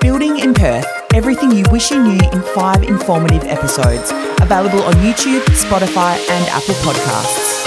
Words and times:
Building 0.00 0.40
in 0.40 0.52
Perth, 0.52 0.84
everything 1.14 1.52
you 1.52 1.62
wish 1.70 1.92
you 1.92 2.02
knew 2.02 2.18
in 2.32 2.42
five 2.42 2.82
informative 2.82 3.44
episodes. 3.44 4.10
Available 4.40 4.82
on 4.82 4.94
YouTube, 4.94 5.42
Spotify, 5.50 6.18
and 6.28 6.44
Apple 6.48 6.74
Podcasts. 6.82 7.62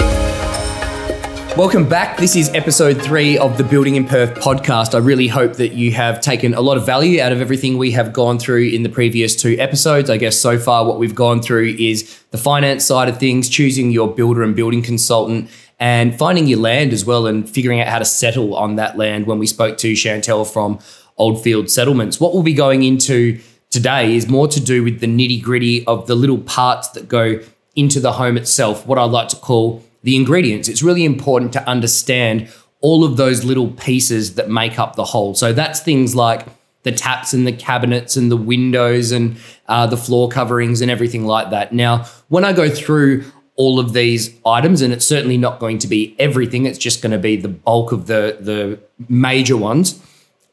Welcome 1.56 1.88
back. 1.88 2.18
This 2.18 2.36
is 2.36 2.50
episode 2.50 3.00
three 3.00 3.38
of 3.38 3.56
the 3.56 3.64
Building 3.64 3.96
in 3.96 4.04
Perth 4.04 4.34
podcast. 4.34 4.94
I 4.94 4.98
really 4.98 5.28
hope 5.28 5.54
that 5.54 5.72
you 5.72 5.92
have 5.92 6.20
taken 6.20 6.52
a 6.52 6.60
lot 6.60 6.76
of 6.76 6.84
value 6.84 7.22
out 7.22 7.32
of 7.32 7.40
everything 7.40 7.78
we 7.78 7.92
have 7.92 8.12
gone 8.12 8.38
through 8.38 8.68
in 8.68 8.82
the 8.82 8.90
previous 8.90 9.34
two 9.34 9.56
episodes. 9.58 10.10
I 10.10 10.18
guess 10.18 10.38
so 10.38 10.58
far, 10.58 10.84
what 10.84 10.98
we've 10.98 11.14
gone 11.14 11.40
through 11.40 11.74
is 11.78 12.22
the 12.32 12.38
finance 12.38 12.84
side 12.84 13.08
of 13.08 13.18
things, 13.18 13.48
choosing 13.48 13.90
your 13.90 14.14
builder 14.14 14.42
and 14.42 14.54
building 14.54 14.82
consultant, 14.82 15.48
and 15.78 16.18
finding 16.18 16.46
your 16.46 16.58
land 16.58 16.92
as 16.92 17.06
well, 17.06 17.26
and 17.26 17.48
figuring 17.48 17.80
out 17.80 17.88
how 17.88 17.98
to 17.98 18.04
settle 18.04 18.54
on 18.54 18.76
that 18.76 18.98
land 18.98 19.26
when 19.26 19.38
we 19.38 19.46
spoke 19.46 19.78
to 19.78 19.94
Chantel 19.94 20.46
from 20.46 20.78
Oldfield 21.20 21.70
Settlements. 21.70 22.18
What 22.18 22.34
we'll 22.34 22.42
be 22.42 22.54
going 22.54 22.82
into 22.82 23.38
today 23.70 24.16
is 24.16 24.28
more 24.28 24.48
to 24.48 24.60
do 24.60 24.82
with 24.82 25.00
the 25.00 25.06
nitty 25.06 25.40
gritty 25.40 25.86
of 25.86 26.06
the 26.06 26.16
little 26.16 26.38
parts 26.38 26.88
that 26.88 27.08
go 27.08 27.40
into 27.76 28.00
the 28.00 28.12
home 28.12 28.36
itself, 28.36 28.86
what 28.86 28.98
I 28.98 29.04
like 29.04 29.28
to 29.28 29.36
call 29.36 29.84
the 30.02 30.16
ingredients. 30.16 30.68
It's 30.68 30.82
really 30.82 31.04
important 31.04 31.52
to 31.52 31.68
understand 31.68 32.48
all 32.80 33.04
of 33.04 33.16
those 33.16 33.44
little 33.44 33.70
pieces 33.70 34.34
that 34.34 34.48
make 34.48 34.78
up 34.78 34.96
the 34.96 35.04
whole. 35.04 35.34
So 35.34 35.52
that's 35.52 35.80
things 35.80 36.16
like 36.16 36.46
the 36.82 36.92
taps 36.92 37.34
and 37.34 37.46
the 37.46 37.52
cabinets 37.52 38.16
and 38.16 38.30
the 38.30 38.36
windows 38.36 39.12
and 39.12 39.36
uh, 39.68 39.86
the 39.86 39.98
floor 39.98 40.28
coverings 40.28 40.80
and 40.80 40.90
everything 40.90 41.26
like 41.26 41.50
that. 41.50 41.72
Now, 41.72 42.06
when 42.28 42.44
I 42.44 42.52
go 42.54 42.70
through 42.70 43.24
all 43.56 43.78
of 43.78 43.92
these 43.92 44.34
items, 44.46 44.80
and 44.80 44.90
it's 44.90 45.04
certainly 45.04 45.36
not 45.36 45.60
going 45.60 45.78
to 45.78 45.86
be 45.86 46.16
everything, 46.18 46.64
it's 46.64 46.78
just 46.78 47.02
going 47.02 47.12
to 47.12 47.18
be 47.18 47.36
the 47.36 47.48
bulk 47.48 47.92
of 47.92 48.06
the, 48.06 48.38
the 48.40 48.80
major 49.08 49.56
ones. 49.56 50.02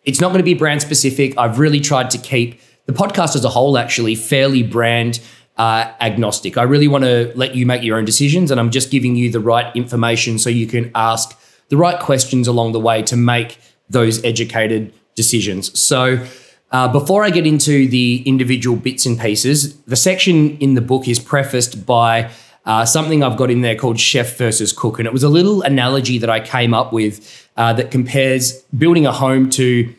It's 0.07 0.21
not 0.21 0.29
going 0.29 0.39
to 0.39 0.43
be 0.43 0.53
brand 0.53 0.81
specific. 0.81 1.37
I've 1.37 1.59
really 1.59 1.81
tried 1.81 2.09
to 2.11 2.17
keep 2.17 2.61
the 2.85 2.93
podcast 2.93 3.35
as 3.35 3.43
a 3.43 3.49
whole 3.49 3.77
actually 3.77 4.15
fairly 4.15 4.63
brand 4.63 5.19
uh, 5.57 5.91
agnostic. 5.99 6.57
I 6.57 6.63
really 6.63 6.87
want 6.87 7.03
to 7.03 7.33
let 7.35 7.55
you 7.55 7.65
make 7.65 7.83
your 7.83 7.97
own 7.97 8.05
decisions, 8.05 8.49
and 8.49 8.57
I'm 8.57 8.71
just 8.71 8.89
giving 8.89 9.17
you 9.17 9.29
the 9.29 9.41
right 9.41 9.75
information 9.75 10.39
so 10.39 10.49
you 10.49 10.65
can 10.65 10.91
ask 10.95 11.37
the 11.67 11.75
right 11.75 11.99
questions 11.99 12.47
along 12.47 12.71
the 12.71 12.79
way 12.79 13.03
to 13.03 13.17
make 13.17 13.59
those 13.89 14.23
educated 14.23 14.93
decisions. 15.15 15.77
So, 15.77 16.25
uh, 16.71 16.87
before 16.87 17.25
I 17.25 17.29
get 17.29 17.45
into 17.45 17.87
the 17.87 18.23
individual 18.25 18.77
bits 18.77 19.05
and 19.05 19.19
pieces, 19.19 19.75
the 19.81 19.95
section 19.97 20.57
in 20.59 20.75
the 20.75 20.81
book 20.81 21.07
is 21.09 21.19
prefaced 21.19 21.85
by 21.85 22.29
uh, 22.65 22.85
something 22.85 23.23
I've 23.23 23.37
got 23.37 23.49
in 23.49 23.61
there 23.61 23.75
called 23.75 23.99
chef 23.99 24.37
versus 24.37 24.73
cook. 24.73 24.99
And 24.99 25.07
it 25.07 25.13
was 25.13 25.23
a 25.23 25.29
little 25.29 25.61
analogy 25.61 26.17
that 26.17 26.29
I 26.29 26.41
came 26.41 26.73
up 26.73 26.91
with 26.91 27.49
uh, 27.55 27.71
that 27.73 27.91
compares 27.91 28.61
building 28.77 29.05
a 29.05 29.13
home 29.13 29.49
to 29.51 29.93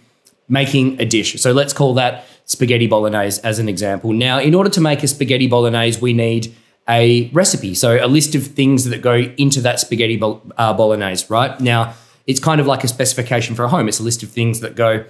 making 0.48 1.00
a 1.00 1.04
dish. 1.04 1.41
So 1.41 1.52
let's 1.52 1.72
call 1.72 1.94
that 1.94 2.24
spaghetti 2.44 2.86
bolognese 2.86 3.41
as 3.44 3.58
an 3.58 3.68
example. 3.68 4.12
Now, 4.12 4.41
in 4.41 4.55
order 4.55 4.70
to 4.70 4.80
make 4.80 5.02
a 5.02 5.08
spaghetti 5.08 5.46
bolognese, 5.46 6.00
we 6.00 6.12
need 6.12 6.55
a 6.88 7.28
recipe. 7.30 7.74
So 7.74 8.02
a 8.02 8.08
list 8.08 8.34
of 8.34 8.46
things 8.46 8.84
that 8.84 9.02
go 9.02 9.16
into 9.36 9.60
that 9.60 9.78
spaghetti 9.78 10.16
bo- 10.16 10.40
uh, 10.56 10.72
bolognese, 10.72 11.27
right? 11.28 11.58
Now, 11.60 11.94
it's 12.27 12.40
kind 12.40 12.60
of 12.60 12.66
like 12.66 12.84
a 12.84 12.88
specification 12.88 13.55
for 13.55 13.64
a 13.64 13.68
home. 13.68 13.88
It's 13.88 14.00
a 14.00 14.02
list 14.02 14.22
of 14.22 14.30
things 14.30 14.60
that 14.60 14.74
go 14.74 15.05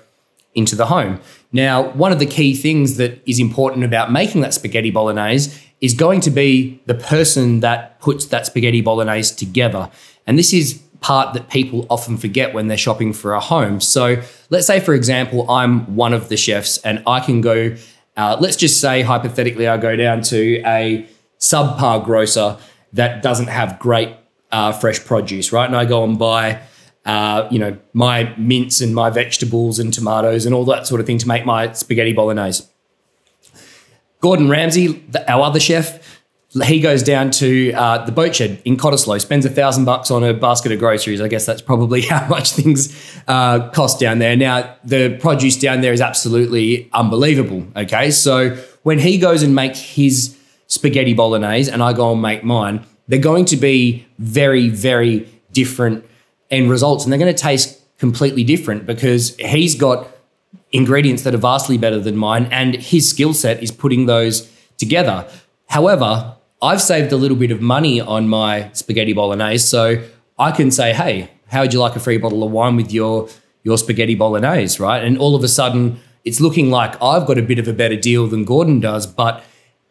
into 0.55 0.75
the 0.75 0.87
home. 0.87 1.21
Now, 1.53 1.91
one 1.91 2.11
of 2.11 2.19
the 2.19 2.27
key 2.27 2.55
things 2.55 2.97
that 2.97 3.23
is 3.27 3.39
important 3.39 3.85
about 3.85 4.11
making 4.11 4.41
that 4.41 4.55
spaghetti 4.55 4.91
bolognese 4.91 5.57
is 5.81 5.95
going 5.95 6.21
to 6.23 6.31
be 6.31 6.81
the 6.87 6.95
person 6.95 7.61
that 7.61 8.01
puts 8.01 8.27
that 8.27 8.47
spaghetti 8.47 8.81
bolognese 8.81 9.35
together. 9.37 9.91
And 10.27 10.39
this 10.39 10.53
is 10.53 10.83
part 11.01 11.35
that 11.35 11.49
people 11.49 11.87
often 11.91 12.17
forget 12.17 12.55
when 12.55 12.69
they're 12.69 12.77
shopping 12.77 13.13
for 13.13 13.33
a 13.33 13.41
home. 13.41 13.81
So, 13.81 14.21
let's 14.51 14.67
say, 14.67 14.81
for 14.81 14.95
example, 14.95 15.51
I'm 15.51 15.95
one 15.95 16.13
of 16.13 16.29
the 16.29 16.37
chefs 16.37 16.79
and 16.79 17.03
I 17.07 17.21
can 17.21 17.41
go, 17.41 17.77
uh, 18.17 18.37
let's 18.41 18.57
just 18.57 18.81
say, 18.81 19.03
hypothetically, 19.03 19.69
I 19.69 19.77
go 19.77 19.97
down 19.97 20.23
to 20.23 20.63
a 20.67 21.07
subpar 21.39 22.05
grocer 22.05 22.57
that 22.93 23.23
doesn't 23.23 23.49
have 23.49 23.79
great 23.79 24.11
uh, 24.51 24.73
fresh 24.73 25.05
produce, 25.05 25.53
right? 25.53 25.67
And 25.67 25.77
I 25.77 25.85
go 25.85 26.05
and 26.05 26.19
buy. 26.19 26.63
Uh, 27.05 27.49
you 27.51 27.59
know, 27.59 27.79
my 27.95 28.35
mince 28.37 28.83
and 28.83 28.95
my 28.95 29.09
vegetables 29.09 29.79
and 29.79 29.95
tomatoes 29.95 30.45
and 30.45 30.55
all 30.55 30.67
that 30.67 30.87
sort 30.87 31.01
of 31.01 31.07
thing 31.07 31.17
to 31.17 31.27
make 31.27 31.47
my 31.47 31.73
spaghetti 31.73 32.13
bolognese. 32.13 32.65
Gordon 34.21 34.51
Ramsay, 34.51 34.89
the, 35.09 35.31
our 35.31 35.45
other 35.45 35.61
chef, 35.61 36.08
he 36.65 36.81
goes 36.81 37.03
down 37.03 37.31
to 37.31 37.73
uh, 37.73 38.05
the 38.07 38.13
boat 38.13 38.35
shed 38.35 38.63
in 38.65 38.77
Cottesloe, 38.79 39.21
spends 39.21 39.45
a 39.45 39.51
thousand 39.51 39.85
bucks 39.85 40.11
on 40.11 40.25
a 40.25 40.33
basket 40.33 40.73
of 40.73 40.79
groceries. 40.79 41.21
I 41.21 41.29
guess 41.29 41.45
that's 41.45 41.61
probably 41.61 42.01
how 42.13 42.27
much 42.27 42.53
things 42.53 42.97
uh, 43.29 43.69
cost 43.71 44.01
down 44.01 44.19
there. 44.19 44.35
Now, 44.35 44.77
the 44.83 45.19
produce 45.19 45.59
down 45.59 45.83
there 45.83 45.93
is 45.93 46.01
absolutely 46.01 46.89
unbelievable. 46.93 47.67
Okay, 47.77 48.11
so 48.11 48.57
when 48.83 48.99
he 48.99 49.19
goes 49.19 49.43
and 49.43 49.55
makes 49.55 49.79
his 49.81 50.37
spaghetti 50.69 51.13
bolognese, 51.13 51.71
and 51.71 51.83
I 51.83 51.93
go 51.93 52.13
and 52.13 52.23
make 52.23 52.45
mine, 52.45 52.85
they're 53.09 53.19
going 53.19 53.45
to 53.47 53.57
be 53.57 54.07
very, 54.19 54.69
very 54.69 55.29
different 55.53 56.05
end 56.51 56.71
results, 56.71 57.05
and 57.05 57.13
they're 57.13 57.19
going 57.19 57.35
to 57.35 57.43
taste 57.43 57.79
completely 57.99 58.45
different 58.45 58.87
because 58.87 59.37
he's 59.37 59.75
got 59.75 60.09
ingredients 60.73 61.25
that 61.25 61.35
are 61.35 61.39
vastly 61.39 61.77
better 61.77 61.99
than 62.01 62.17
mine, 62.17 62.49
and 62.51 62.75
his 62.77 63.09
skill 63.09 63.35
set 63.35 63.63
is 63.63 63.71
putting 63.71 64.07
those 64.07 64.51
together. 64.79 65.29
However, 65.67 66.37
I've 66.61 66.83
saved 66.83 67.13
a 67.13 67.17
little 67.17 67.37
bit 67.37 67.51
of 67.51 67.61
money 67.61 68.01
on 68.01 68.29
my 68.29 68.71
spaghetti 68.73 69.13
bolognese, 69.13 69.65
so 69.67 70.03
I 70.39 70.51
can 70.51 70.71
say, 70.71 70.93
"Hey, 70.93 71.31
how 71.49 71.63
would 71.63 71.73
you 71.73 71.81
like 71.81 71.97
a 71.97 72.01
free 72.01 72.19
bottle 72.19 72.43
of 72.43 72.51
wine 72.51 72.77
with 72.77 72.93
your 72.93 73.29
your 73.63 73.79
spaghetti 73.79 74.15
bolognese?" 74.15 74.81
Right, 74.81 75.03
and 75.03 75.19
all 75.19 75.35
of 75.35 75.45
a 75.45 75.49
sudden, 75.49 76.01
it's 76.25 76.41
looking 76.41 76.71
like 76.71 77.01
I've 77.03 77.27
got 77.27 77.39
a 77.39 77.43
bit 77.43 77.59
of 77.59 77.69
a 77.69 77.73
better 77.73 77.97
deal 77.97 78.27
than 78.27 78.45
Gordon 78.45 78.81
does, 78.81 79.07
but 79.07 79.45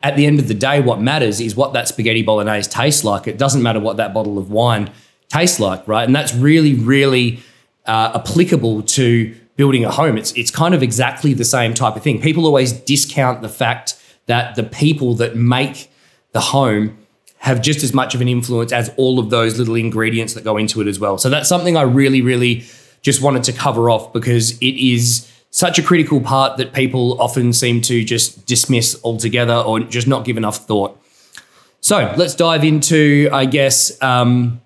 at 0.03 0.16
the 0.16 0.25
end 0.25 0.39
of 0.39 0.47
the 0.47 0.53
day, 0.53 0.79
what 0.79 1.01
matters 1.01 1.39
is 1.39 1.55
what 1.55 1.73
that 1.73 1.88
spaghetti 1.88 2.22
bolognese 2.22 2.69
tastes 2.69 3.03
like. 3.03 3.28
It 3.28 3.38
doesn't 3.38 3.63
matter 3.63 3.79
what 3.79 3.97
that 3.97 4.13
bottle 4.13 4.38
of 4.38 4.51
wine 4.51 4.91
tastes 5.29 5.59
like, 5.59 5.88
right? 5.88 6.05
And 6.05 6.16
that's 6.16 6.34
really, 6.35 6.75
really 6.75 7.39
uh, 7.85 8.11
applicable 8.16 8.84
to 8.84 9.35
building 9.55 9.84
a 9.85 9.91
home. 9.91 10.17
It's 10.17 10.31
it's 10.34 10.51
kind 10.51 10.75
of 10.75 10.84
exactly 10.84 11.34
the 11.34 11.45
same 11.45 11.73
type 11.73 11.95
of 11.95 12.03
thing. 12.03 12.22
People 12.22 12.45
always 12.45 12.72
discount 12.72 13.41
the 13.41 13.49
fact 13.49 13.95
that 14.28 14.55
the 14.55 14.63
people 14.63 15.16
that 15.16 15.35
make 15.35 15.89
the 16.37 16.41
home 16.41 16.95
have 17.39 17.63
just 17.63 17.83
as 17.83 17.95
much 17.95 18.13
of 18.13 18.21
an 18.21 18.27
influence 18.27 18.71
as 18.71 18.93
all 18.95 19.17
of 19.17 19.31
those 19.31 19.57
little 19.57 19.73
ingredients 19.73 20.35
that 20.35 20.43
go 20.43 20.55
into 20.55 20.81
it 20.81 20.87
as 20.87 20.99
well. 20.99 21.17
So 21.17 21.31
that's 21.31 21.49
something 21.49 21.75
I 21.75 21.81
really, 21.81 22.21
really 22.21 22.63
just 23.01 23.23
wanted 23.23 23.43
to 23.45 23.53
cover 23.53 23.89
off 23.89 24.13
because 24.13 24.55
it 24.59 24.75
is 24.93 25.27
such 25.49 25.79
a 25.79 25.81
critical 25.81 26.21
part 26.21 26.57
that 26.57 26.73
people 26.73 27.19
often 27.19 27.53
seem 27.53 27.81
to 27.81 28.03
just 28.03 28.45
dismiss 28.45 28.99
altogether 29.03 29.55
or 29.55 29.79
just 29.79 30.07
not 30.07 30.25
give 30.25 30.37
enough 30.37 30.67
thought. 30.67 31.01
So 31.81 32.13
let's 32.17 32.35
dive 32.35 32.63
into, 32.63 33.29
I 33.31 33.45
guess, 33.45 33.99
um, 34.03 34.61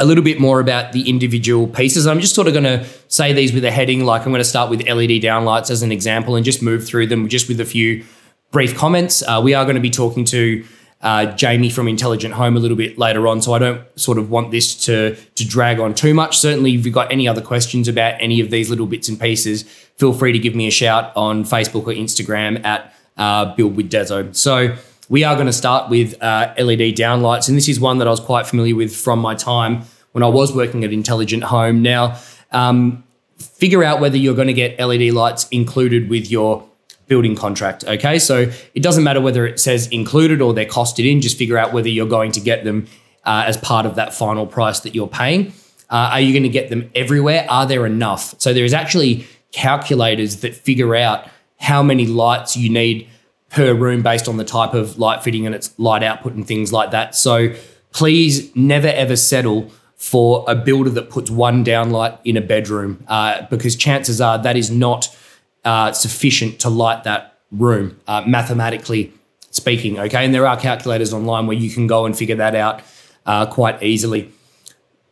a 0.00 0.04
little 0.04 0.24
bit 0.24 0.40
more 0.40 0.58
about 0.58 0.92
the 0.92 1.08
individual 1.08 1.68
pieces. 1.68 2.08
I'm 2.08 2.18
just 2.18 2.34
sort 2.34 2.48
of 2.48 2.54
going 2.54 2.64
to 2.64 2.84
say 3.06 3.32
these 3.32 3.52
with 3.52 3.64
a 3.64 3.70
heading, 3.70 4.04
like 4.04 4.22
I'm 4.22 4.32
going 4.32 4.40
to 4.40 4.52
start 4.56 4.68
with 4.68 4.80
LED 4.80 5.22
downlights 5.22 5.70
as 5.70 5.82
an 5.82 5.92
example 5.92 6.34
and 6.34 6.44
just 6.44 6.60
move 6.60 6.84
through 6.84 7.06
them 7.06 7.28
just 7.28 7.48
with 7.48 7.60
a 7.60 7.64
few 7.64 8.04
brief 8.50 8.76
comments. 8.76 9.22
Uh, 9.22 9.40
we 9.44 9.54
are 9.54 9.64
going 9.64 9.76
to 9.76 9.80
be 9.80 9.90
talking 9.90 10.24
to 10.24 10.64
uh, 11.00 11.26
Jamie 11.36 11.70
from 11.70 11.86
Intelligent 11.86 12.34
Home 12.34 12.56
a 12.56 12.60
little 12.60 12.76
bit 12.76 12.98
later 12.98 13.28
on, 13.28 13.40
so 13.40 13.52
I 13.52 13.58
don't 13.58 13.82
sort 13.98 14.18
of 14.18 14.30
want 14.30 14.50
this 14.50 14.74
to 14.86 15.14
to 15.14 15.46
drag 15.46 15.78
on 15.78 15.94
too 15.94 16.12
much. 16.12 16.38
Certainly, 16.38 16.74
if 16.74 16.84
you've 16.84 16.94
got 16.94 17.12
any 17.12 17.28
other 17.28 17.40
questions 17.42 17.86
about 17.86 18.16
any 18.20 18.40
of 18.40 18.50
these 18.50 18.68
little 18.68 18.86
bits 18.86 19.08
and 19.08 19.18
pieces, 19.20 19.62
feel 19.96 20.12
free 20.12 20.32
to 20.32 20.38
give 20.38 20.54
me 20.54 20.66
a 20.66 20.70
shout 20.70 21.12
on 21.16 21.44
Facebook 21.44 21.86
or 21.86 21.94
Instagram 21.94 22.64
at 22.64 22.92
uh, 23.16 23.54
Build 23.54 23.76
with 23.76 23.90
Dezo. 23.90 24.34
So 24.34 24.76
we 25.08 25.22
are 25.22 25.34
going 25.34 25.46
to 25.46 25.52
start 25.52 25.88
with 25.88 26.20
uh, 26.22 26.52
LED 26.58 26.96
downlights, 26.96 27.48
and 27.48 27.56
this 27.56 27.68
is 27.68 27.78
one 27.78 27.98
that 27.98 28.08
I 28.08 28.10
was 28.10 28.20
quite 28.20 28.46
familiar 28.46 28.74
with 28.74 28.94
from 28.94 29.20
my 29.20 29.34
time 29.34 29.82
when 30.12 30.24
I 30.24 30.28
was 30.28 30.52
working 30.52 30.82
at 30.84 30.92
Intelligent 30.92 31.44
Home. 31.44 31.80
Now, 31.80 32.18
um, 32.50 33.04
figure 33.38 33.84
out 33.84 34.00
whether 34.00 34.16
you're 34.16 34.34
going 34.34 34.48
to 34.48 34.54
get 34.54 34.78
LED 34.80 35.12
lights 35.12 35.46
included 35.50 36.10
with 36.10 36.28
your 36.30 36.68
building 37.08 37.34
contract. 37.34 37.84
Okay, 37.84 38.18
so 38.18 38.50
it 38.74 38.82
doesn't 38.82 39.04
matter 39.04 39.20
whether 39.20 39.46
it 39.46 39.58
says 39.58 39.88
included 39.88 40.40
or 40.40 40.54
they're 40.54 40.66
costed 40.66 41.10
in. 41.10 41.20
Just 41.20 41.38
figure 41.38 41.58
out 41.58 41.72
whether 41.72 41.88
you're 41.88 42.08
going 42.08 42.32
to 42.32 42.40
get 42.40 42.64
them 42.64 42.86
uh, 43.24 43.44
as 43.46 43.56
part 43.56 43.86
of 43.86 43.96
that 43.96 44.14
final 44.14 44.46
price 44.46 44.80
that 44.80 44.94
you're 44.94 45.08
paying. 45.08 45.52
Uh, 45.90 46.10
are 46.12 46.20
you 46.20 46.32
going 46.32 46.42
to 46.42 46.48
get 46.48 46.68
them 46.68 46.90
everywhere? 46.94 47.46
Are 47.48 47.66
there 47.66 47.86
enough? 47.86 48.34
So 48.38 48.52
there 48.52 48.64
is 48.64 48.74
actually 48.74 49.26
calculators 49.52 50.36
that 50.42 50.54
figure 50.54 50.94
out 50.94 51.28
how 51.58 51.82
many 51.82 52.06
lights 52.06 52.56
you 52.56 52.70
need 52.70 53.08
per 53.50 53.74
room 53.74 54.02
based 54.02 54.28
on 54.28 54.36
the 54.36 54.44
type 54.44 54.74
of 54.74 54.98
light 54.98 55.22
fitting 55.22 55.46
and 55.46 55.54
its 55.54 55.76
light 55.78 56.02
output 56.02 56.34
and 56.34 56.46
things 56.46 56.72
like 56.72 56.90
that. 56.90 57.14
So 57.14 57.54
please 57.92 58.54
never 58.54 58.88
ever 58.88 59.16
settle 59.16 59.70
for 59.96 60.44
a 60.46 60.54
builder 60.54 60.90
that 60.90 61.10
puts 61.10 61.30
one 61.30 61.64
downlight 61.64 62.18
in 62.24 62.36
a 62.36 62.40
bedroom 62.40 63.02
uh, 63.08 63.42
because 63.50 63.74
chances 63.74 64.20
are 64.20 64.38
that 64.38 64.56
is 64.56 64.70
not 64.70 65.14
uh, 65.68 65.92
sufficient 65.92 66.58
to 66.60 66.70
light 66.70 67.04
that 67.04 67.40
room, 67.52 68.00
uh, 68.06 68.22
mathematically 68.26 69.12
speaking. 69.50 69.98
Okay, 69.98 70.24
and 70.24 70.32
there 70.32 70.46
are 70.46 70.58
calculators 70.58 71.12
online 71.12 71.46
where 71.46 71.58
you 71.58 71.68
can 71.68 71.86
go 71.86 72.06
and 72.06 72.16
figure 72.16 72.36
that 72.36 72.54
out 72.54 72.80
uh, 73.26 73.44
quite 73.44 73.82
easily. 73.82 74.32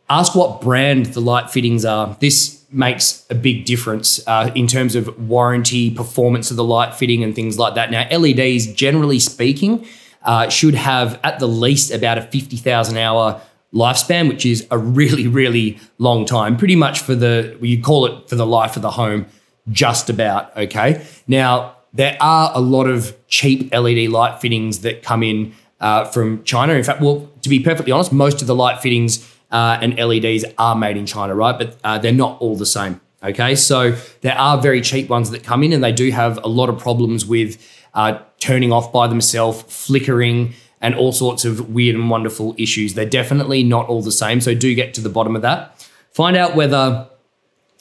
Ask 0.09 0.33
what 0.33 0.59
brand 0.59 1.07
the 1.07 1.19
light 1.19 1.51
fittings 1.51 1.85
are. 1.85 2.17
This 2.19 2.65
makes 2.71 3.23
a 3.29 3.35
big 3.35 3.65
difference 3.65 4.25
uh, 4.27 4.51
in 4.55 4.65
terms 4.65 4.95
of 4.95 5.29
warranty, 5.29 5.91
performance 5.91 6.49
of 6.49 6.57
the 6.57 6.63
light 6.63 6.95
fitting, 6.95 7.23
and 7.23 7.35
things 7.35 7.59
like 7.59 7.75
that. 7.75 7.91
Now, 7.91 8.07
LEDs, 8.09 8.65
generally 8.73 9.19
speaking, 9.19 9.85
uh, 10.23 10.49
should 10.49 10.73
have 10.73 11.19
at 11.23 11.37
the 11.37 11.47
least 11.47 11.91
about 11.91 12.17
a 12.17 12.23
50,000 12.23 12.97
hour 12.97 13.39
lifespan, 13.71 14.27
which 14.27 14.43
is 14.43 14.65
a 14.71 14.77
really, 14.79 15.27
really 15.27 15.79
long 15.99 16.25
time, 16.25 16.57
pretty 16.57 16.75
much 16.75 16.99
for 16.99 17.13
the, 17.13 17.55
you 17.61 17.79
call 17.79 18.07
it 18.07 18.27
for 18.27 18.35
the 18.35 18.45
life 18.45 18.75
of 18.75 18.81
the 18.81 18.91
home, 18.91 19.27
just 19.69 20.09
about. 20.09 20.55
Okay. 20.57 21.05
Now, 21.27 21.75
there 21.93 22.17
are 22.21 22.51
a 22.53 22.61
lot 22.61 22.87
of 22.87 23.15
cheap 23.27 23.73
LED 23.73 24.09
light 24.09 24.39
fittings 24.39 24.81
that 24.81 25.03
come 25.03 25.23
in 25.23 25.53
uh, 25.79 26.05
from 26.05 26.43
China. 26.43 26.73
In 26.73 26.83
fact, 26.83 27.01
well, 27.01 27.29
to 27.41 27.49
be 27.49 27.59
perfectly 27.59 27.91
honest, 27.91 28.11
most 28.11 28.41
of 28.41 28.47
the 28.47 28.55
light 28.55 28.79
fittings 28.81 29.27
uh, 29.51 29.79
and 29.81 29.97
LEDs 29.97 30.45
are 30.57 30.75
made 30.75 30.97
in 30.97 31.05
China, 31.05 31.35
right? 31.35 31.57
But 31.57 31.77
uh, 31.83 31.97
they're 31.97 32.11
not 32.11 32.39
all 32.41 32.55
the 32.55 32.65
same. 32.65 33.01
Okay, 33.23 33.55
so 33.55 33.95
there 34.21 34.37
are 34.37 34.61
very 34.61 34.79
cheap 34.79 35.09
ones 35.09 35.31
that 35.31 35.43
come 35.43 35.63
in, 35.63 35.73
and 35.73 35.83
they 35.83 35.91
do 35.91 36.11
have 36.11 36.37
a 36.43 36.47
lot 36.47 36.69
of 36.69 36.77
problems 36.77 37.25
with 37.25 37.57
uh, 37.95 38.19
turning 38.39 38.71
off 38.71 38.93
by 38.93 39.07
themselves, 39.07 39.63
flickering, 39.63 40.53
and 40.81 40.93
all 40.93 41.11
sorts 41.11 41.43
of 41.43 41.73
weird 41.73 41.95
and 41.95 42.11
wonderful 42.11 42.53
issues. 42.59 42.93
They're 42.93 43.09
definitely 43.09 43.63
not 43.63 43.87
all 43.87 44.03
the 44.03 44.11
same, 44.11 44.39
so 44.39 44.53
do 44.53 44.75
get 44.75 44.93
to 44.95 45.01
the 45.01 45.09
bottom 45.09 45.35
of 45.35 45.41
that. 45.41 45.87
Find 46.11 46.37
out 46.37 46.55
whether 46.55 47.07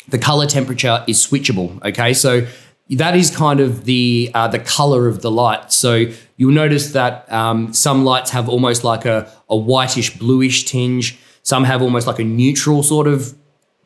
the 0.09 0.19
color 0.19 0.47
temperature 0.47 1.05
is 1.07 1.25
switchable. 1.25 1.83
Okay, 1.85 2.15
so 2.15 2.47
that 2.91 3.17
is 3.17 3.35
kind 3.35 3.61
of 3.61 3.85
the 3.85 4.31
uh, 4.35 4.49
the 4.49 4.59
color 4.59 5.09
of 5.09 5.23
the 5.23 5.31
light. 5.31 5.73
So 5.73 6.07
you'll 6.37 6.53
notice 6.53 6.93
that 6.93 7.31
um, 7.33 7.73
some 7.73 8.05
lights 8.05 8.31
have 8.31 8.49
almost 8.49 8.85
like 8.85 9.05
a, 9.05 9.31
a 9.49 9.57
whitish 9.57 10.19
bluish 10.19 10.65
tinge. 10.65 11.19
Some 11.43 11.65
have 11.65 11.83
almost 11.83 12.07
like 12.07 12.19
a 12.19 12.25
neutral 12.25 12.83
sort 12.83 13.07
of 13.07 13.35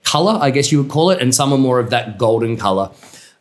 color, 0.05 0.39
I 0.41 0.51
guess 0.51 0.73
you 0.73 0.83
would 0.83 0.91
call 0.91 1.11
it, 1.11 1.21
and 1.21 1.35
some 1.35 1.53
are 1.53 1.59
more 1.59 1.79
of 1.79 1.91
that 1.91 2.19
golden 2.19 2.57
color. 2.57 2.91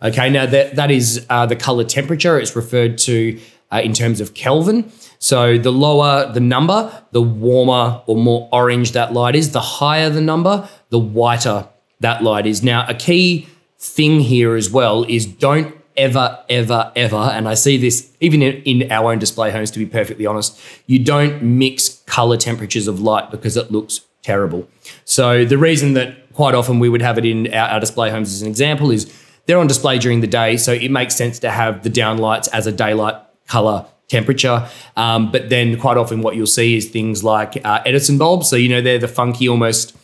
Okay, 0.02 0.30
now 0.30 0.46
that 0.46 0.76
that 0.76 0.92
is 0.92 1.26
uh, 1.30 1.46
the 1.46 1.56
color 1.56 1.84
temperature. 1.84 2.40
It's 2.40 2.56
referred 2.56 2.98
to 3.00 3.40
uh, 3.72 3.82
in 3.84 3.94
terms 3.94 4.22
of 4.22 4.34
Kelvin. 4.34 4.92
So 5.20 5.58
the 5.58 5.72
lower 5.72 6.32
the 6.32 6.40
number, 6.40 7.04
the 7.12 7.22
warmer 7.22 8.02
or 8.06 8.16
more 8.16 8.48
orange 8.54 8.94
that 8.94 9.12
light 9.12 9.36
is. 9.36 9.52
The 9.52 9.60
higher 9.60 10.10
the 10.10 10.22
number, 10.22 10.70
the 10.90 11.00
whiter 11.00 11.68
that 12.00 12.24
light 12.24 12.46
is. 12.46 12.64
Now, 12.64 12.86
a 12.88 12.94
key 12.94 13.48
thing 13.78 14.20
here 14.20 14.56
as 14.56 14.70
well 14.70 15.06
is 15.08 15.26
don't 15.26 15.76
ever, 15.98 16.40
ever, 16.50 16.92
ever, 16.96 17.16
and 17.16 17.48
I 17.48 17.54
see 17.54 17.78
this 17.78 18.10
even 18.20 18.42
in, 18.42 18.62
in, 18.64 18.92
our 18.92 19.12
own 19.12 19.20
display 19.20 19.52
homes, 19.52 19.70
to 19.72 19.80
be 19.80 19.86
perfectly 19.86 20.26
honest, 20.26 20.60
you 20.88 21.00
don't 21.00 21.44
mix 21.44 22.02
color 22.06 22.38
temperatures 22.38 22.88
of 22.88 23.02
light 23.02 23.32
because 23.32 23.58
it 23.58 23.72
looks 23.72 24.02
terrible. 24.22 24.68
So 25.06 25.46
the 25.46 25.58
reason 25.58 25.94
that 25.94 26.34
quite 26.34 26.56
often 26.56 26.80
we 26.80 26.88
would 26.88 27.02
have 27.02 27.18
it 27.18 27.26
in 27.26 27.54
our, 27.54 27.70
our 27.70 27.80
display 27.80 28.10
homes 28.10 28.34
as 28.34 28.42
an 28.42 28.48
example 28.48 28.92
is 28.92 29.14
they're 29.46 29.60
on 29.60 29.68
display 29.68 29.98
during 29.98 30.22
the 30.22 30.28
day, 30.28 30.58
so 30.58 30.72
it 30.72 30.92
makes 30.92 31.16
sense 31.16 31.40
to 31.40 31.52
have 31.52 31.84
the 31.84 31.90
downlights 31.90 32.48
as 32.54 32.68
a 32.68 32.72
daylight 32.72 33.16
color 33.48 33.86
temperature. 34.08 34.68
Um, 34.96 35.32
but 35.32 35.50
then 35.50 35.80
quite 35.80 35.98
often 35.98 36.22
what 36.22 36.36
you'll 36.36 36.48
see 36.48 36.78
is 36.78 36.90
things 36.90 37.24
like 37.24 37.64
uh, 37.66 37.82
Edison 37.86 38.18
bulbs. 38.18 38.50
So, 38.50 38.56
you 38.56 38.70
know, 38.70 38.82
they're 38.82 39.00
the 39.00 39.08
funky, 39.08 39.50
almost, 39.50 39.96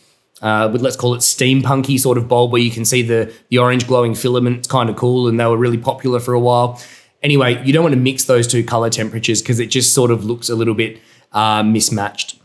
uh, 0.42 0.68
let's 0.72 0.96
call 0.96 1.14
it 1.14 1.18
steampunky 1.18 1.98
sort 1.98 2.18
of 2.18 2.28
bulb 2.28 2.52
where 2.52 2.60
you 2.60 2.70
can 2.70 2.84
see 2.84 3.02
the, 3.02 3.32
the 3.48 3.58
orange 3.58 3.86
glowing 3.86 4.14
filament. 4.14 4.58
It's 4.58 4.68
kind 4.68 4.90
of 4.90 4.96
cool 4.96 5.28
and 5.28 5.40
they 5.40 5.46
were 5.46 5.56
really 5.56 5.78
popular 5.78 6.20
for 6.20 6.34
a 6.34 6.40
while. 6.40 6.80
Anyway, 7.22 7.62
you 7.64 7.72
don't 7.72 7.82
want 7.82 7.94
to 7.94 8.00
mix 8.00 8.24
those 8.24 8.46
two 8.46 8.62
color 8.62 8.90
temperatures 8.90 9.40
because 9.40 9.58
it 9.58 9.66
just 9.66 9.94
sort 9.94 10.10
of 10.10 10.24
looks 10.24 10.48
a 10.48 10.54
little 10.54 10.74
bit 10.74 11.00
uh, 11.32 11.62
mismatched. 11.62 12.38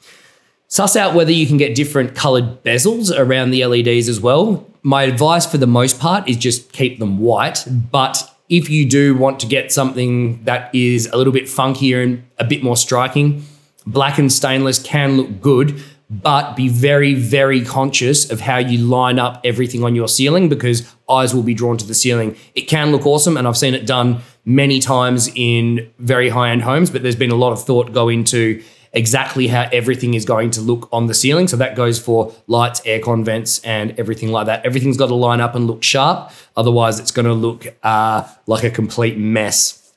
Suss 0.68 0.96
out 0.96 1.14
whether 1.14 1.32
you 1.32 1.46
can 1.46 1.58
get 1.58 1.76
different 1.76 2.16
colored 2.16 2.64
bezels 2.64 3.12
around 3.16 3.52
the 3.52 3.66
LEDs 3.66 4.08
as 4.08 4.22
well. 4.22 4.66
My 4.84 5.04
advice 5.04 5.46
for 5.46 5.58
the 5.58 5.68
most 5.68 6.00
part 6.00 6.28
is 6.30 6.38
just 6.38 6.72
keep 6.72 6.98
them 6.98 7.20
white, 7.20 7.68
but 7.92 8.28
if 8.48 8.70
you 8.70 8.88
do 8.88 9.16
want 9.16 9.40
to 9.42 9.48
get 9.48 9.72
something 9.72 10.44
that 10.46 10.74
is 10.74 11.08
a 11.08 11.18
little 11.18 11.34
bit 11.34 11.44
funkier 11.44 12.02
and 12.04 12.24
a 12.40 12.46
bit 12.46 12.64
more 12.64 12.78
striking, 12.78 13.44
black 13.86 14.18
and 14.18 14.32
stainless 14.32 14.82
can 14.82 15.18
look 15.18 15.42
good, 15.42 15.82
but 16.12 16.58
be 16.58 16.68
very, 16.68 17.14
very 17.14 17.64
conscious 17.64 18.30
of 18.30 18.42
how 18.42 18.58
you 18.58 18.78
line 18.78 19.18
up 19.18 19.40
everything 19.46 19.82
on 19.82 19.96
your 19.96 20.10
ceiling 20.10 20.50
because 20.50 20.94
eyes 21.10 21.34
will 21.34 21.42
be 21.42 21.54
drawn 21.54 21.78
to 21.78 21.88
the 21.88 21.94
ceiling. 21.94 22.36
It 22.54 22.64
can 22.64 22.92
look 22.92 23.06
awesome, 23.06 23.38
and 23.38 23.48
I've 23.48 23.58
seen 23.58 23.74
it 23.74 23.88
done 23.88 24.20
many 24.44 24.82
times 24.82 25.32
in 25.36 25.90
very 26.00 26.28
high 26.28 26.50
end 26.50 26.64
homes, 26.64 26.90
but 26.90 27.02
there's 27.02 27.16
been 27.16 27.32
a 27.32 27.36
lot 27.36 27.54
of 27.54 27.64
thought 27.64 27.94
go 27.94 28.10
into 28.10 28.62
exactly 28.92 29.48
how 29.48 29.70
everything 29.72 30.14
is 30.14 30.26
going 30.26 30.52
to 30.52 30.60
look 30.60 30.90
on 30.92 31.06
the 31.08 31.14
ceiling. 31.14 31.48
So 31.48 31.56
that 31.56 31.78
goes 31.78 31.98
for 31.98 32.34
lights, 32.48 32.82
aircon 32.82 33.24
vents, 33.24 33.64
and 33.64 33.98
everything 33.98 34.34
like 34.34 34.48
that. 34.48 34.66
Everything's 34.66 34.98
got 34.98 35.08
to 35.08 35.16
line 35.16 35.40
up 35.40 35.56
and 35.56 35.66
look 35.66 35.82
sharp. 35.82 36.32
Otherwise, 36.58 37.00
it's 37.00 37.12
going 37.12 37.26
to 37.26 37.34
look 37.34 37.68
uh, 37.84 38.28
like 38.48 38.66
a 38.66 38.70
complete 38.70 39.18
mess. 39.18 39.94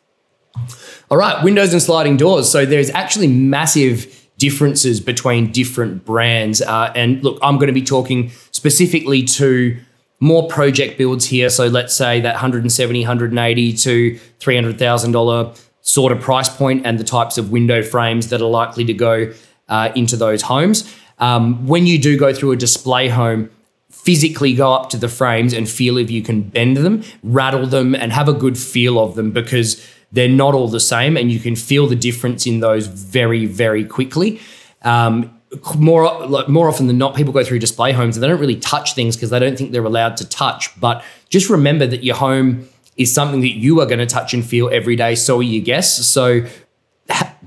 All 1.11 1.19
right, 1.19 1.43
windows 1.43 1.72
and 1.72 1.82
sliding 1.82 2.16
doors. 2.16 2.49
So 2.49 2.64
there's 2.64 2.90
actually 2.90 3.26
massive 3.26 4.24
differences 4.38 5.00
between 5.00 5.52
different 5.52 6.04
brands. 6.04 6.60
Uh, 6.60 6.92
and 6.94 7.22
look, 7.22 7.38
I'm 7.42 7.56
going 7.56 7.69
to 7.69 7.72
be 7.72 7.82
talking 7.82 8.31
specifically 8.50 9.22
to 9.22 9.76
more 10.20 10.48
project 10.48 10.98
builds 10.98 11.26
here. 11.26 11.50
So 11.50 11.66
let's 11.66 11.94
say 11.94 12.20
that 12.20 12.34
170, 12.34 13.00
180 13.00 13.72
to 13.75 14.20
$300,000 14.40 15.60
sort 15.82 16.12
of 16.12 16.20
price 16.20 16.48
point 16.48 16.86
and 16.86 16.98
the 16.98 17.04
types 17.04 17.36
of 17.36 17.50
window 17.50 17.82
frames 17.82 18.31
that 18.31 18.40
are 18.40 18.48
likely 18.48 18.84
to 18.86 18.94
go 18.94 19.32
uh, 19.69 19.92
into 19.94 20.16
those 20.16 20.42
homes. 20.42 20.92
Um, 21.19 21.66
when 21.66 21.87
you 21.87 21.98
do 21.98 22.19
go 22.19 22.32
through 22.32 22.52
a 22.52 22.56
display 22.56 23.08
home, 23.08 23.50
physically 23.90 24.54
go 24.54 24.72
up 24.72 24.90
to 24.90 24.96
the 24.96 25.08
frames 25.08 25.52
and 25.52 25.69
feel 25.69 25.96
if 25.98 26.10
you 26.10 26.22
can 26.22 26.42
bend 26.42 26.76
them, 26.78 27.02
rattle 27.22 27.66
them, 27.66 27.94
and 27.94 28.12
have 28.12 28.28
a 28.28 28.32
good 28.32 28.58
feel 28.58 28.98
of 28.98 29.14
them 29.14 29.30
because 29.30 29.87
they're 30.14 30.28
not 30.28 30.55
all 30.55 30.69
the 30.69 30.81
same 30.81 31.16
and 31.16 31.31
you 31.31 31.40
can 31.40 31.56
feel 31.56 31.87
the 31.87 31.96
difference 31.96 32.46
in 32.46 32.61
those 32.61 32.87
very, 32.87 33.46
very 33.46 33.84
quickly. 33.84 34.40
Um, 34.82 35.38
more 35.76 36.26
like 36.26 36.49
more 36.49 36.69
often 36.69 36.87
than 36.87 36.99
not, 36.99 37.14
people 37.14 37.32
go 37.32 37.44
through 37.44 37.58
display 37.58 37.93
homes 37.93 38.16
and 38.16 38.22
they 38.22 38.28
don't 38.28 38.40
really 38.40 38.58
touch 38.58 38.94
things 38.94 39.16
because 39.16 39.31
they 39.31 39.38
don't 39.38 39.56
think 39.58 39.72
they're 39.72 39.84
allowed 39.84 40.16
to 40.19 40.28
touch. 40.28 40.78
But 40.81 41.05
just 41.28 41.50
remember 41.50 41.87
that 41.87 42.02
your 42.05 42.16
home 42.16 42.69
is 42.96 43.12
something 43.12 43.40
that 43.40 43.55
you 43.55 43.81
are 43.81 43.87
going 43.87 43.99
to 43.99 44.06
touch 44.06 44.34
and 44.34 44.44
feel 44.44 44.69
every 44.70 44.96
day. 44.96 45.14
So 45.16 45.38
are 45.38 45.43
your 45.43 45.64
guests. 45.64 46.06
So 46.06 46.46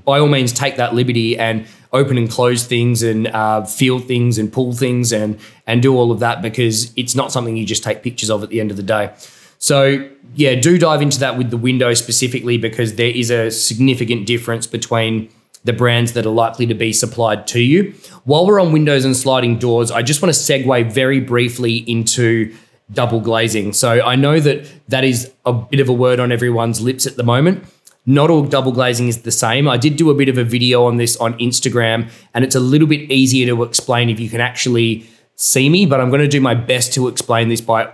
by 0.04 0.18
all 0.18 0.28
means, 0.28 0.52
take 0.52 0.76
that 0.76 0.94
liberty 0.94 1.38
and 1.38 1.66
open 1.92 2.18
and 2.18 2.30
close 2.30 2.64
things 2.66 3.02
and 3.02 3.28
uh, 3.28 3.64
feel 3.64 3.98
things 3.98 4.36
and 4.38 4.52
pull 4.52 4.74
things 4.74 5.10
and 5.10 5.38
and 5.66 5.80
do 5.80 5.96
all 5.96 6.12
of 6.12 6.20
that 6.20 6.42
because 6.42 6.92
it's 6.96 7.14
not 7.14 7.32
something 7.32 7.56
you 7.56 7.64
just 7.64 7.82
take 7.82 8.02
pictures 8.02 8.30
of 8.30 8.42
at 8.42 8.50
the 8.50 8.60
end 8.60 8.70
of 8.70 8.76
the 8.76 8.82
day. 8.82 9.10
So 9.58 10.08
yeah, 10.34 10.54
do 10.54 10.78
dive 10.78 11.02
into 11.02 11.18
that 11.20 11.36
with 11.36 11.50
the 11.50 11.56
window 11.56 11.94
specifically 11.94 12.58
because 12.58 12.94
there 12.94 13.10
is 13.10 13.30
a 13.30 13.50
significant 13.50 14.26
difference 14.26 14.66
between 14.66 15.30
the 15.64 15.72
brands 15.72 16.12
that 16.12 16.24
are 16.24 16.30
likely 16.30 16.66
to 16.66 16.74
be 16.74 16.92
supplied 16.92 17.46
to 17.48 17.60
you. 17.60 17.92
While 18.24 18.46
we're 18.46 18.60
on 18.60 18.72
windows 18.72 19.04
and 19.04 19.16
sliding 19.16 19.58
doors, 19.58 19.90
I 19.90 20.02
just 20.02 20.22
want 20.22 20.32
to 20.34 20.40
segue 20.40 20.92
very 20.92 21.20
briefly 21.20 21.78
into 21.90 22.54
double 22.92 23.20
glazing. 23.20 23.72
So 23.72 24.00
I 24.00 24.16
know 24.16 24.40
that 24.40 24.66
that 24.88 25.04
is 25.04 25.30
a 25.44 25.52
bit 25.52 25.80
of 25.80 25.88
a 25.88 25.92
word 25.92 26.20
on 26.20 26.32
everyone's 26.32 26.80
lips 26.80 27.06
at 27.06 27.16
the 27.16 27.22
moment. 27.22 27.64
Not 28.06 28.30
all 28.30 28.42
double 28.44 28.72
glazing 28.72 29.08
is 29.08 29.22
the 29.22 29.32
same. 29.32 29.68
I 29.68 29.76
did 29.76 29.96
do 29.96 30.08
a 30.08 30.14
bit 30.14 30.30
of 30.30 30.38
a 30.38 30.44
video 30.44 30.84
on 30.84 30.96
this 30.96 31.16
on 31.18 31.34
Instagram, 31.38 32.10
and 32.32 32.44
it's 32.44 32.54
a 32.54 32.60
little 32.60 32.88
bit 32.88 33.10
easier 33.10 33.46
to 33.48 33.62
explain 33.62 34.08
if 34.08 34.18
you 34.18 34.30
can 34.30 34.40
actually 34.40 35.06
see 35.34 35.68
me, 35.68 35.84
but 35.84 36.00
I'm 36.00 36.08
going 36.08 36.22
to 36.22 36.28
do 36.28 36.40
my 36.40 36.54
best 36.54 36.94
to 36.94 37.08
explain 37.08 37.48
this 37.50 37.60
by 37.60 37.92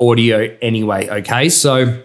audio 0.00 0.56
anyway. 0.60 1.08
Okay. 1.08 1.48
So, 1.48 2.02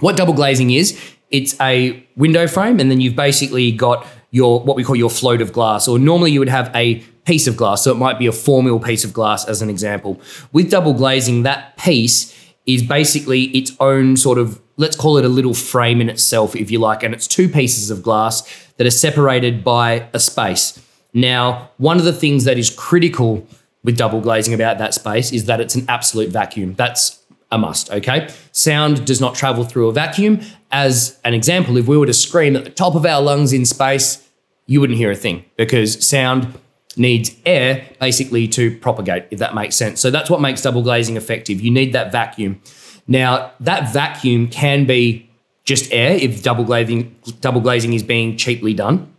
what 0.00 0.16
double 0.16 0.34
glazing 0.34 0.70
is, 0.70 1.00
it's 1.30 1.58
a 1.60 2.04
window 2.16 2.46
frame, 2.46 2.80
and 2.80 2.90
then 2.90 3.00
you've 3.00 3.16
basically 3.16 3.72
got 3.72 4.06
your 4.30 4.60
what 4.60 4.76
we 4.76 4.84
call 4.84 4.96
your 4.96 5.10
float 5.10 5.40
of 5.40 5.52
glass, 5.52 5.86
or 5.86 5.98
normally 5.98 6.32
you 6.32 6.40
would 6.40 6.48
have 6.48 6.74
a 6.74 7.04
piece 7.24 7.46
of 7.46 7.56
glass. 7.56 7.84
So 7.84 7.90
it 7.90 7.96
might 7.96 8.18
be 8.18 8.26
a 8.26 8.32
four 8.32 8.62
mil 8.62 8.78
piece 8.78 9.04
of 9.04 9.12
glass 9.12 9.46
as 9.46 9.62
an 9.62 9.70
example. 9.70 10.20
With 10.52 10.70
double 10.70 10.92
glazing, 10.92 11.42
that 11.42 11.76
piece 11.76 12.34
is 12.66 12.82
basically 12.82 13.44
its 13.44 13.72
own 13.80 14.16
sort 14.16 14.38
of, 14.38 14.60
let's 14.76 14.96
call 14.96 15.18
it 15.18 15.24
a 15.24 15.28
little 15.28 15.54
frame 15.54 16.00
in 16.00 16.08
itself, 16.08 16.56
if 16.56 16.70
you 16.70 16.78
like. 16.78 17.02
And 17.02 17.14
it's 17.14 17.26
two 17.26 17.48
pieces 17.48 17.90
of 17.90 18.02
glass 18.02 18.42
that 18.76 18.86
are 18.86 18.90
separated 18.90 19.62
by 19.62 20.08
a 20.12 20.18
space. 20.18 20.80
Now, 21.12 21.70
one 21.76 21.98
of 21.98 22.04
the 22.04 22.12
things 22.12 22.44
that 22.44 22.58
is 22.58 22.70
critical 22.70 23.46
with 23.84 23.96
double 23.96 24.20
glazing 24.20 24.54
about 24.54 24.78
that 24.78 24.94
space 24.94 25.32
is 25.32 25.44
that 25.44 25.60
it's 25.60 25.74
an 25.74 25.84
absolute 25.88 26.30
vacuum. 26.30 26.74
That's 26.74 27.22
a 27.52 27.58
must, 27.58 27.90
okay? 27.92 28.28
Sound 28.50 29.06
does 29.06 29.20
not 29.20 29.34
travel 29.34 29.62
through 29.64 29.88
a 29.88 29.92
vacuum. 29.92 30.40
As 30.72 31.20
an 31.24 31.34
example, 31.34 31.76
if 31.76 31.86
we 31.86 31.96
were 31.96 32.06
to 32.06 32.14
scream 32.14 32.56
at 32.56 32.64
the 32.64 32.70
top 32.70 32.96
of 32.96 33.06
our 33.06 33.22
lungs 33.22 33.52
in 33.52 33.64
space, 33.64 34.28
you 34.66 34.80
wouldn't 34.80 34.98
hear 34.98 35.10
a 35.10 35.16
thing 35.16 35.44
because 35.56 36.04
sound 36.04 36.58
needs 36.96 37.36
air 37.44 37.86
basically 38.00 38.48
to 38.48 38.76
propagate, 38.78 39.26
if 39.30 39.38
that 39.38 39.54
makes 39.54 39.76
sense. 39.76 40.00
So 40.00 40.10
that's 40.10 40.30
what 40.30 40.40
makes 40.40 40.62
double 40.62 40.82
glazing 40.82 41.16
effective. 41.16 41.60
You 41.60 41.70
need 41.70 41.92
that 41.92 42.10
vacuum. 42.10 42.60
Now, 43.06 43.52
that 43.60 43.92
vacuum 43.92 44.48
can 44.48 44.86
be 44.86 45.30
just 45.64 45.92
air 45.92 46.16
if 46.16 46.42
double 46.42 46.64
glazing 46.64 47.14
double 47.40 47.60
glazing 47.60 47.92
is 47.92 48.02
being 48.02 48.36
cheaply 48.36 48.74
done. 48.74 49.13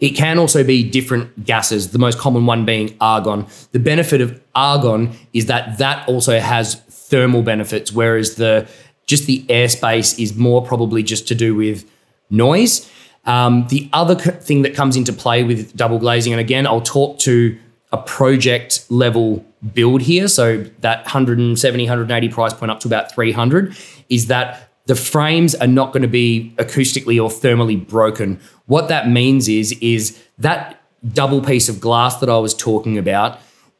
It 0.00 0.10
can 0.10 0.38
also 0.38 0.64
be 0.64 0.82
different 0.88 1.44
gases, 1.44 1.90
the 1.90 1.98
most 1.98 2.18
common 2.18 2.46
one 2.46 2.64
being 2.64 2.96
argon. 3.00 3.46
The 3.72 3.78
benefit 3.78 4.20
of 4.20 4.40
argon 4.54 5.12
is 5.32 5.46
that 5.46 5.78
that 5.78 6.08
also 6.08 6.38
has 6.38 6.76
thermal 6.76 7.42
benefits, 7.42 7.92
whereas 7.92 8.36
the 8.36 8.68
just 9.06 9.26
the 9.26 9.44
airspace 9.48 10.18
is 10.18 10.36
more 10.36 10.64
probably 10.64 11.02
just 11.02 11.28
to 11.28 11.34
do 11.34 11.54
with 11.54 11.84
noise. 12.30 12.90
Um, 13.24 13.66
the 13.68 13.88
other 13.92 14.14
thing 14.14 14.62
that 14.62 14.74
comes 14.74 14.96
into 14.96 15.12
play 15.12 15.44
with 15.44 15.76
double 15.76 15.98
glazing, 15.98 16.32
and 16.32 16.40
again, 16.40 16.66
I'll 16.66 16.80
talk 16.80 17.18
to 17.20 17.58
a 17.92 17.98
project 17.98 18.84
level 18.88 19.44
build 19.74 20.02
here. 20.02 20.26
So 20.26 20.64
that 20.80 21.04
170, 21.04 21.84
180 21.84 22.28
price 22.30 22.54
point 22.54 22.70
up 22.70 22.80
to 22.80 22.88
about 22.88 23.12
300 23.12 23.76
is 24.08 24.26
that 24.26 24.70
the 24.86 24.96
frames 24.96 25.54
are 25.54 25.66
not 25.66 25.92
going 25.92 26.02
to 26.02 26.08
be 26.08 26.54
acoustically 26.56 27.22
or 27.22 27.28
thermally 27.28 27.86
broken. 27.86 28.40
What 28.72 28.88
that 28.88 29.06
means 29.06 29.48
is, 29.50 29.72
is 29.82 30.18
that 30.38 30.80
double 31.12 31.42
piece 31.42 31.68
of 31.68 31.78
glass 31.78 32.16
that 32.20 32.30
I 32.30 32.38
was 32.38 32.54
talking 32.54 32.96
about, 32.96 33.38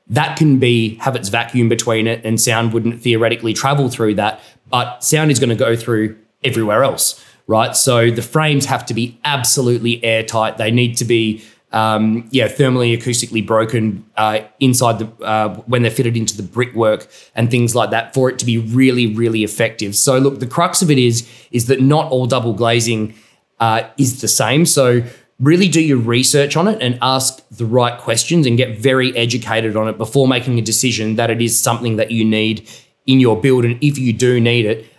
that 0.08 0.37
can 0.37 0.58
be 0.58 0.96
have 0.96 1.16
its 1.16 1.30
vacuum 1.30 1.70
between 1.70 2.06
it 2.06 2.22
and 2.26 2.38
sound 2.38 2.75
wouldn't 2.75 3.00
theoretically 3.00 3.54
travel 3.54 3.88
through 3.88 4.16
that, 4.16 4.42
but 4.68 5.02
sound 5.02 5.30
is 5.30 5.38
going 5.38 5.49
to 5.49 5.56
go 5.56 5.76
through 5.76 6.18
everywhere 6.44 6.84
else, 6.84 7.25
right? 7.46 7.75
So 7.75 8.11
the 8.11 8.20
frames 8.20 8.66
have 8.66 8.84
to 8.84 8.92
be 8.92 9.18
absolutely 9.25 10.04
airtight. 10.04 10.58
They 10.58 10.70
need 10.70 10.99
to 10.99 11.06
be 11.06 11.42
um, 11.72 12.28
yeah, 12.30 12.49
thermally 12.49 12.94
acoustically 12.94 13.46
broken 13.46 14.04
uh, 14.18 14.40
inside 14.61 14.99
the 14.99 15.25
uh, 15.25 15.54
when 15.61 15.80
they're 15.80 15.90
fitted 15.90 16.18
into 16.18 16.37
the 16.37 16.42
brickwork 16.42 17.11
and 17.34 17.50
things 17.50 17.75
like 17.75 17.88
that 17.92 18.12
for 18.12 18.28
it 18.28 18.38
to 18.40 18.44
be 18.44 18.58
really, 18.58 19.06
really 19.14 19.42
effective. 19.42 19.96
So 19.96 20.18
look, 20.18 20.38
the 20.38 20.46
crux 20.46 20.82
of 20.82 20.90
it 20.90 20.99
is 20.99 21.26
is 21.50 21.68
that 21.68 21.80
not 21.80 22.12
all 22.12 22.26
double 22.26 22.52
glazing 22.52 23.14
uh, 23.62 23.88
is 23.97 24.21
the 24.21 24.26
same. 24.26 24.66
So 24.66 25.04
really 25.38 25.69
do 25.69 25.81
your 25.81 25.99
research 25.99 26.57
on 26.57 26.66
it 26.66 26.83
and 26.83 26.99
ask 27.00 27.49
the 27.49 27.64
right 27.64 27.97
questions 27.97 28.45
and 28.45 28.57
get 28.57 28.76
very 28.76 29.16
educated 29.16 29.76
on 29.76 29.87
it 29.88 29.97
before 29.97 30.26
making 30.26 30.59
a 30.59 30.62
decision 30.62 31.14
that 31.14 31.31
it 31.31 31.40
is 31.40 31.59
something 31.59 31.95
that 31.95 32.11
you 32.11 32.25
need 32.25 32.69
in 33.07 33.21
your 33.21 33.40
build. 33.40 33.64
And 33.64 33.78
if 33.81 33.99
you 33.99 34.12
do 34.12 34.40
need 34.40 34.66
it, 34.66 34.92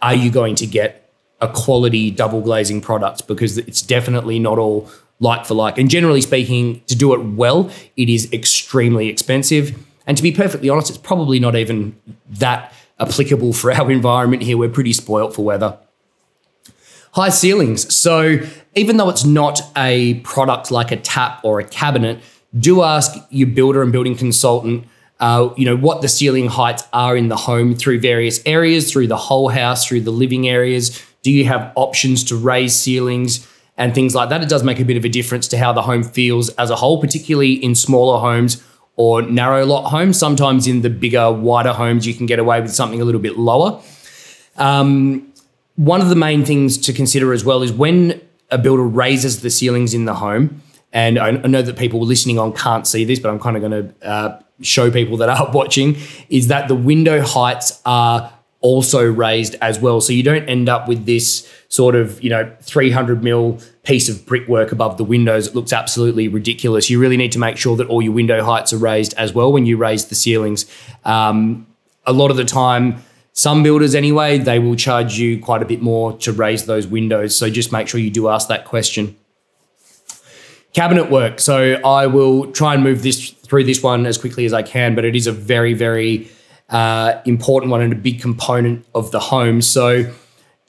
are 0.00 0.14
you 0.14 0.30
going 0.30 0.54
to 0.56 0.66
get 0.66 1.10
a 1.40 1.48
quality 1.48 2.12
double 2.12 2.40
glazing 2.40 2.80
product? 2.80 3.26
Because 3.26 3.58
it's 3.58 3.82
definitely 3.82 4.38
not 4.38 4.60
all 4.60 4.88
like 5.18 5.44
for 5.44 5.54
like. 5.54 5.76
And 5.76 5.90
generally 5.90 6.20
speaking, 6.20 6.82
to 6.86 6.94
do 6.94 7.14
it 7.14 7.24
well, 7.34 7.68
it 7.96 8.08
is 8.08 8.32
extremely 8.32 9.08
expensive. 9.08 9.76
And 10.06 10.16
to 10.16 10.22
be 10.22 10.30
perfectly 10.30 10.68
honest, 10.68 10.88
it's 10.88 10.98
probably 10.98 11.40
not 11.40 11.56
even 11.56 12.00
that 12.30 12.72
applicable 13.00 13.54
for 13.54 13.72
our 13.78 13.90
environment 13.90 14.44
here. 14.44 14.56
We're 14.56 14.68
pretty 14.68 14.92
spoilt 14.92 15.34
for 15.34 15.44
weather. 15.44 15.78
High 17.14 17.30
ceilings. 17.30 17.94
So 17.94 18.38
even 18.74 18.96
though 18.96 19.08
it's 19.08 19.24
not 19.24 19.60
a 19.76 20.14
product 20.20 20.70
like 20.70 20.90
a 20.90 20.96
tap 20.96 21.40
or 21.44 21.60
a 21.60 21.64
cabinet, 21.64 22.20
do 22.58 22.82
ask 22.82 23.16
your 23.30 23.48
builder 23.48 23.82
and 23.82 23.92
building 23.92 24.16
consultant 24.16 24.86
uh, 25.20 25.54
you 25.56 25.64
know 25.64 25.76
what 25.76 26.02
the 26.02 26.08
ceiling 26.08 26.48
heights 26.48 26.82
are 26.92 27.16
in 27.16 27.28
the 27.28 27.36
home 27.36 27.74
through 27.74 28.00
various 28.00 28.42
areas 28.46 28.90
through 28.90 29.06
the 29.06 29.16
whole 29.16 29.48
house 29.48 29.86
through 29.86 30.00
the 30.00 30.10
living 30.10 30.48
areas 30.48 31.00
do 31.22 31.30
you 31.30 31.44
have 31.44 31.72
options 31.76 32.24
to 32.24 32.36
raise 32.36 32.76
ceilings 32.76 33.46
and 33.76 33.94
things 33.94 34.14
like 34.14 34.28
that. 34.28 34.42
It 34.42 34.48
does 34.48 34.62
make 34.62 34.80
a 34.80 34.84
bit 34.84 34.96
of 34.96 35.04
a 35.04 35.08
difference 35.08 35.48
to 35.48 35.58
how 35.58 35.72
the 35.72 35.82
home 35.82 36.02
feels 36.02 36.48
as 36.50 36.70
a 36.70 36.76
whole, 36.76 37.00
particularly 37.00 37.52
in 37.52 37.74
smaller 37.74 38.20
homes 38.20 38.62
or 38.96 39.22
narrow 39.22 39.64
lot 39.66 39.88
homes. 39.90 40.18
Sometimes 40.18 40.66
in 40.66 40.82
the 40.82 40.90
bigger, 40.90 41.32
wider 41.32 41.72
homes, 41.72 42.06
you 42.06 42.14
can 42.14 42.26
get 42.26 42.38
away 42.38 42.60
with 42.60 42.72
something 42.72 43.00
a 43.00 43.04
little 43.04 43.20
bit 43.20 43.36
lower. 43.36 43.82
Um, 44.56 45.32
one 45.76 46.00
of 46.00 46.08
the 46.08 46.16
main 46.16 46.44
things 46.44 46.78
to 46.78 46.92
consider 46.92 47.32
as 47.32 47.44
well 47.44 47.62
is 47.62 47.72
when 47.72 48.20
a 48.50 48.58
builder 48.58 48.84
raises 48.84 49.42
the 49.42 49.50
ceilings 49.50 49.94
in 49.94 50.04
the 50.04 50.14
home, 50.14 50.62
and 50.92 51.18
I 51.18 51.32
know 51.32 51.62
that 51.62 51.76
people 51.76 52.00
listening 52.00 52.38
on 52.38 52.52
can't 52.52 52.86
see 52.86 53.04
this, 53.04 53.18
but 53.18 53.30
I'm 53.30 53.40
kind 53.40 53.56
of 53.56 53.68
going 53.68 53.88
to 53.88 54.08
uh, 54.08 54.42
show 54.60 54.90
people 54.90 55.16
that 55.18 55.28
are 55.40 55.50
watching, 55.52 55.96
is 56.28 56.48
that 56.48 56.68
the 56.68 56.74
window 56.74 57.20
heights 57.20 57.80
are 57.84 58.32
also 58.60 59.04
raised 59.04 59.56
as 59.60 59.78
well. 59.78 60.00
So 60.00 60.12
you 60.14 60.22
don't 60.22 60.48
end 60.48 60.70
up 60.70 60.88
with 60.88 61.04
this 61.04 61.52
sort 61.68 61.94
of, 61.94 62.22
you 62.22 62.30
know, 62.30 62.50
300 62.62 63.22
mil 63.22 63.58
piece 63.82 64.08
of 64.08 64.24
brickwork 64.24 64.72
above 64.72 64.96
the 64.96 65.04
windows. 65.04 65.48
It 65.48 65.54
looks 65.54 65.72
absolutely 65.72 66.28
ridiculous. 66.28 66.88
You 66.88 66.98
really 66.98 67.18
need 67.18 67.32
to 67.32 67.38
make 67.38 67.58
sure 67.58 67.76
that 67.76 67.88
all 67.88 68.00
your 68.00 68.12
window 68.12 68.42
heights 68.42 68.72
are 68.72 68.78
raised 68.78 69.12
as 69.14 69.34
well 69.34 69.52
when 69.52 69.66
you 69.66 69.76
raise 69.76 70.06
the 70.06 70.14
ceilings. 70.14 70.64
Um, 71.04 71.66
a 72.06 72.12
lot 72.12 72.30
of 72.30 72.38
the 72.38 72.44
time, 72.44 73.02
some 73.36 73.64
builders 73.64 73.96
anyway, 73.96 74.38
they 74.38 74.60
will 74.60 74.76
charge 74.76 75.18
you 75.18 75.40
quite 75.40 75.60
a 75.60 75.64
bit 75.64 75.82
more 75.82 76.16
to 76.18 76.32
raise 76.32 76.66
those 76.66 76.86
windows. 76.86 77.36
So 77.36 77.50
just 77.50 77.72
make 77.72 77.88
sure 77.88 77.98
you 77.98 78.10
do 78.10 78.28
ask 78.28 78.46
that 78.46 78.64
question. 78.64 79.16
Cabinet 80.72 81.10
work. 81.10 81.40
So 81.40 81.74
I 81.84 82.06
will 82.06 82.52
try 82.52 82.74
and 82.74 82.84
move 82.84 83.02
this 83.02 83.30
through 83.30 83.64
this 83.64 83.82
one 83.82 84.06
as 84.06 84.18
quickly 84.18 84.44
as 84.44 84.52
I 84.52 84.62
can, 84.62 84.94
but 84.94 85.04
it 85.04 85.16
is 85.16 85.26
a 85.26 85.32
very, 85.32 85.74
very 85.74 86.30
uh, 86.70 87.20
important 87.24 87.72
one 87.72 87.82
and 87.82 87.92
a 87.92 87.96
big 87.96 88.20
component 88.20 88.86
of 88.94 89.10
the 89.10 89.20
home. 89.20 89.60
So, 89.62 90.12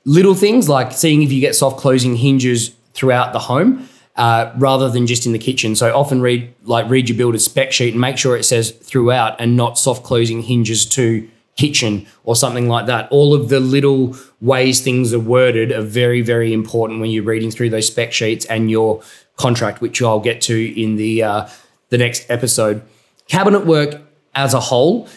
little 0.03 0.35
things 0.35 0.67
like 0.67 0.91
seeing 0.91 1.21
if 1.21 1.31
you 1.31 1.41
get 1.41 1.55
soft 1.55 1.77
closing 1.77 2.15
hinges 2.15 2.75
throughout 2.93 3.31
the 3.31 3.39
home. 3.39 3.87
Uh, 4.15 4.53
rather 4.55 4.89
than 4.89 5.05
just 5.05 5.25
in 5.25 5.33
the 5.33 5.37
kitchen. 5.37 5.75
So 5.75 5.93
often 5.93 6.21
read 6.21 6.53
like 6.63 6.89
read 6.89 7.09
your 7.09 7.17
builder's 7.17 7.43
spec 7.43 7.73
sheet 7.73 7.91
and 7.91 7.99
make 7.99 8.17
sure 8.17 8.37
it 8.37 8.45
says 8.45 8.71
throughout 8.71 9.35
and 9.41 9.57
not 9.57 9.77
soft 9.77 10.05
closing 10.05 10.41
hinges 10.41 10.85
to 10.85 11.29
kitchen 11.55 12.05
or 12.23 12.35
something 12.35 12.67
like 12.67 12.85
that. 12.85 13.07
All 13.11 13.33
of 13.33 13.49
the 13.49 13.59
little 13.59 14.15
ways 14.41 14.81
things 14.81 15.13
are 15.13 15.19
worded 15.19 15.71
are 15.71 15.81
very, 15.81 16.21
very 16.21 16.53
important 16.53 16.99
when 16.99 17.09
you're 17.09 17.23
reading 17.23 17.51
through 17.51 17.69
those 17.69 17.87
spec 17.87 18.13
sheets 18.13 18.45
and 18.45 18.69
your 18.69 19.01
contract, 19.37 19.81
which 19.81 20.01
I'll 20.01 20.19
get 20.19 20.41
to 20.41 20.81
in 20.81 20.95
the 20.95 21.23
uh, 21.23 21.49
the 21.89 21.97
next 21.97 22.29
episode. 22.29 22.81
Cabinet 23.27 23.65
work 23.65 24.01
as 24.33 24.53
a 24.53 24.59
whole 24.59 25.07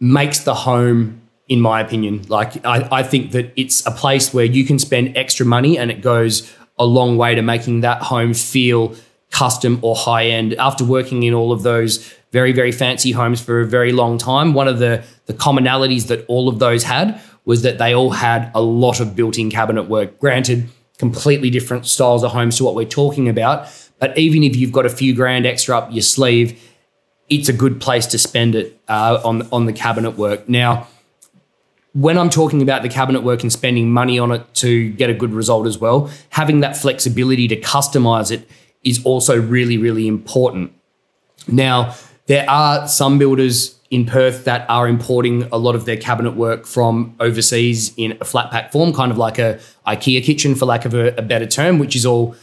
makes 0.00 0.40
the 0.40 0.54
home 0.54 1.22
in 1.48 1.60
my 1.60 1.80
opinion. 1.80 2.24
Like 2.28 2.64
I, 2.64 2.86
I 2.92 3.02
think 3.02 3.32
that 3.32 3.52
it's 3.56 3.84
a 3.86 3.90
place 3.90 4.32
where 4.34 4.44
you 4.44 4.64
can 4.64 4.78
spend 4.78 5.16
extra 5.16 5.46
money 5.46 5.78
and 5.78 5.90
it 5.90 6.02
goes 6.02 6.54
a 6.78 6.84
long 6.84 7.16
way 7.16 7.34
to 7.34 7.42
making 7.42 7.80
that 7.80 8.02
home 8.02 8.34
feel 8.34 8.94
custom 9.30 9.78
or 9.82 9.96
high 9.96 10.26
end. 10.26 10.54
After 10.54 10.84
working 10.84 11.22
in 11.22 11.34
all 11.34 11.52
of 11.52 11.62
those 11.62 12.14
very, 12.30 12.52
very 12.52 12.72
fancy 12.72 13.12
homes 13.12 13.40
for 13.40 13.60
a 13.60 13.66
very 13.66 13.92
long 13.92 14.18
time, 14.18 14.54
one 14.54 14.68
of 14.68 14.78
the, 14.78 15.04
the 15.26 15.34
commonalities 15.34 16.08
that 16.08 16.24
all 16.28 16.48
of 16.48 16.58
those 16.58 16.84
had 16.84 17.20
was 17.44 17.62
that 17.62 17.78
they 17.78 17.94
all 17.94 18.10
had 18.10 18.50
a 18.54 18.60
lot 18.60 19.00
of 19.00 19.16
built-in 19.16 19.50
cabinet 19.50 19.84
work. 19.84 20.18
Granted, 20.18 20.68
completely 20.98 21.48
different 21.48 21.86
styles 21.86 22.22
of 22.22 22.32
homes 22.32 22.56
to 22.58 22.64
what 22.64 22.74
we're 22.74 22.84
talking 22.84 23.28
about. 23.28 23.68
But 23.98 24.16
even 24.18 24.42
if 24.42 24.54
you've 24.54 24.72
got 24.72 24.84
a 24.84 24.90
few 24.90 25.14
grand 25.14 25.46
extra 25.46 25.78
up 25.78 25.90
your 25.90 26.02
sleeve, 26.02 26.62
it's 27.28 27.48
a 27.48 27.52
good 27.52 27.80
place 27.80 28.06
to 28.06 28.18
spend 28.18 28.54
it 28.54 28.80
uh, 28.88 29.20
on 29.24 29.48
on 29.50 29.66
the 29.66 29.72
cabinet 29.72 30.12
work. 30.12 30.48
Now, 30.48 30.86
when 31.94 32.18
I'm 32.18 32.30
talking 32.30 32.62
about 32.62 32.82
the 32.82 32.88
cabinet 32.88 33.22
work 33.22 33.42
and 33.42 33.52
spending 33.52 33.90
money 33.90 34.18
on 34.18 34.30
it 34.32 34.54
to 34.54 34.90
get 34.90 35.10
a 35.10 35.14
good 35.14 35.32
result 35.32 35.66
as 35.66 35.78
well, 35.78 36.10
having 36.30 36.60
that 36.60 36.76
flexibility 36.76 37.48
to 37.48 37.60
customize 37.60 38.30
it 38.30 38.48
is 38.82 39.04
also 39.04 39.40
really 39.40 39.78
really 39.78 40.06
important. 40.06 40.72
Now, 41.46 41.94
there 42.28 42.48
are 42.48 42.86
some 42.86 43.18
builders 43.18 43.74
in 43.90 44.04
Perth 44.04 44.44
that 44.44 44.68
are 44.68 44.86
importing 44.86 45.44
a 45.50 45.56
lot 45.56 45.74
of 45.74 45.86
their 45.86 45.96
cabinet 45.96 46.32
work 46.32 46.66
from 46.66 47.16
overseas 47.20 47.92
in 47.96 48.16
a 48.20 48.24
flat 48.24 48.50
pack 48.50 48.70
form, 48.70 48.92
kind 48.92 49.10
of 49.10 49.18
like 49.18 49.38
a 49.38 49.58
IKEA 49.86 50.22
kitchen, 50.22 50.54
for 50.54 50.66
lack 50.66 50.84
of 50.84 50.94
a, 50.94 51.14
a 51.16 51.22
better 51.22 51.46
term, 51.46 51.78
which 51.78 51.96
is 51.96 52.04
all 52.04 52.36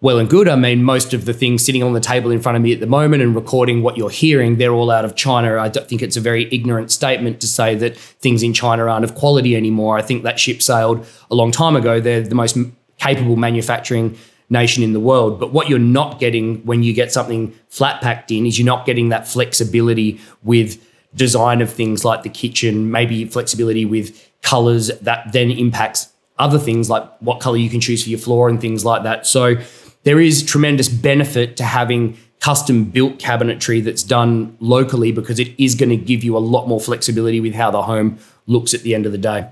well 0.00 0.18
and 0.18 0.30
good. 0.30 0.48
I 0.48 0.54
mean, 0.54 0.84
most 0.84 1.12
of 1.12 1.24
the 1.24 1.34
things 1.34 1.64
sitting 1.64 1.82
on 1.82 1.92
the 1.92 2.00
table 2.00 2.30
in 2.30 2.40
front 2.40 2.56
of 2.56 2.62
me 2.62 2.72
at 2.72 2.80
the 2.80 2.86
moment 2.86 3.22
and 3.22 3.34
recording 3.34 3.82
what 3.82 3.96
you're 3.96 4.10
hearing, 4.10 4.58
they're 4.58 4.72
all 4.72 4.92
out 4.92 5.04
of 5.04 5.16
China. 5.16 5.58
I 5.58 5.68
don't 5.68 5.88
think 5.88 6.02
it's 6.02 6.16
a 6.16 6.20
very 6.20 6.48
ignorant 6.52 6.92
statement 6.92 7.40
to 7.40 7.48
say 7.48 7.74
that 7.76 7.96
things 7.96 8.44
in 8.44 8.52
China 8.52 8.86
aren't 8.86 9.04
of 9.04 9.16
quality 9.16 9.56
anymore. 9.56 9.98
I 9.98 10.02
think 10.02 10.22
that 10.22 10.38
ship 10.38 10.62
sailed 10.62 11.04
a 11.30 11.34
long 11.34 11.50
time 11.50 11.74
ago. 11.74 12.00
They're 12.00 12.22
the 12.22 12.34
most 12.36 12.56
capable 12.98 13.36
manufacturing 13.36 14.16
nation 14.52 14.82
in 14.82 14.92
the 14.92 15.00
world. 15.00 15.40
But 15.40 15.52
what 15.52 15.68
you're 15.68 15.78
not 15.78 16.20
getting 16.20 16.64
when 16.64 16.82
you 16.82 16.92
get 16.92 17.10
something 17.10 17.52
flat 17.68 18.00
packed 18.00 18.30
in 18.30 18.46
is 18.46 18.58
you're 18.58 18.66
not 18.66 18.86
getting 18.86 19.08
that 19.08 19.26
flexibility 19.26 20.20
with 20.42 20.80
design 21.14 21.60
of 21.60 21.70
things 21.70 22.04
like 22.04 22.22
the 22.22 22.28
kitchen, 22.28 22.90
maybe 22.90 23.24
flexibility 23.24 23.84
with 23.84 24.30
colors 24.42 24.88
that 25.00 25.32
then 25.32 25.50
impacts 25.50 26.12
other 26.38 26.58
things 26.58 26.88
like 26.88 27.04
what 27.20 27.40
color 27.40 27.56
you 27.56 27.70
can 27.70 27.80
choose 27.80 28.04
for 28.04 28.10
your 28.10 28.18
floor 28.18 28.48
and 28.48 28.60
things 28.60 28.84
like 28.84 29.02
that. 29.02 29.26
So 29.26 29.56
there 30.04 30.20
is 30.20 30.42
tremendous 30.42 30.88
benefit 30.88 31.56
to 31.56 31.64
having 31.64 32.16
custom 32.40 32.84
built 32.84 33.18
cabinetry 33.18 33.82
that's 33.82 34.02
done 34.02 34.56
locally 34.58 35.12
because 35.12 35.38
it 35.38 35.54
is 35.58 35.74
going 35.74 35.90
to 35.90 35.96
give 35.96 36.24
you 36.24 36.36
a 36.36 36.40
lot 36.40 36.66
more 36.66 36.80
flexibility 36.80 37.40
with 37.40 37.54
how 37.54 37.70
the 37.70 37.82
home 37.82 38.18
looks 38.46 38.74
at 38.74 38.82
the 38.82 38.94
end 38.94 39.06
of 39.06 39.12
the 39.12 39.18
day. 39.18 39.48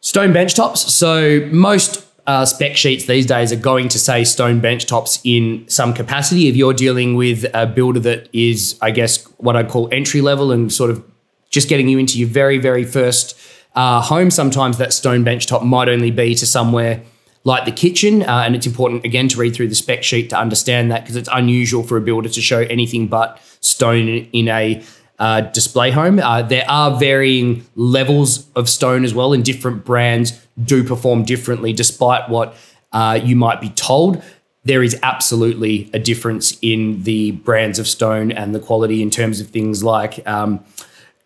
Stone 0.00 0.32
bench 0.32 0.54
tops. 0.54 0.92
So 0.92 1.48
most 1.52 2.04
uh, 2.26 2.44
spec 2.44 2.76
sheets 2.76 3.06
these 3.06 3.26
days 3.26 3.52
are 3.52 3.56
going 3.56 3.88
to 3.88 3.98
say 3.98 4.24
stone 4.24 4.60
bench 4.60 4.86
tops 4.86 5.20
in 5.24 5.64
some 5.68 5.92
capacity. 5.92 6.48
If 6.48 6.56
you're 6.56 6.74
dealing 6.74 7.16
with 7.16 7.44
a 7.54 7.66
builder 7.66 8.00
that 8.00 8.28
is, 8.32 8.78
I 8.80 8.90
guess, 8.90 9.24
what 9.38 9.56
I'd 9.56 9.68
call 9.68 9.88
entry 9.92 10.20
level 10.20 10.52
and 10.52 10.72
sort 10.72 10.90
of 10.90 11.04
just 11.50 11.68
getting 11.68 11.88
you 11.88 11.98
into 11.98 12.18
your 12.18 12.28
very, 12.28 12.58
very 12.58 12.84
first 12.84 13.38
uh, 13.74 14.00
home, 14.00 14.30
sometimes 14.30 14.78
that 14.78 14.92
stone 14.92 15.24
bench 15.24 15.46
top 15.46 15.62
might 15.64 15.88
only 15.88 16.10
be 16.10 16.34
to 16.36 16.46
somewhere 16.46 17.02
like 17.44 17.64
the 17.64 17.72
kitchen. 17.72 18.22
Uh, 18.22 18.42
and 18.46 18.54
it's 18.54 18.66
important, 18.66 19.04
again, 19.04 19.26
to 19.28 19.38
read 19.38 19.54
through 19.54 19.68
the 19.68 19.74
spec 19.74 20.04
sheet 20.04 20.30
to 20.30 20.38
understand 20.38 20.92
that 20.92 21.02
because 21.02 21.16
it's 21.16 21.28
unusual 21.32 21.82
for 21.82 21.96
a 21.96 22.00
builder 22.00 22.28
to 22.28 22.40
show 22.40 22.60
anything 22.60 23.08
but 23.08 23.40
stone 23.60 24.08
in 24.08 24.48
a 24.48 24.82
uh, 25.22 25.40
display 25.40 25.92
home. 25.92 26.18
Uh, 26.18 26.42
there 26.42 26.68
are 26.68 26.98
varying 26.98 27.64
levels 27.76 28.50
of 28.56 28.68
stone 28.68 29.04
as 29.04 29.14
well, 29.14 29.32
and 29.32 29.44
different 29.44 29.84
brands 29.84 30.32
do 30.64 30.82
perform 30.82 31.22
differently, 31.24 31.72
despite 31.72 32.28
what 32.28 32.56
uh, 32.92 33.20
you 33.22 33.36
might 33.36 33.60
be 33.60 33.68
told. 33.68 34.20
There 34.64 34.82
is 34.82 34.98
absolutely 35.04 35.88
a 35.94 36.00
difference 36.00 36.58
in 36.60 37.04
the 37.04 37.30
brands 37.30 37.78
of 37.78 37.86
stone 37.86 38.32
and 38.32 38.52
the 38.52 38.58
quality 38.58 39.00
in 39.00 39.10
terms 39.10 39.40
of 39.40 39.46
things 39.46 39.84
like 39.84 40.26
um, 40.26 40.64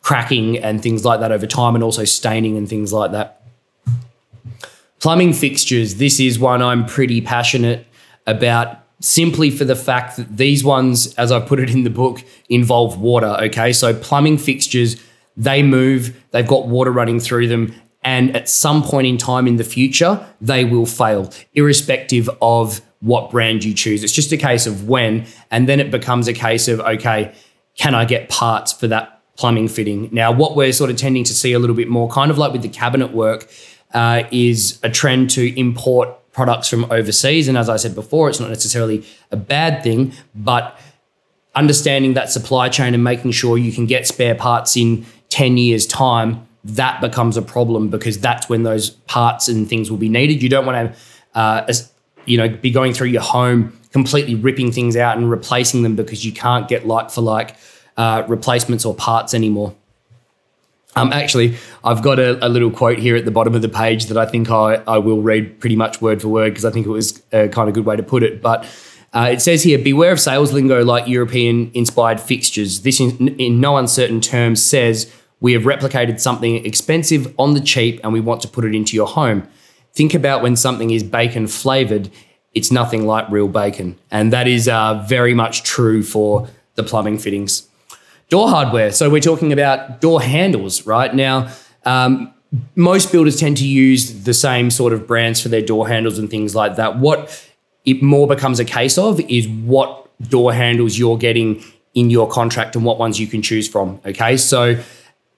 cracking 0.03 0.59
and 0.59 0.83
things 0.83 1.07
like 1.07 1.21
that 1.21 1.33
over 1.33 1.47
time, 1.47 1.75
and 1.75 1.83
also 1.83 2.05
staining 2.05 2.59
and 2.59 2.69
things 2.69 2.93
like 2.93 3.12
that. 3.12 3.41
Plumbing 5.00 5.33
fixtures. 5.33 5.95
This 5.95 6.21
is 6.21 6.38
one 6.38 6.61
I'm 6.61 6.85
pretty 6.85 7.23
passionate 7.23 7.87
about 8.26 8.79
simply 9.00 9.50
for 9.50 9.65
the 9.65 9.76
fact 9.76 10.17
that 10.17 10.37
these 10.37 10.65
ones, 10.65 11.15
as 11.15 11.31
I 11.31 11.41
put 11.41 11.61
it 11.61 11.71
in 11.71 11.85
the 11.85 11.91
book, 11.91 12.23
involve 12.49 12.99
water. 12.99 13.37
Okay. 13.41 13.73
So 13.73 13.95
plumbing 13.95 14.38
fixtures, 14.38 15.03
they 15.37 15.62
move, 15.62 16.17
they've 16.31 16.47
got 16.47 16.67
water 16.67 16.91
running 16.91 17.21
through 17.21 17.49
them. 17.49 17.75
And 18.03 18.35
at 18.37 18.49
some 18.49 18.83
point 18.83 19.07
in 19.07 19.19
time 19.19 19.47
in 19.47 19.57
the 19.57 19.65
future, 19.65 20.25
they 20.41 20.65
will 20.65 20.87
fail, 20.87 21.31
irrespective 21.55 22.31
of 22.41 22.81
what 23.00 23.31
brand 23.31 23.65
you 23.65 23.75
choose. 23.75 24.03
It's 24.05 24.12
just 24.12 24.33
a 24.33 24.37
case 24.37 24.67
of 24.67 24.88
when. 24.88 25.26
And 25.50 25.69
then 25.69 25.81
it 25.81 25.91
becomes 25.91 26.29
a 26.29 26.33
case 26.33 26.69
of, 26.69 26.81
okay, 26.81 27.35
can 27.76 27.95
I 27.95 28.05
get 28.05 28.29
parts 28.29 28.73
for 28.73 28.87
that 28.87 29.23
plumbing 29.37 29.69
fitting? 29.69 30.09
Now, 30.12 30.33
what 30.33 30.57
we're 30.57 30.73
sort 30.73 30.88
of 30.88 30.97
tending 30.97 31.25
to 31.25 31.35
see 31.35 31.53
a 31.53 31.59
little 31.59 31.76
bit 31.76 31.88
more, 31.88 32.09
kind 32.09 32.31
of 32.31 32.38
like 32.38 32.53
with 32.53 32.62
the 32.62 32.69
cabinet 32.69 33.12
work, 33.12 33.49
uh, 33.93 34.23
is 34.31 34.79
a 34.83 34.88
trend 34.91 35.31
to 35.31 35.59
import 35.59 36.09
products 36.37 36.69
from 36.69 36.85
overseas. 36.93 37.49
And 37.49 37.57
as 37.57 37.71
I 37.71 37.78
said 37.78 37.95
before, 37.95 38.28
it's 38.28 38.38
not 38.38 38.50
necessarily 38.50 39.02
a 39.31 39.38
bad 39.38 39.83
thing, 39.83 40.12
but 40.35 40.78
understanding 41.55 42.12
that 42.12 42.31
supply 42.31 42.69
chain 42.69 42.93
and 42.93 43.02
making 43.02 43.31
sure 43.31 43.57
you 43.57 43.73
can 43.73 43.87
get 43.87 44.07
spare 44.07 44.35
parts 44.35 44.76
in 44.76 45.07
10 45.31 45.57
years' 45.57 45.87
time, 45.87 46.47
that 46.62 47.00
becomes 47.00 47.38
a 47.38 47.43
problem 47.43 47.88
because 47.88 48.21
that's 48.21 48.50
when 48.50 48.64
those 48.64 48.90
parts 48.90 49.49
and 49.49 49.66
things 49.66 49.90
will 49.90 49.97
be 49.97 50.11
needed. 50.11 50.43
You 50.43 50.50
don't 50.50 50.66
want 50.66 50.95
to, 50.95 51.38
uh, 51.38 51.73
you 52.26 52.37
know, 52.37 52.50
be 52.50 52.71
going 52.71 52.93
through 52.93 53.09
your 53.09 53.23
home 53.23 53.73
completely 53.93 54.35
ripping 54.35 54.71
things 54.71 54.95
out 54.95 55.16
and 55.16 55.31
replacing 55.31 55.85
them 55.85 55.97
because 55.97 56.23
you 56.23 56.33
can't 56.33 56.69
get 56.69 56.87
like 56.87 57.11
for 57.11 57.23
like 57.23 57.57
uh, 57.97 58.25
replacements 58.28 58.85
or 58.85 58.95
parts 58.95 59.33
anymore. 59.33 59.75
Um, 60.97 61.12
actually, 61.12 61.57
I've 61.85 62.03
got 62.03 62.19
a, 62.19 62.45
a, 62.45 62.49
little 62.49 62.71
quote 62.71 62.99
here 62.99 63.17
at 63.17 63.26
the 63.26 63.31
bottom 63.31 63.55
of 63.55 63.61
the 63.61 63.69
page 63.69 64.07
that 64.07 64.17
I 64.17 64.25
think 64.25 64.50
I, 64.50 64.76
I 64.87 64.97
will 64.97 65.21
read 65.21 65.61
pretty 65.61 65.76
much 65.76 66.00
word 66.00 66.23
for 66.23 66.29
word 66.29 66.50
because 66.50 66.65
I 66.65 66.71
think 66.71 66.87
it 66.87 66.91
was 66.91 67.23
a 67.33 67.49
kind 67.49 67.69
of 67.69 67.75
good 67.75 67.85
way 67.85 67.97
to 67.97 68.03
put 68.03 68.23
it. 68.23 68.41
But 68.41 68.67
uh, 69.12 69.29
it 69.31 69.43
says 69.43 69.62
here 69.62 69.79
Beware 69.79 70.12
of 70.12 70.21
sales 70.21 70.55
lingo 70.55 70.83
like 70.83 71.07
European 71.07 71.71
inspired 71.75 72.19
fixtures. 72.19 72.81
This, 72.81 72.99
in, 72.99 73.29
in 73.38 73.61
no 73.61 73.76
uncertain 73.76 74.23
terms, 74.23 74.65
says 74.65 75.12
we 75.38 75.53
have 75.53 75.62
replicated 75.65 76.19
something 76.19 76.65
expensive 76.65 77.33
on 77.38 77.53
the 77.53 77.61
cheap 77.61 78.00
and 78.03 78.12
we 78.15 78.21
want 78.21 78.41
to 78.41 78.49
put 78.49 78.65
it 78.65 78.75
into 78.75 78.97
your 78.97 79.07
home. 79.07 79.47
Think 79.93 80.15
about 80.15 80.43
when 80.43 80.57
something 80.57 80.91
is 80.91 81.03
bacon 81.03 81.47
flavored, 81.47 82.11
it's 82.55 82.73
nothing 82.73 83.07
like 83.07 83.31
real 83.31 83.49
bacon. 83.49 83.99
And 84.11 84.33
that 84.33 84.49
is 84.49 84.67
uh, 84.67 85.05
very 85.07 85.35
much 85.35 85.62
true 85.62 86.03
for 86.03 86.49
the 86.75 86.83
plumbing 86.83 87.19
fittings. 87.19 87.69
Door 88.28 88.49
hardware. 88.49 88.92
So 88.92 89.09
we're 89.09 89.21
talking 89.21 89.52
about 89.52 90.00
door 90.00 90.21
handles, 90.21 90.87
right? 90.87 91.14
Now, 91.14 91.49
um, 91.85 92.33
most 92.75 93.12
builders 93.12 93.38
tend 93.38 93.56
to 93.59 93.66
use 93.66 94.25
the 94.25 94.35
same 94.35 94.71
sort 94.71 94.92
of 94.92 95.06
brands 95.06 95.40
for 95.40 95.49
their 95.49 95.62
door 95.62 95.88
handles 95.88 96.18
and 96.18 96.28
things 96.28 96.54
like 96.54 96.76
that. 96.76 96.99
What 96.99 97.49
it 97.85 98.02
more 98.02 98.26
becomes 98.26 98.59
a 98.59 98.64
case 98.64 98.99
of 98.99 99.21
is 99.21 99.47
what 99.49 100.09
door 100.28 100.52
handles 100.52 100.99
you're 100.99 101.18
getting 101.18 101.62
in 101.95 102.11
your 102.11 102.28
contract 102.28 102.75
and 102.75 102.85
what 102.85 102.99
ones 102.99 103.21
you 103.21 103.26
can 103.26 103.42
choose 103.42 103.68
from. 103.68 104.00
Okay. 104.04 104.37
So 104.37 104.76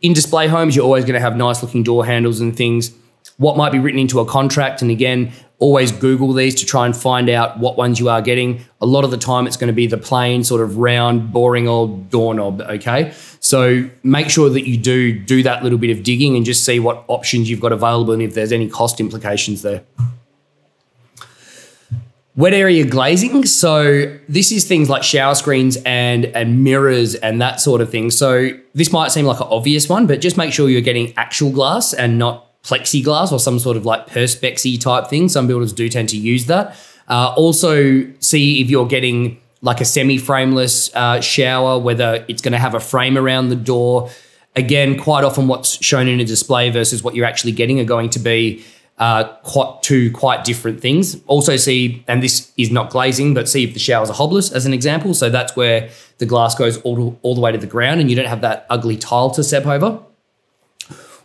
in 0.00 0.12
display 0.12 0.46
homes, 0.46 0.74
you're 0.74 0.84
always 0.84 1.04
going 1.04 1.14
to 1.14 1.20
have 1.20 1.36
nice 1.36 1.62
looking 1.62 1.82
door 1.82 2.06
handles 2.06 2.40
and 2.40 2.56
things. 2.56 2.92
What 3.36 3.56
might 3.56 3.70
be 3.70 3.78
written 3.78 4.00
into 4.00 4.18
a 4.20 4.24
contract, 4.24 4.80
and 4.82 4.90
again, 4.90 5.32
always 5.58 5.90
Google 5.90 6.32
these 6.32 6.54
to 6.56 6.66
try 6.66 6.86
and 6.86 6.96
find 6.96 7.28
out 7.28 7.58
what 7.58 7.76
ones 7.76 7.98
you 7.98 8.08
are 8.08 8.22
getting. 8.22 8.64
A 8.80 8.86
lot 8.86 9.04
of 9.04 9.10
the 9.10 9.16
time, 9.16 9.46
it's 9.46 9.56
going 9.56 9.68
to 9.68 9.74
be 9.74 9.86
the 9.86 9.98
plain, 9.98 10.44
sort 10.44 10.60
of 10.60 10.78
round, 10.78 11.32
boring 11.32 11.66
old 11.66 12.10
doorknob. 12.10 12.60
Okay. 12.62 13.12
So 13.40 13.88
make 14.02 14.30
sure 14.30 14.50
that 14.50 14.68
you 14.68 14.76
do 14.76 15.18
do 15.18 15.42
that 15.42 15.62
little 15.62 15.78
bit 15.78 15.90
of 15.90 16.02
digging 16.04 16.36
and 16.36 16.44
just 16.44 16.64
see 16.64 16.78
what 16.78 17.04
options 17.08 17.50
you've 17.50 17.60
got 17.60 17.72
available 17.72 18.12
and 18.12 18.22
if 18.22 18.34
there's 18.34 18.52
any 18.52 18.68
cost 18.68 19.00
implications 19.00 19.62
there. 19.62 19.82
Wet 22.36 22.54
area 22.54 22.84
glazing. 22.86 23.44
So 23.46 24.16
this 24.28 24.52
is 24.52 24.64
things 24.64 24.88
like 24.88 25.02
shower 25.02 25.34
screens 25.34 25.76
and 25.84 26.26
and 26.26 26.62
mirrors 26.62 27.16
and 27.16 27.40
that 27.40 27.60
sort 27.60 27.80
of 27.80 27.90
thing. 27.90 28.12
So 28.12 28.50
this 28.74 28.92
might 28.92 29.10
seem 29.10 29.24
like 29.24 29.40
an 29.40 29.48
obvious 29.50 29.88
one, 29.88 30.06
but 30.06 30.20
just 30.20 30.36
make 30.36 30.52
sure 30.52 30.68
you're 30.68 30.80
getting 30.80 31.12
actual 31.16 31.50
glass 31.50 31.92
and 31.92 32.16
not 32.16 32.47
plexiglass 32.64 33.32
or 33.32 33.38
some 33.38 33.58
sort 33.58 33.76
of 33.76 33.86
like 33.86 34.06
perspexy 34.06 34.80
type 34.80 35.08
thing. 35.08 35.28
Some 35.28 35.46
builders 35.46 35.72
do 35.72 35.88
tend 35.88 36.08
to 36.10 36.16
use 36.16 36.46
that. 36.46 36.76
Uh, 37.08 37.32
also, 37.36 38.06
see 38.20 38.60
if 38.60 38.68
you're 38.68 38.86
getting 38.86 39.40
like 39.62 39.80
a 39.80 39.84
semi-frameless 39.84 40.94
uh, 40.94 41.20
shower, 41.20 41.78
whether 41.78 42.24
it's 42.28 42.42
going 42.42 42.52
to 42.52 42.58
have 42.58 42.74
a 42.74 42.80
frame 42.80 43.16
around 43.16 43.48
the 43.48 43.56
door. 43.56 44.10
Again, 44.54 44.98
quite 44.98 45.24
often 45.24 45.48
what's 45.48 45.82
shown 45.82 46.08
in 46.08 46.20
a 46.20 46.24
display 46.24 46.70
versus 46.70 47.02
what 47.02 47.14
you're 47.14 47.26
actually 47.26 47.52
getting 47.52 47.80
are 47.80 47.84
going 47.84 48.10
to 48.10 48.18
be 48.18 48.64
uh, 48.98 49.24
quite 49.44 49.82
two 49.82 50.10
quite 50.10 50.44
different 50.44 50.80
things. 50.80 51.16
Also, 51.26 51.56
see, 51.56 52.04
and 52.08 52.22
this 52.22 52.52
is 52.56 52.70
not 52.70 52.90
glazing, 52.90 53.34
but 53.34 53.48
see 53.48 53.64
if 53.64 53.72
the 53.72 53.78
showers 53.78 54.10
are 54.10 54.14
hobless, 54.14 54.52
as 54.52 54.66
an 54.66 54.74
example. 54.74 55.14
So 55.14 55.30
that's 55.30 55.56
where 55.56 55.90
the 56.18 56.26
glass 56.26 56.54
goes 56.54 56.78
all, 56.82 57.18
all 57.22 57.34
the 57.34 57.40
way 57.40 57.52
to 57.52 57.58
the 57.58 57.66
ground, 57.66 58.00
and 58.00 58.10
you 58.10 58.16
don't 58.16 58.26
have 58.26 58.40
that 58.40 58.66
ugly 58.68 58.96
tile 58.96 59.30
to 59.30 59.44
step 59.44 59.66
over. 59.66 60.00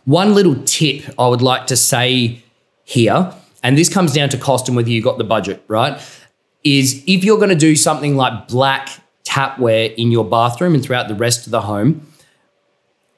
One 0.04 0.34
little 0.34 0.56
tip 0.64 1.02
I 1.18 1.28
would 1.28 1.40
like 1.40 1.66
to 1.68 1.76
say 1.76 2.42
here, 2.84 3.32
and 3.62 3.78
this 3.78 3.88
comes 3.88 4.12
down 4.12 4.28
to 4.30 4.36
cost 4.36 4.68
and 4.68 4.76
whether 4.76 4.90
you 4.90 5.02
got 5.02 5.16
the 5.16 5.24
budget, 5.24 5.64
right? 5.66 5.98
Is 6.62 7.02
if 7.06 7.24
you're 7.24 7.38
going 7.38 7.50
to 7.50 7.56
do 7.56 7.74
something 7.74 8.16
like 8.16 8.48
black 8.48 8.90
tapware 9.24 9.94
in 9.94 10.12
your 10.12 10.24
bathroom 10.24 10.74
and 10.74 10.82
throughout 10.82 11.08
the 11.08 11.14
rest 11.14 11.46
of 11.46 11.50
the 11.50 11.62
home, 11.62 12.06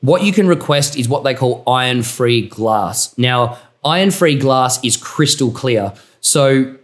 what 0.00 0.22
you 0.22 0.32
can 0.32 0.46
request 0.46 0.96
is 0.96 1.08
what 1.08 1.24
they 1.24 1.34
call 1.34 1.64
iron 1.66 2.02
free 2.02 2.46
glass. 2.46 3.16
Now, 3.18 3.58
iron 3.84 4.12
free 4.12 4.38
glass 4.38 4.82
is 4.84 4.96
crystal 4.96 5.50
clear. 5.50 5.92
So, 6.20 6.76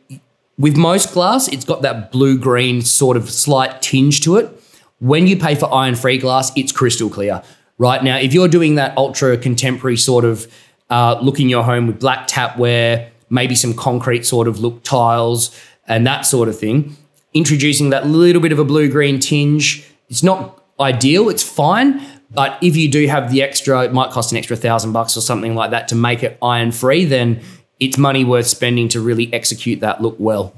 with 0.58 0.76
most 0.76 1.12
glass, 1.12 1.46
it's 1.48 1.64
got 1.64 1.82
that 1.82 2.10
blue 2.10 2.36
green 2.36 2.82
sort 2.82 3.16
of 3.16 3.30
slight 3.30 3.80
tinge 3.82 4.20
to 4.22 4.36
it. 4.36 4.50
When 4.98 5.26
you 5.26 5.36
pay 5.36 5.54
for 5.54 5.72
iron 5.72 5.94
free 5.94 6.18
glass, 6.18 6.50
it's 6.56 6.72
crystal 6.72 7.08
clear 7.08 7.42
right 7.82 8.04
now, 8.04 8.16
if 8.16 8.32
you're 8.32 8.46
doing 8.46 8.76
that 8.76 8.96
ultra 8.96 9.36
contemporary 9.36 9.96
sort 9.96 10.24
of 10.24 10.46
uh, 10.88 11.18
look 11.20 11.40
in 11.40 11.48
your 11.48 11.64
home 11.64 11.88
with 11.88 11.98
black 11.98 12.28
tapware, 12.28 13.10
maybe 13.28 13.56
some 13.56 13.74
concrete 13.74 14.24
sort 14.24 14.46
of 14.46 14.60
look 14.60 14.84
tiles 14.84 15.50
and 15.88 16.06
that 16.06 16.22
sort 16.22 16.48
of 16.48 16.56
thing, 16.56 16.96
introducing 17.34 17.90
that 17.90 18.06
little 18.06 18.40
bit 18.40 18.52
of 18.52 18.60
a 18.60 18.64
blue 18.64 18.88
green 18.88 19.18
tinge, 19.18 19.84
it's 20.08 20.22
not 20.22 20.62
ideal, 20.78 21.28
it's 21.28 21.42
fine. 21.42 22.00
But 22.30 22.56
if 22.62 22.76
you 22.76 22.88
do 22.88 23.08
have 23.08 23.32
the 23.32 23.42
extra, 23.42 23.82
it 23.82 23.92
might 23.92 24.10
cost 24.12 24.30
an 24.30 24.38
extra 24.38 24.56
thousand 24.56 24.92
bucks 24.92 25.16
or 25.16 25.20
something 25.20 25.56
like 25.56 25.72
that 25.72 25.88
to 25.88 25.96
make 25.96 26.22
it 26.22 26.38
iron 26.40 26.70
free, 26.70 27.04
then 27.04 27.42
it's 27.80 27.98
money 27.98 28.24
worth 28.24 28.46
spending 28.46 28.88
to 28.90 29.00
really 29.00 29.30
execute 29.34 29.80
that 29.80 30.00
look 30.00 30.14
well. 30.20 30.54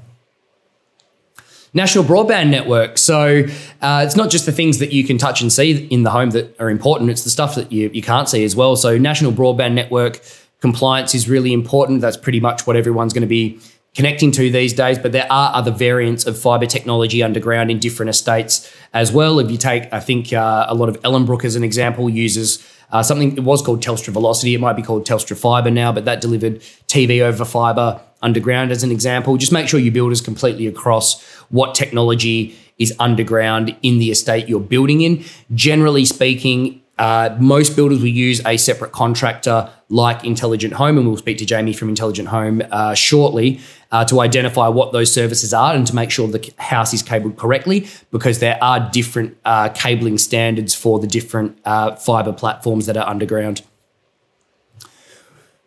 National 1.75 2.05
Broadband 2.05 2.49
Network. 2.49 2.97
So 2.97 3.43
uh, 3.81 4.03
it's 4.05 4.15
not 4.15 4.31
just 4.31 4.45
the 4.45 4.51
things 4.51 4.79
that 4.79 4.93
you 4.93 5.03
can 5.03 5.17
touch 5.17 5.41
and 5.41 5.51
see 5.51 5.85
in 5.87 6.03
the 6.03 6.09
home 6.09 6.31
that 6.31 6.59
are 6.59 6.69
important, 6.69 7.11
it's 7.11 7.23
the 7.23 7.29
stuff 7.29 7.53
that 7.55 7.71
you, 7.71 7.91
you 7.93 8.01
can't 8.01 8.27
see 8.27 8.43
as 8.43 8.55
well. 8.55 8.75
So, 8.75 8.97
National 8.97 9.31
Broadband 9.31 9.73
Network 9.73 10.21
compliance 10.61 11.13
is 11.13 11.29
really 11.29 11.53
important. 11.53 12.01
That's 12.01 12.17
pretty 12.17 12.39
much 12.39 12.65
what 12.65 12.75
everyone's 12.75 13.13
going 13.13 13.21
to 13.21 13.27
be 13.27 13.59
connecting 13.93 14.31
to 14.31 14.49
these 14.49 14.73
days, 14.73 14.97
but 14.99 15.11
there 15.11 15.31
are 15.31 15.53
other 15.53 15.71
variants 15.71 16.25
of 16.25 16.37
fiber 16.37 16.65
technology 16.65 17.23
underground 17.23 17.71
in 17.71 17.79
different 17.79 18.09
estates 18.09 18.73
as 18.93 19.11
well. 19.11 19.39
If 19.39 19.49
you 19.51 19.57
take, 19.57 19.91
I 19.93 19.99
think 19.99 20.33
uh, 20.33 20.65
a 20.67 20.73
lot 20.73 20.89
of 20.89 20.99
Ellenbrook 21.01 21.45
as 21.45 21.55
an 21.55 21.63
example 21.63 22.09
uses 22.09 22.65
uh, 22.91 23.03
something, 23.03 23.37
it 23.37 23.43
was 23.43 23.61
called 23.61 23.81
Telstra 23.81 24.09
Velocity, 24.09 24.53
it 24.53 24.59
might 24.59 24.75
be 24.75 24.81
called 24.81 25.05
Telstra 25.05 25.37
Fiber 25.37 25.71
now, 25.71 25.91
but 25.91 26.05
that 26.05 26.21
delivered 26.21 26.59
TV 26.87 27.21
over 27.21 27.45
fiber 27.45 28.01
underground 28.25 28.71
as 28.71 28.83
an 28.83 28.91
example. 28.91 29.37
Just 29.37 29.51
make 29.51 29.69
sure 29.69 29.79
your 29.79 29.93
build 29.93 30.23
completely 30.23 30.67
across 30.67 31.23
what 31.49 31.75
technology 31.75 32.55
is 32.77 32.93
underground 32.99 33.75
in 33.81 33.99
the 33.99 34.11
estate 34.11 34.49
you're 34.49 34.59
building 34.59 35.01
in. 35.01 35.23
Generally 35.53 36.05
speaking, 36.05 36.81
uh, 36.97 37.35
most 37.39 37.75
builders 37.75 37.99
will 37.99 38.07
use 38.07 38.45
a 38.45 38.57
separate 38.57 38.91
contractor 38.91 39.69
like 39.89 40.23
Intelligent 40.23 40.73
Home, 40.73 40.97
and 40.97 41.07
we'll 41.07 41.17
speak 41.17 41.37
to 41.39 41.45
Jamie 41.45 41.73
from 41.73 41.89
Intelligent 41.89 42.29
Home 42.29 42.61
uh, 42.71 42.93
shortly 42.93 43.59
uh, 43.91 44.05
to 44.05 44.21
identify 44.21 44.67
what 44.67 44.93
those 44.93 45.11
services 45.11 45.53
are 45.53 45.73
and 45.73 45.85
to 45.87 45.95
make 45.95 46.09
sure 46.09 46.27
the 46.27 46.53
house 46.57 46.93
is 46.93 47.03
cabled 47.03 47.37
correctly 47.37 47.87
because 48.11 48.39
there 48.39 48.61
are 48.63 48.89
different 48.91 49.37
uh, 49.45 49.69
cabling 49.69 50.17
standards 50.17 50.73
for 50.73 50.99
the 50.99 51.07
different 51.07 51.57
uh, 51.65 51.95
fiber 51.95 52.33
platforms 52.33 52.85
that 52.87 52.97
are 52.97 53.07
underground. 53.07 53.61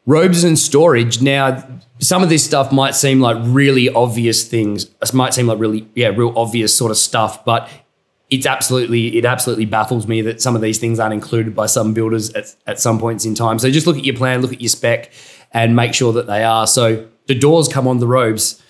Robes 0.08 0.42
and 0.42 0.58
storage. 0.58 1.20
Now, 1.20 1.62
some 1.98 2.22
of 2.22 2.30
this 2.30 2.42
stuff 2.42 2.72
might 2.72 2.94
seem 2.94 3.20
like 3.20 3.36
really 3.40 3.90
obvious 3.90 4.48
things. 4.48 4.84
It 5.02 5.12
might 5.12 5.34
seem 5.34 5.46
like 5.46 5.58
really, 5.58 5.86
yeah, 5.94 6.08
real 6.08 6.32
obvious 6.34 6.74
sort 6.74 6.90
of 6.90 6.96
stuff, 6.96 7.44
but 7.44 7.68
it's 8.30 8.46
absolutely 8.46 9.18
it 9.18 9.26
absolutely 9.26 9.66
baffles 9.66 10.06
me 10.06 10.22
that 10.22 10.40
some 10.40 10.56
of 10.56 10.62
these 10.62 10.78
things 10.78 10.98
aren't 10.98 11.12
included 11.12 11.54
by 11.54 11.66
some 11.66 11.92
builders 11.92 12.32
at, 12.32 12.56
at 12.66 12.80
some 12.80 12.98
points 12.98 13.26
in 13.26 13.34
time. 13.34 13.58
So 13.58 13.70
just 13.70 13.86
look 13.86 13.98
at 13.98 14.04
your 14.04 14.16
plan, 14.16 14.40
look 14.40 14.54
at 14.54 14.62
your 14.62 14.70
spec, 14.70 15.12
and 15.52 15.76
make 15.76 15.92
sure 15.92 16.14
that 16.14 16.26
they 16.26 16.42
are. 16.42 16.66
So 16.66 17.06
the 17.26 17.34
doors 17.34 17.68
come 17.68 17.86
on 17.86 17.98
the 17.98 18.06
robes. 18.06 18.62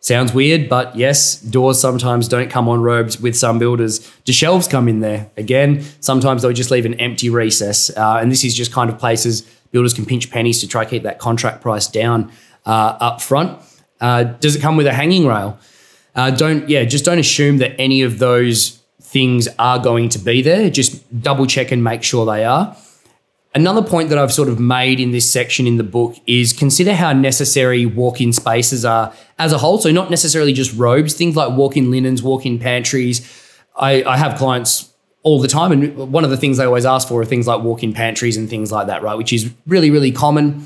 Sounds 0.00 0.32
weird, 0.32 0.68
but 0.68 0.96
yes, 0.96 1.38
doors 1.40 1.78
sometimes 1.78 2.26
don't 2.26 2.48
come 2.48 2.70
on 2.70 2.80
robes 2.80 3.20
with 3.20 3.36
some 3.36 3.58
builders. 3.58 4.10
The 4.24 4.32
shelves 4.32 4.66
come 4.66 4.88
in 4.88 5.00
there. 5.00 5.30
Again, 5.36 5.84
sometimes 6.00 6.40
they'll 6.40 6.52
just 6.54 6.70
leave 6.70 6.86
an 6.86 6.94
empty 6.94 7.28
recess. 7.28 7.90
Uh, 7.90 8.18
and 8.22 8.32
this 8.32 8.44
is 8.44 8.54
just 8.54 8.72
kind 8.72 8.88
of 8.88 8.98
places 8.98 9.46
builders 9.72 9.94
can 9.94 10.06
pinch 10.06 10.30
pennies 10.30 10.60
to 10.60 10.68
try 10.68 10.84
to 10.84 10.90
keep 10.90 11.02
that 11.02 11.18
contract 11.18 11.62
price 11.62 11.86
down 11.86 12.32
uh, 12.64 12.96
up 13.00 13.20
front. 13.20 13.60
Uh, 14.00 14.24
does 14.24 14.56
it 14.56 14.60
come 14.60 14.76
with 14.76 14.86
a 14.86 14.92
hanging 14.92 15.26
rail? 15.26 15.58
Uh, 16.14 16.30
don't, 16.30 16.68
yeah, 16.68 16.84
just 16.84 17.04
don't 17.04 17.18
assume 17.18 17.58
that 17.58 17.78
any 17.78 18.02
of 18.02 18.18
those 18.18 18.82
things 19.00 19.48
are 19.58 19.78
going 19.78 20.08
to 20.10 20.18
be 20.18 20.42
there. 20.42 20.70
Just 20.70 21.22
double 21.22 21.46
check 21.46 21.70
and 21.70 21.82
make 21.84 22.02
sure 22.02 22.26
they 22.26 22.44
are. 22.44 22.76
Another 23.54 23.80
point 23.80 24.10
that 24.10 24.18
I've 24.18 24.32
sort 24.32 24.50
of 24.50 24.60
made 24.60 25.00
in 25.00 25.12
this 25.12 25.30
section 25.30 25.66
in 25.66 25.78
the 25.78 25.82
book 25.82 26.14
is 26.26 26.52
consider 26.52 26.94
how 26.94 27.14
necessary 27.14 27.86
walk 27.86 28.20
in 28.20 28.34
spaces 28.34 28.84
are 28.84 29.14
as 29.38 29.50
a 29.50 29.56
whole. 29.56 29.78
So, 29.78 29.90
not 29.90 30.10
necessarily 30.10 30.52
just 30.52 30.76
robes, 30.76 31.14
things 31.14 31.36
like 31.36 31.56
walk 31.56 31.74
in 31.74 31.90
linens, 31.90 32.22
walk 32.22 32.44
in 32.44 32.58
pantries. 32.58 33.22
I, 33.74 34.02
I, 34.04 34.18
have 34.18 34.36
clients 34.36 34.92
all 35.26 35.40
the 35.40 35.48
time, 35.48 35.72
and 35.72 35.96
one 36.12 36.22
of 36.22 36.30
the 36.30 36.36
things 36.36 36.56
they 36.56 36.64
always 36.64 36.86
ask 36.86 37.08
for 37.08 37.20
are 37.20 37.24
things 37.24 37.48
like 37.48 37.60
walk 37.60 37.82
in 37.82 37.92
pantries 37.92 38.36
and 38.36 38.48
things 38.48 38.70
like 38.70 38.86
that, 38.86 39.02
right? 39.02 39.16
Which 39.16 39.32
is 39.32 39.52
really, 39.66 39.90
really 39.90 40.12
common. 40.12 40.64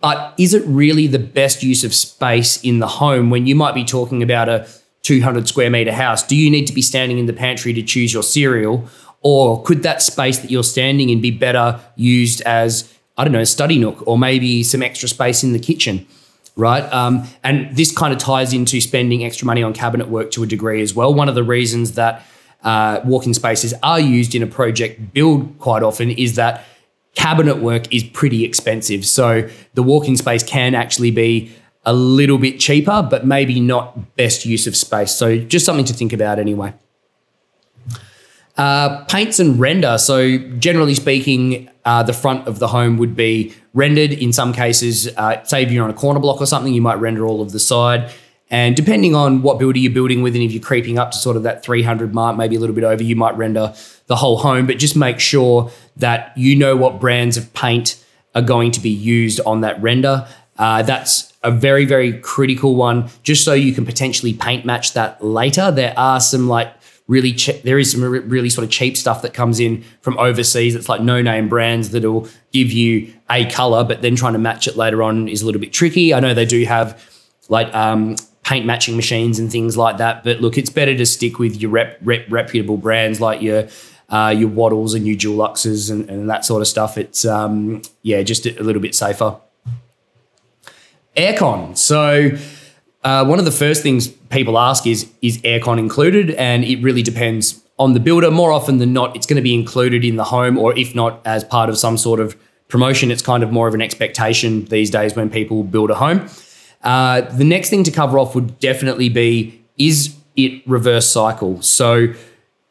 But 0.00 0.32
is 0.38 0.54
it 0.54 0.62
really 0.64 1.06
the 1.06 1.18
best 1.18 1.62
use 1.62 1.84
of 1.84 1.94
space 1.94 2.58
in 2.62 2.78
the 2.78 2.86
home 2.86 3.28
when 3.28 3.46
you 3.46 3.54
might 3.54 3.74
be 3.74 3.84
talking 3.84 4.22
about 4.22 4.48
a 4.48 4.66
200 5.02 5.46
square 5.46 5.68
meter 5.68 5.92
house? 5.92 6.26
Do 6.26 6.34
you 6.34 6.50
need 6.50 6.66
to 6.68 6.72
be 6.72 6.80
standing 6.80 7.18
in 7.18 7.26
the 7.26 7.34
pantry 7.34 7.74
to 7.74 7.82
choose 7.82 8.14
your 8.14 8.22
cereal? 8.22 8.88
Or 9.20 9.62
could 9.64 9.82
that 9.82 10.00
space 10.00 10.38
that 10.38 10.50
you're 10.50 10.64
standing 10.64 11.10
in 11.10 11.20
be 11.20 11.30
better 11.30 11.78
used 11.94 12.40
as, 12.46 12.90
I 13.18 13.24
don't 13.24 13.34
know, 13.34 13.40
a 13.40 13.44
study 13.46 13.78
nook 13.78 14.02
or 14.06 14.18
maybe 14.18 14.62
some 14.62 14.82
extra 14.82 15.10
space 15.10 15.44
in 15.44 15.52
the 15.52 15.58
kitchen? 15.58 16.06
Right. 16.56 16.90
Um, 16.90 17.24
and 17.44 17.76
this 17.76 17.94
kind 17.94 18.14
of 18.14 18.18
ties 18.18 18.54
into 18.54 18.80
spending 18.80 19.24
extra 19.24 19.44
money 19.44 19.62
on 19.62 19.74
cabinet 19.74 20.08
work 20.08 20.30
to 20.30 20.42
a 20.42 20.46
degree 20.46 20.80
as 20.80 20.94
well. 20.94 21.12
One 21.12 21.28
of 21.28 21.34
the 21.34 21.44
reasons 21.44 21.92
that 21.92 22.24
uh, 22.62 23.00
walk-in 23.04 23.34
spaces 23.34 23.74
are 23.82 24.00
used 24.00 24.34
in 24.34 24.42
a 24.42 24.46
project 24.46 25.12
build 25.12 25.58
quite 25.58 25.82
often 25.82 26.10
is 26.10 26.36
that 26.36 26.64
cabinet 27.14 27.58
work 27.58 27.92
is 27.92 28.04
pretty 28.04 28.44
expensive. 28.44 29.04
So 29.06 29.48
the 29.74 29.82
walk-in 29.82 30.16
space 30.16 30.42
can 30.42 30.74
actually 30.74 31.10
be 31.10 31.52
a 31.84 31.94
little 31.94 32.38
bit 32.38 32.60
cheaper, 32.60 33.06
but 33.08 33.26
maybe 33.26 33.58
not 33.60 34.16
best 34.16 34.44
use 34.44 34.66
of 34.66 34.76
space. 34.76 35.12
So 35.12 35.38
just 35.38 35.64
something 35.64 35.86
to 35.86 35.94
think 35.94 36.12
about 36.12 36.38
anyway. 36.38 36.74
Uh, 38.56 39.04
paints 39.06 39.38
and 39.38 39.58
render. 39.58 39.96
So, 39.96 40.36
generally 40.58 40.94
speaking, 40.94 41.70
uh, 41.86 42.02
the 42.02 42.12
front 42.12 42.46
of 42.46 42.58
the 42.58 42.68
home 42.68 42.98
would 42.98 43.16
be 43.16 43.54
rendered. 43.72 44.12
In 44.12 44.34
some 44.34 44.52
cases, 44.52 45.08
uh, 45.16 45.42
say 45.44 45.62
if 45.62 45.70
you're 45.70 45.82
on 45.82 45.88
a 45.88 45.94
corner 45.94 46.20
block 46.20 46.42
or 46.42 46.46
something, 46.46 46.74
you 46.74 46.82
might 46.82 46.96
render 46.96 47.24
all 47.24 47.40
of 47.40 47.52
the 47.52 47.58
side. 47.58 48.12
And 48.50 48.74
depending 48.74 49.14
on 49.14 49.42
what 49.42 49.58
builder 49.58 49.78
you're 49.78 49.92
building 49.92 50.22
with, 50.22 50.34
and 50.34 50.42
if 50.42 50.52
you're 50.52 50.62
creeping 50.62 50.98
up 50.98 51.12
to 51.12 51.18
sort 51.18 51.36
of 51.36 51.44
that 51.44 51.62
300 51.62 52.12
mark, 52.12 52.36
maybe 52.36 52.56
a 52.56 52.58
little 52.58 52.74
bit 52.74 52.84
over, 52.84 53.02
you 53.02 53.14
might 53.14 53.36
render 53.36 53.72
the 54.06 54.16
whole 54.16 54.38
home. 54.38 54.66
But 54.66 54.78
just 54.78 54.96
make 54.96 55.20
sure 55.20 55.70
that 55.96 56.36
you 56.36 56.56
know 56.56 56.76
what 56.76 57.00
brands 57.00 57.36
of 57.36 57.52
paint 57.54 58.04
are 58.34 58.42
going 58.42 58.72
to 58.72 58.80
be 58.80 58.90
used 58.90 59.40
on 59.46 59.60
that 59.60 59.80
render. 59.80 60.26
Uh, 60.58 60.82
that's 60.82 61.32
a 61.42 61.50
very, 61.50 61.84
very 61.84 62.18
critical 62.18 62.74
one, 62.74 63.08
just 63.22 63.44
so 63.44 63.54
you 63.54 63.72
can 63.72 63.86
potentially 63.86 64.34
paint 64.34 64.64
match 64.64 64.92
that 64.94 65.24
later. 65.24 65.70
There 65.70 65.94
are 65.96 66.20
some 66.20 66.48
like 66.48 66.72
really 67.06 67.32
che- 67.32 67.60
there 67.64 67.78
is 67.78 67.90
some 67.92 68.02
really 68.02 68.50
sort 68.50 68.64
of 68.64 68.70
cheap 68.70 68.96
stuff 68.96 69.22
that 69.22 69.32
comes 69.32 69.58
in 69.58 69.82
from 70.00 70.18
overseas. 70.18 70.74
It's 70.74 70.88
like 70.88 71.00
no 71.00 71.22
name 71.22 71.48
brands 71.48 71.90
that'll 71.90 72.28
give 72.52 72.70
you 72.70 73.12
a 73.30 73.46
color, 73.50 73.84
but 73.84 74.02
then 74.02 74.16
trying 74.16 74.34
to 74.34 74.38
match 74.38 74.68
it 74.68 74.76
later 74.76 75.02
on 75.02 75.28
is 75.28 75.42
a 75.42 75.46
little 75.46 75.60
bit 75.60 75.72
tricky. 75.72 76.12
I 76.12 76.20
know 76.20 76.34
they 76.34 76.46
do 76.46 76.64
have 76.64 77.02
like 77.48 77.74
um, 77.74 78.16
paint 78.50 78.66
matching 78.66 78.96
machines 78.96 79.38
and 79.38 79.48
things 79.48 79.76
like 79.76 79.98
that, 79.98 80.24
but 80.24 80.40
look, 80.40 80.58
it's 80.58 80.70
better 80.70 80.96
to 80.96 81.06
stick 81.06 81.38
with 81.38 81.62
your 81.62 81.70
rep, 81.70 81.98
rep, 82.02 82.26
reputable 82.28 82.76
brands 82.76 83.20
like 83.20 83.40
your 83.40 83.68
uh, 84.08 84.34
your 84.36 84.50
Wattyls 84.50 84.96
and 84.96 85.06
your 85.06 85.16
Duluxes 85.16 85.88
and, 85.88 86.10
and 86.10 86.28
that 86.28 86.44
sort 86.44 86.60
of 86.60 86.66
stuff. 86.66 86.98
It's 86.98 87.24
um, 87.24 87.82
yeah, 88.02 88.22
just 88.22 88.46
a 88.46 88.60
little 88.60 88.82
bit 88.82 88.96
safer. 88.96 89.36
Aircon. 91.16 91.78
So 91.78 92.30
uh, 93.04 93.24
one 93.24 93.38
of 93.38 93.44
the 93.44 93.52
first 93.52 93.84
things 93.84 94.08
people 94.08 94.58
ask 94.58 94.84
is 94.84 95.08
is 95.22 95.38
aircon 95.42 95.78
included, 95.78 96.32
and 96.32 96.64
it 96.64 96.82
really 96.82 97.04
depends 97.04 97.62
on 97.78 97.94
the 97.94 98.00
builder. 98.00 98.32
More 98.32 98.50
often 98.50 98.78
than 98.78 98.92
not, 98.92 99.14
it's 99.14 99.26
going 99.26 99.36
to 99.36 99.42
be 99.42 99.54
included 99.54 100.04
in 100.04 100.16
the 100.16 100.24
home, 100.24 100.58
or 100.58 100.76
if 100.76 100.92
not 100.92 101.20
as 101.24 101.44
part 101.44 101.68
of 101.70 101.78
some 101.78 101.96
sort 101.96 102.18
of 102.18 102.36
promotion, 102.66 103.12
it's 103.12 103.22
kind 103.22 103.44
of 103.44 103.52
more 103.52 103.68
of 103.68 103.74
an 103.74 103.80
expectation 103.80 104.64
these 104.64 104.90
days 104.90 105.14
when 105.14 105.30
people 105.30 105.62
build 105.62 105.90
a 105.92 105.94
home. 105.94 106.28
Uh, 106.82 107.22
the 107.22 107.44
next 107.44 107.70
thing 107.70 107.84
to 107.84 107.90
cover 107.90 108.18
off 108.18 108.34
would 108.34 108.58
definitely 108.58 109.08
be 109.08 109.62
is 109.76 110.16
it 110.36 110.62
reverse 110.66 111.10
cycle? 111.10 111.60
So 111.62 112.14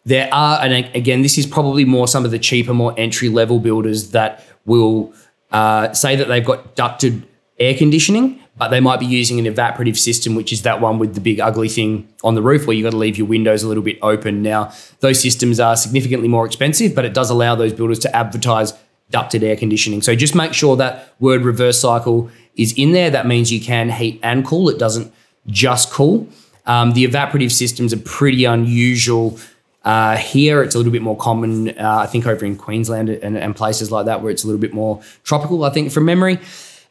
there 0.05 0.29
are, 0.33 0.59
and 0.63 0.89
again, 0.95 1.21
this 1.21 1.37
is 1.37 1.45
probably 1.45 1.85
more 1.85 2.07
some 2.07 2.25
of 2.25 2.31
the 2.31 2.39
cheaper, 2.39 2.73
more 2.73 2.93
entry 2.97 3.29
level 3.29 3.59
builders 3.59 4.11
that 4.11 4.43
will 4.65 5.13
uh, 5.51 5.93
say 5.93 6.15
that 6.15 6.27
they've 6.27 6.45
got 6.45 6.75
ducted 6.75 7.27
air 7.59 7.75
conditioning, 7.75 8.39
but 8.57 8.69
they 8.69 8.79
might 8.79 8.99
be 8.99 9.05
using 9.05 9.45
an 9.45 9.53
evaporative 9.53 9.97
system, 9.97 10.35
which 10.35 10.51
is 10.51 10.63
that 10.63 10.81
one 10.81 10.97
with 10.97 11.13
the 11.13 11.21
big 11.21 11.39
ugly 11.39 11.69
thing 11.69 12.07
on 12.23 12.35
the 12.35 12.41
roof 12.41 12.65
where 12.65 12.75
you've 12.75 12.85
got 12.85 12.91
to 12.91 12.97
leave 12.97 13.17
your 13.17 13.27
windows 13.27 13.63
a 13.63 13.67
little 13.67 13.83
bit 13.83 13.97
open. 14.01 14.41
Now, 14.41 14.71
those 14.99 15.19
systems 15.21 15.59
are 15.59 15.75
significantly 15.75 16.27
more 16.27 16.45
expensive, 16.45 16.95
but 16.95 17.05
it 17.05 17.13
does 17.13 17.29
allow 17.29 17.55
those 17.55 17.73
builders 17.73 17.99
to 17.99 18.15
advertise 18.15 18.73
ducted 19.11 19.43
air 19.43 19.55
conditioning. 19.55 20.01
So 20.01 20.15
just 20.15 20.35
make 20.35 20.53
sure 20.53 20.75
that 20.77 21.13
word 21.19 21.41
reverse 21.41 21.79
cycle 21.79 22.29
is 22.55 22.73
in 22.73 22.91
there. 22.91 23.09
That 23.09 23.25
means 23.25 23.51
you 23.51 23.61
can 23.61 23.89
heat 23.89 24.19
and 24.23 24.45
cool, 24.45 24.69
it 24.69 24.77
doesn't 24.77 25.13
just 25.47 25.91
cool. 25.91 26.27
Um, 26.65 26.93
the 26.93 27.05
evaporative 27.05 27.51
systems 27.51 27.93
are 27.93 27.99
pretty 27.99 28.45
unusual. 28.45 29.39
Uh, 29.83 30.17
here, 30.17 30.61
it's 30.61 30.75
a 30.75 30.77
little 30.77 30.91
bit 30.91 31.01
more 31.01 31.17
common, 31.17 31.69
uh, 31.69 31.97
I 32.01 32.05
think, 32.05 32.27
over 32.27 32.45
in 32.45 32.55
Queensland 32.57 33.09
and, 33.09 33.37
and 33.37 33.55
places 33.55 33.91
like 33.91 34.05
that, 34.05 34.21
where 34.21 34.31
it's 34.31 34.43
a 34.43 34.47
little 34.47 34.59
bit 34.61 34.73
more 34.73 35.01
tropical, 35.23 35.63
I 35.63 35.71
think, 35.71 35.91
from 35.91 36.05
memory. 36.05 36.37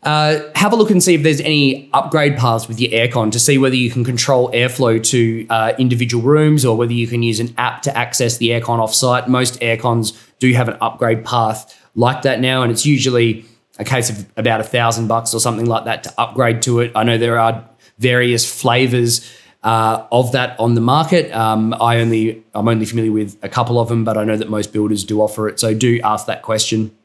Uh, 0.02 0.40
have 0.54 0.72
a 0.72 0.76
look 0.76 0.90
and 0.90 1.02
see 1.02 1.14
if 1.14 1.22
there's 1.22 1.40
any 1.40 1.90
upgrade 1.92 2.36
paths 2.36 2.68
with 2.68 2.80
your 2.80 2.90
aircon 2.92 3.32
to 3.32 3.38
see 3.38 3.58
whether 3.58 3.74
you 3.74 3.90
can 3.90 4.04
control 4.04 4.50
airflow 4.52 5.02
to 5.02 5.46
uh, 5.48 5.72
individual 5.78 6.22
rooms 6.22 6.64
or 6.64 6.76
whether 6.76 6.92
you 6.92 7.06
can 7.06 7.22
use 7.22 7.40
an 7.40 7.52
app 7.58 7.82
to 7.82 7.96
access 7.96 8.38
the 8.38 8.50
aircon 8.50 8.78
offsite. 8.78 9.26
Most 9.26 9.60
aircons 9.60 10.16
do 10.38 10.52
have 10.52 10.68
an 10.68 10.76
upgrade 10.80 11.24
path 11.24 11.74
like 11.98 12.22
that 12.22 12.40
now, 12.40 12.62
and 12.62 12.70
it's 12.70 12.86
usually 12.86 13.44
a 13.78 13.84
case 13.84 14.08
of 14.08 14.24
about 14.36 14.60
a 14.60 14.64
thousand 14.64 15.08
bucks 15.08 15.34
or 15.34 15.40
something 15.40 15.66
like 15.66 15.84
that 15.84 16.04
to 16.04 16.14
upgrade 16.16 16.62
to 16.62 16.78
it. 16.80 16.92
I 16.94 17.02
know 17.02 17.18
there 17.18 17.38
are 17.38 17.68
various 17.98 18.48
flavors 18.48 19.28
uh, 19.64 20.06
of 20.12 20.30
that 20.32 20.58
on 20.60 20.74
the 20.74 20.80
market. 20.80 21.32
Um, 21.32 21.74
I 21.74 21.98
only 21.98 22.44
I'm 22.54 22.68
only 22.68 22.86
familiar 22.86 23.10
with 23.10 23.36
a 23.42 23.48
couple 23.48 23.80
of 23.80 23.88
them, 23.88 24.04
but 24.04 24.16
I 24.16 24.22
know 24.22 24.36
that 24.36 24.48
most 24.48 24.72
builders 24.72 25.04
do 25.04 25.20
offer 25.20 25.48
it. 25.48 25.58
So 25.58 25.74
do 25.74 26.00
ask 26.02 26.26
that 26.26 26.42
question. 26.42 26.96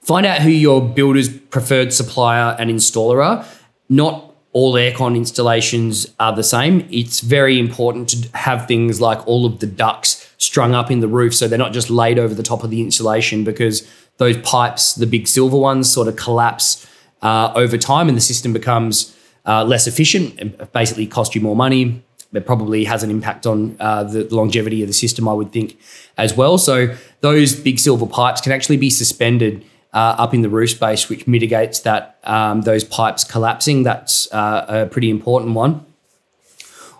Find 0.00 0.24
out 0.24 0.40
who 0.40 0.50
your 0.50 0.82
builder's 0.82 1.28
preferred 1.28 1.92
supplier 1.92 2.56
and 2.58 2.70
installer 2.70 3.24
are. 3.24 3.46
Not 3.90 4.23
all 4.54 4.74
aircon 4.74 5.16
installations 5.16 6.06
are 6.20 6.34
the 6.34 6.44
same. 6.44 6.86
It's 6.90 7.20
very 7.20 7.58
important 7.58 8.08
to 8.10 8.38
have 8.38 8.66
things 8.66 9.00
like 9.00 9.26
all 9.26 9.44
of 9.44 9.58
the 9.58 9.66
ducts 9.66 10.32
strung 10.38 10.74
up 10.74 10.92
in 10.92 11.00
the 11.00 11.08
roof 11.08 11.34
so 11.34 11.48
they're 11.48 11.58
not 11.58 11.72
just 11.72 11.90
laid 11.90 12.18
over 12.20 12.34
the 12.34 12.42
top 12.42 12.62
of 12.62 12.70
the 12.70 12.80
insulation 12.80 13.42
because 13.42 13.86
those 14.18 14.36
pipes, 14.38 14.94
the 14.94 15.06
big 15.06 15.26
silver 15.26 15.58
ones, 15.58 15.92
sort 15.92 16.06
of 16.06 16.14
collapse 16.14 16.86
uh, 17.22 17.52
over 17.56 17.76
time 17.76 18.08
and 18.08 18.16
the 18.16 18.22
system 18.22 18.52
becomes 18.52 19.16
uh, 19.44 19.64
less 19.64 19.88
efficient 19.88 20.38
and 20.38 20.72
basically 20.72 21.06
cost 21.06 21.34
you 21.34 21.40
more 21.40 21.56
money. 21.56 22.02
It 22.32 22.46
probably 22.46 22.84
has 22.84 23.02
an 23.02 23.10
impact 23.10 23.46
on 23.46 23.76
uh, 23.80 24.04
the 24.04 24.32
longevity 24.32 24.82
of 24.82 24.88
the 24.88 24.94
system, 24.94 25.28
I 25.28 25.32
would 25.32 25.52
think, 25.52 25.76
as 26.16 26.36
well. 26.36 26.58
So 26.58 26.94
those 27.22 27.56
big 27.56 27.80
silver 27.80 28.06
pipes 28.06 28.40
can 28.40 28.52
actually 28.52 28.76
be 28.76 28.90
suspended 28.90 29.64
uh, 29.94 30.16
up 30.18 30.34
in 30.34 30.42
the 30.42 30.48
roof 30.48 30.70
space, 30.70 31.08
which 31.08 31.26
mitigates 31.26 31.80
that 31.80 32.18
um, 32.24 32.62
those 32.62 32.82
pipes 32.82 33.22
collapsing. 33.24 33.84
That's 33.84 34.30
uh, 34.32 34.66
a 34.68 34.86
pretty 34.86 35.08
important 35.08 35.54
one. 35.54 35.86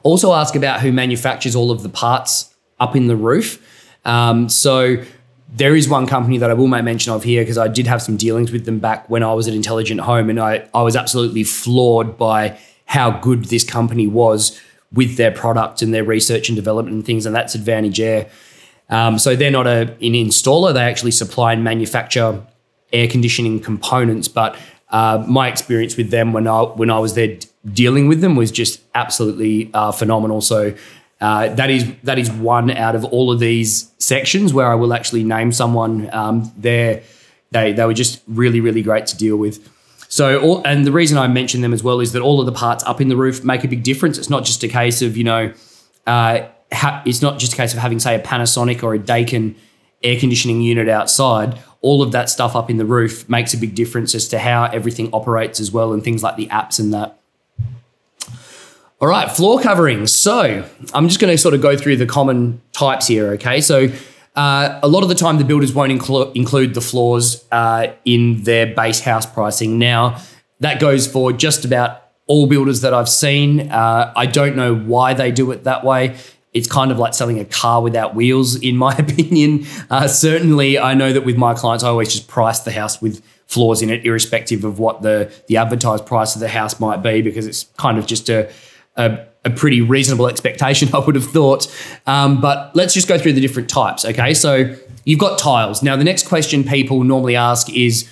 Also, 0.04 0.32
ask 0.32 0.54
about 0.54 0.80
who 0.80 0.92
manufactures 0.92 1.56
all 1.56 1.70
of 1.70 1.82
the 1.82 1.88
parts 1.88 2.54
up 2.78 2.94
in 2.94 3.08
the 3.08 3.16
roof. 3.16 3.60
Um, 4.04 4.48
so 4.48 5.02
there 5.48 5.74
is 5.74 5.88
one 5.88 6.06
company 6.06 6.38
that 6.38 6.50
I 6.50 6.54
will 6.54 6.68
make 6.68 6.84
mention 6.84 7.12
of 7.12 7.24
here 7.24 7.42
because 7.42 7.58
I 7.58 7.68
did 7.68 7.86
have 7.86 8.00
some 8.00 8.16
dealings 8.16 8.52
with 8.52 8.64
them 8.64 8.78
back 8.78 9.08
when 9.10 9.22
I 9.22 9.32
was 9.34 9.48
at 9.48 9.54
Intelligent 9.54 10.00
Home, 10.00 10.30
and 10.30 10.38
I, 10.38 10.68
I 10.72 10.82
was 10.82 10.94
absolutely 10.94 11.42
floored 11.42 12.16
by 12.16 12.58
how 12.86 13.10
good 13.10 13.46
this 13.46 13.64
company 13.64 14.06
was 14.06 14.60
with 14.92 15.16
their 15.16 15.32
product 15.32 15.82
and 15.82 15.92
their 15.92 16.04
research 16.04 16.48
and 16.48 16.54
development 16.54 16.94
and 16.94 17.04
things, 17.04 17.26
and 17.26 17.34
that's 17.34 17.56
Advantage 17.56 17.98
Air. 17.98 18.30
Um, 18.88 19.18
so 19.18 19.34
they're 19.34 19.50
not 19.50 19.66
a, 19.66 19.80
an 19.80 20.12
installer; 20.12 20.72
they 20.72 20.82
actually 20.82 21.10
supply 21.10 21.54
and 21.54 21.64
manufacture 21.64 22.44
air 22.94 23.08
conditioning 23.08 23.60
components, 23.60 24.28
but 24.28 24.56
uh, 24.90 25.24
my 25.28 25.48
experience 25.48 25.96
with 25.96 26.10
them 26.10 26.32
when 26.32 26.46
I 26.46 26.62
when 26.62 26.90
I 26.90 26.98
was 26.98 27.14
there 27.14 27.36
dealing 27.72 28.08
with 28.08 28.20
them 28.20 28.36
was 28.36 28.50
just 28.50 28.80
absolutely 28.94 29.70
uh, 29.74 29.92
phenomenal. 29.92 30.40
So 30.40 30.74
uh, 31.20 31.48
that 31.54 31.70
is 31.70 31.92
that 32.04 32.18
is 32.18 32.30
one 32.30 32.70
out 32.70 32.94
of 32.94 33.04
all 33.04 33.32
of 33.32 33.40
these 33.40 33.90
sections 33.98 34.52
where 34.52 34.70
I 34.70 34.74
will 34.74 34.94
actually 34.94 35.24
name 35.24 35.52
someone. 35.52 36.08
Um, 36.14 36.52
there, 36.56 37.02
they 37.50 37.72
they 37.72 37.84
were 37.84 37.94
just 37.94 38.22
really 38.28 38.60
really 38.60 38.82
great 38.82 39.06
to 39.06 39.16
deal 39.16 39.36
with. 39.36 39.70
So, 40.08 40.40
all, 40.40 40.62
and 40.64 40.86
the 40.86 40.92
reason 40.92 41.18
I 41.18 41.26
mention 41.26 41.60
them 41.60 41.72
as 41.72 41.82
well 41.82 41.98
is 41.98 42.12
that 42.12 42.22
all 42.22 42.38
of 42.38 42.46
the 42.46 42.52
parts 42.52 42.84
up 42.84 43.00
in 43.00 43.08
the 43.08 43.16
roof 43.16 43.42
make 43.42 43.64
a 43.64 43.68
big 43.68 43.82
difference. 43.82 44.16
It's 44.16 44.30
not 44.30 44.44
just 44.44 44.62
a 44.62 44.68
case 44.68 45.02
of 45.02 45.16
you 45.16 45.24
know, 45.24 45.52
uh, 46.06 46.46
it's 47.04 47.20
not 47.22 47.38
just 47.40 47.54
a 47.54 47.56
case 47.56 47.72
of 47.72 47.80
having 47.80 47.98
say 47.98 48.14
a 48.14 48.20
Panasonic 48.22 48.82
or 48.84 48.94
a 48.94 48.98
Daikin 48.98 49.56
air 50.04 50.20
conditioning 50.20 50.60
unit 50.60 50.88
outside. 50.88 51.58
All 51.84 52.00
of 52.02 52.12
that 52.12 52.30
stuff 52.30 52.56
up 52.56 52.70
in 52.70 52.78
the 52.78 52.86
roof 52.86 53.28
makes 53.28 53.52
a 53.52 53.58
big 53.58 53.74
difference 53.74 54.14
as 54.14 54.26
to 54.28 54.38
how 54.38 54.64
everything 54.64 55.10
operates 55.12 55.60
as 55.60 55.70
well, 55.70 55.92
and 55.92 56.02
things 56.02 56.22
like 56.22 56.36
the 56.36 56.48
apps 56.48 56.80
and 56.80 56.94
that. 56.94 57.20
All 59.00 59.08
right, 59.08 59.30
floor 59.30 59.60
coverings. 59.60 60.10
So 60.14 60.64
I'm 60.94 61.08
just 61.08 61.20
going 61.20 61.30
to 61.30 61.36
sort 61.36 61.54
of 61.54 61.60
go 61.60 61.76
through 61.76 61.98
the 61.98 62.06
common 62.06 62.62
types 62.72 63.06
here. 63.06 63.32
Okay, 63.32 63.60
so 63.60 63.88
uh, 64.34 64.80
a 64.82 64.88
lot 64.88 65.02
of 65.02 65.10
the 65.10 65.14
time 65.14 65.36
the 65.36 65.44
builders 65.44 65.74
won't 65.74 65.92
inclu- 65.92 66.34
include 66.34 66.72
the 66.72 66.80
floors 66.80 67.44
uh, 67.52 67.88
in 68.06 68.42
their 68.44 68.66
base 68.74 69.00
house 69.00 69.26
pricing. 69.26 69.78
Now 69.78 70.22
that 70.60 70.80
goes 70.80 71.06
for 71.06 71.32
just 71.32 71.66
about 71.66 72.00
all 72.26 72.46
builders 72.46 72.80
that 72.80 72.94
I've 72.94 73.10
seen. 73.10 73.70
Uh, 73.70 74.10
I 74.16 74.24
don't 74.24 74.56
know 74.56 74.74
why 74.74 75.12
they 75.12 75.30
do 75.30 75.50
it 75.50 75.64
that 75.64 75.84
way. 75.84 76.16
It's 76.54 76.68
kind 76.68 76.90
of 76.90 76.98
like 76.98 77.14
selling 77.14 77.38
a 77.38 77.44
car 77.44 77.82
without 77.82 78.14
wheels, 78.14 78.56
in 78.56 78.76
my 78.76 78.94
opinion. 78.98 79.66
Uh, 79.90 80.08
certainly, 80.08 80.78
I 80.78 80.94
know 80.94 81.12
that 81.12 81.24
with 81.24 81.36
my 81.36 81.54
clients, 81.54 81.84
I 81.84 81.88
always 81.88 82.12
just 82.12 82.28
price 82.28 82.60
the 82.60 82.72
house 82.72 83.02
with 83.02 83.22
floors 83.46 83.82
in 83.82 83.90
it, 83.90 84.06
irrespective 84.06 84.64
of 84.64 84.78
what 84.78 85.02
the 85.02 85.32
the 85.48 85.56
advertised 85.56 86.06
price 86.06 86.34
of 86.34 86.40
the 86.40 86.48
house 86.48 86.80
might 86.80 87.02
be, 87.02 87.20
because 87.20 87.46
it's 87.46 87.64
kind 87.76 87.98
of 87.98 88.06
just 88.06 88.28
a 88.28 88.50
a, 88.96 89.26
a 89.44 89.50
pretty 89.50 89.80
reasonable 89.80 90.28
expectation, 90.28 90.88
I 90.94 90.98
would 90.98 91.14
have 91.14 91.26
thought. 91.26 91.72
Um, 92.06 92.40
but 92.40 92.74
let's 92.74 92.94
just 92.94 93.08
go 93.08 93.18
through 93.18 93.34
the 93.34 93.40
different 93.40 93.68
types. 93.68 94.04
Okay, 94.04 94.34
so 94.34 94.74
you've 95.04 95.18
got 95.20 95.38
tiles. 95.38 95.82
Now, 95.82 95.96
the 95.96 96.04
next 96.04 96.26
question 96.28 96.64
people 96.64 97.04
normally 97.04 97.36
ask 97.36 97.70
is 97.70 98.08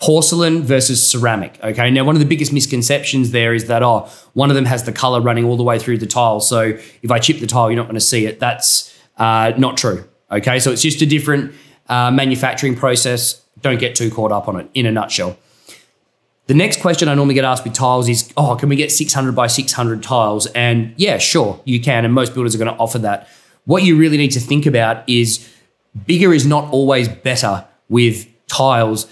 porcelain 0.00 0.62
versus 0.62 1.06
ceramic. 1.06 1.58
Okay, 1.62 1.90
now 1.90 2.04
one 2.04 2.14
of 2.14 2.20
the 2.20 2.26
biggest 2.26 2.52
misconceptions 2.52 3.30
there 3.30 3.54
is 3.54 3.66
that 3.66 3.82
oh, 3.82 4.08
one 4.34 4.50
of 4.50 4.56
them 4.56 4.66
has 4.66 4.84
the 4.84 4.92
color 4.92 5.20
running 5.20 5.44
all 5.44 5.56
the 5.56 5.62
way 5.62 5.78
through 5.78 5.98
the 5.98 6.06
tile. 6.06 6.40
So 6.40 6.78
if 7.02 7.10
I 7.10 7.18
chip 7.18 7.40
the 7.40 7.46
tile, 7.46 7.70
you're 7.70 7.76
not 7.76 7.86
going 7.86 7.94
to 7.94 8.00
see 8.00 8.26
it. 8.26 8.38
That's 8.38 8.94
uh, 9.16 9.52
not 9.56 9.76
true. 9.76 10.06
Okay, 10.30 10.58
so 10.58 10.72
it's 10.72 10.82
just 10.82 11.00
a 11.02 11.06
different 11.06 11.54
uh, 11.88 12.10
manufacturing 12.10 12.76
process. 12.76 13.42
Don't 13.62 13.78
get 13.78 13.94
too 13.94 14.10
caught 14.10 14.32
up 14.32 14.48
on 14.48 14.60
it. 14.60 14.68
In 14.74 14.86
a 14.86 14.92
nutshell. 14.92 15.38
The 16.46 16.54
next 16.54 16.80
question 16.80 17.08
I 17.08 17.14
normally 17.14 17.34
get 17.34 17.44
asked 17.44 17.64
with 17.64 17.74
tiles 17.74 18.08
is, 18.08 18.32
oh, 18.36 18.54
can 18.54 18.68
we 18.68 18.76
get 18.76 18.92
600 18.92 19.34
by 19.34 19.48
600 19.48 20.02
tiles? 20.02 20.46
And 20.46 20.94
yeah, 20.96 21.18
sure, 21.18 21.60
you 21.64 21.80
can. 21.80 22.04
And 22.04 22.14
most 22.14 22.34
builders 22.34 22.54
are 22.54 22.58
going 22.58 22.72
to 22.72 22.80
offer 22.80 22.98
that. 22.98 23.28
What 23.64 23.82
you 23.82 23.96
really 23.96 24.16
need 24.16 24.30
to 24.32 24.40
think 24.40 24.64
about 24.64 25.08
is 25.08 25.48
bigger 26.06 26.32
is 26.32 26.46
not 26.46 26.70
always 26.70 27.08
better 27.08 27.66
with 27.88 28.28
tiles. 28.46 29.06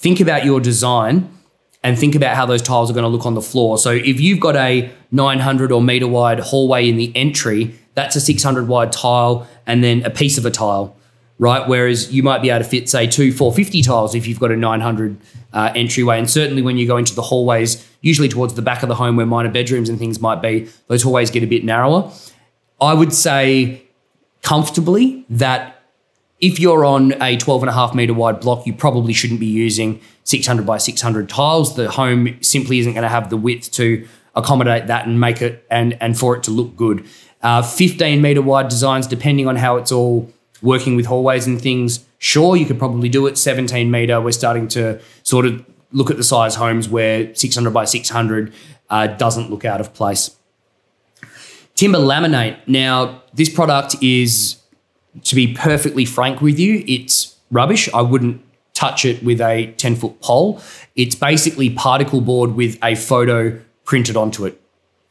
Think 0.00 0.20
about 0.20 0.44
your 0.44 0.60
design 0.60 1.30
and 1.82 1.98
think 1.98 2.14
about 2.14 2.34
how 2.34 2.44
those 2.44 2.60
tiles 2.60 2.90
are 2.90 2.94
going 2.94 3.04
to 3.04 3.08
look 3.08 3.24
on 3.24 3.34
the 3.34 3.42
floor. 3.42 3.78
So 3.78 3.90
if 3.90 4.20
you've 4.20 4.40
got 4.40 4.56
a 4.56 4.90
900 5.12 5.70
or 5.70 5.80
meter 5.80 6.08
wide 6.08 6.40
hallway 6.40 6.88
in 6.88 6.96
the 6.96 7.12
entry, 7.14 7.74
that's 7.94 8.16
a 8.16 8.20
600 8.20 8.66
wide 8.66 8.92
tile 8.92 9.46
and 9.66 9.84
then 9.84 10.04
a 10.04 10.10
piece 10.10 10.36
of 10.38 10.44
a 10.44 10.50
tile 10.50 10.96
right? 11.40 11.66
Whereas 11.66 12.12
you 12.12 12.22
might 12.22 12.42
be 12.42 12.50
able 12.50 12.62
to 12.62 12.68
fit, 12.68 12.88
say, 12.90 13.06
two 13.06 13.32
450 13.32 13.80
tiles 13.80 14.14
if 14.14 14.28
you've 14.28 14.38
got 14.38 14.50
a 14.50 14.56
900 14.56 15.16
uh, 15.54 15.72
entryway. 15.74 16.18
And 16.18 16.30
certainly 16.30 16.60
when 16.60 16.76
you 16.76 16.86
go 16.86 16.98
into 16.98 17.14
the 17.14 17.22
hallways, 17.22 17.88
usually 18.02 18.28
towards 18.28 18.54
the 18.54 18.62
back 18.62 18.82
of 18.82 18.90
the 18.90 18.94
home 18.94 19.16
where 19.16 19.24
minor 19.24 19.48
bedrooms 19.48 19.88
and 19.88 19.98
things 19.98 20.20
might 20.20 20.42
be, 20.42 20.68
those 20.88 21.02
hallways 21.02 21.30
get 21.30 21.42
a 21.42 21.46
bit 21.46 21.64
narrower. 21.64 22.12
I 22.78 22.92
would 22.92 23.14
say 23.14 23.82
comfortably 24.42 25.24
that 25.30 25.79
if 26.40 26.58
you're 26.58 26.84
on 26.84 27.20
a 27.22 27.36
12 27.36 27.62
and 27.62 27.70
a 27.70 27.72
half 27.72 27.94
meter 27.94 28.14
wide 28.14 28.40
block, 28.40 28.66
you 28.66 28.72
probably 28.72 29.12
shouldn't 29.12 29.40
be 29.40 29.46
using 29.46 30.00
600 30.24 30.64
by 30.64 30.78
600 30.78 31.28
tiles. 31.28 31.76
The 31.76 31.90
home 31.90 32.38
simply 32.42 32.78
isn't 32.78 32.92
going 32.92 33.02
to 33.02 33.08
have 33.08 33.30
the 33.30 33.36
width 33.36 33.70
to 33.72 34.06
accommodate 34.34 34.86
that 34.86 35.06
and 35.06 35.20
make 35.20 35.42
it 35.42 35.66
and, 35.70 35.96
and 36.00 36.18
for 36.18 36.36
it 36.36 36.42
to 36.44 36.50
look 36.50 36.76
good. 36.76 37.06
Uh, 37.42 37.62
15 37.62 38.20
meter 38.20 38.42
wide 38.42 38.68
designs, 38.68 39.06
depending 39.06 39.46
on 39.46 39.56
how 39.56 39.76
it's 39.76 39.92
all 39.92 40.30
working 40.62 40.94
with 40.94 41.06
hallways 41.06 41.46
and 41.46 41.60
things, 41.60 42.04
sure, 42.18 42.56
you 42.56 42.66
could 42.66 42.78
probably 42.78 43.08
do 43.08 43.26
it 43.26 43.36
17 43.38 43.90
meter. 43.90 44.20
We're 44.20 44.32
starting 44.32 44.68
to 44.68 45.00
sort 45.22 45.46
of 45.46 45.64
look 45.92 46.10
at 46.10 46.16
the 46.16 46.24
size 46.24 46.54
homes 46.54 46.88
where 46.88 47.34
600 47.34 47.70
by 47.70 47.84
600 47.84 48.52
uh, 48.88 49.06
doesn't 49.08 49.50
look 49.50 49.64
out 49.64 49.80
of 49.80 49.92
place. 49.94 50.36
Timber 51.74 51.98
laminate. 51.98 52.58
Now, 52.66 53.22
this 53.32 53.48
product 53.48 53.96
is, 54.02 54.59
to 55.24 55.34
be 55.34 55.54
perfectly 55.54 56.04
frank 56.04 56.40
with 56.40 56.58
you, 56.58 56.84
it's 56.86 57.36
rubbish. 57.50 57.92
I 57.92 58.02
wouldn't 58.02 58.42
touch 58.74 59.04
it 59.04 59.22
with 59.22 59.40
a 59.40 59.72
10 59.76 59.96
foot 59.96 60.20
pole. 60.20 60.60
It's 60.96 61.14
basically 61.14 61.70
particle 61.70 62.20
board 62.20 62.54
with 62.54 62.78
a 62.82 62.94
photo 62.94 63.60
printed 63.84 64.16
onto 64.16 64.46
it 64.46 64.60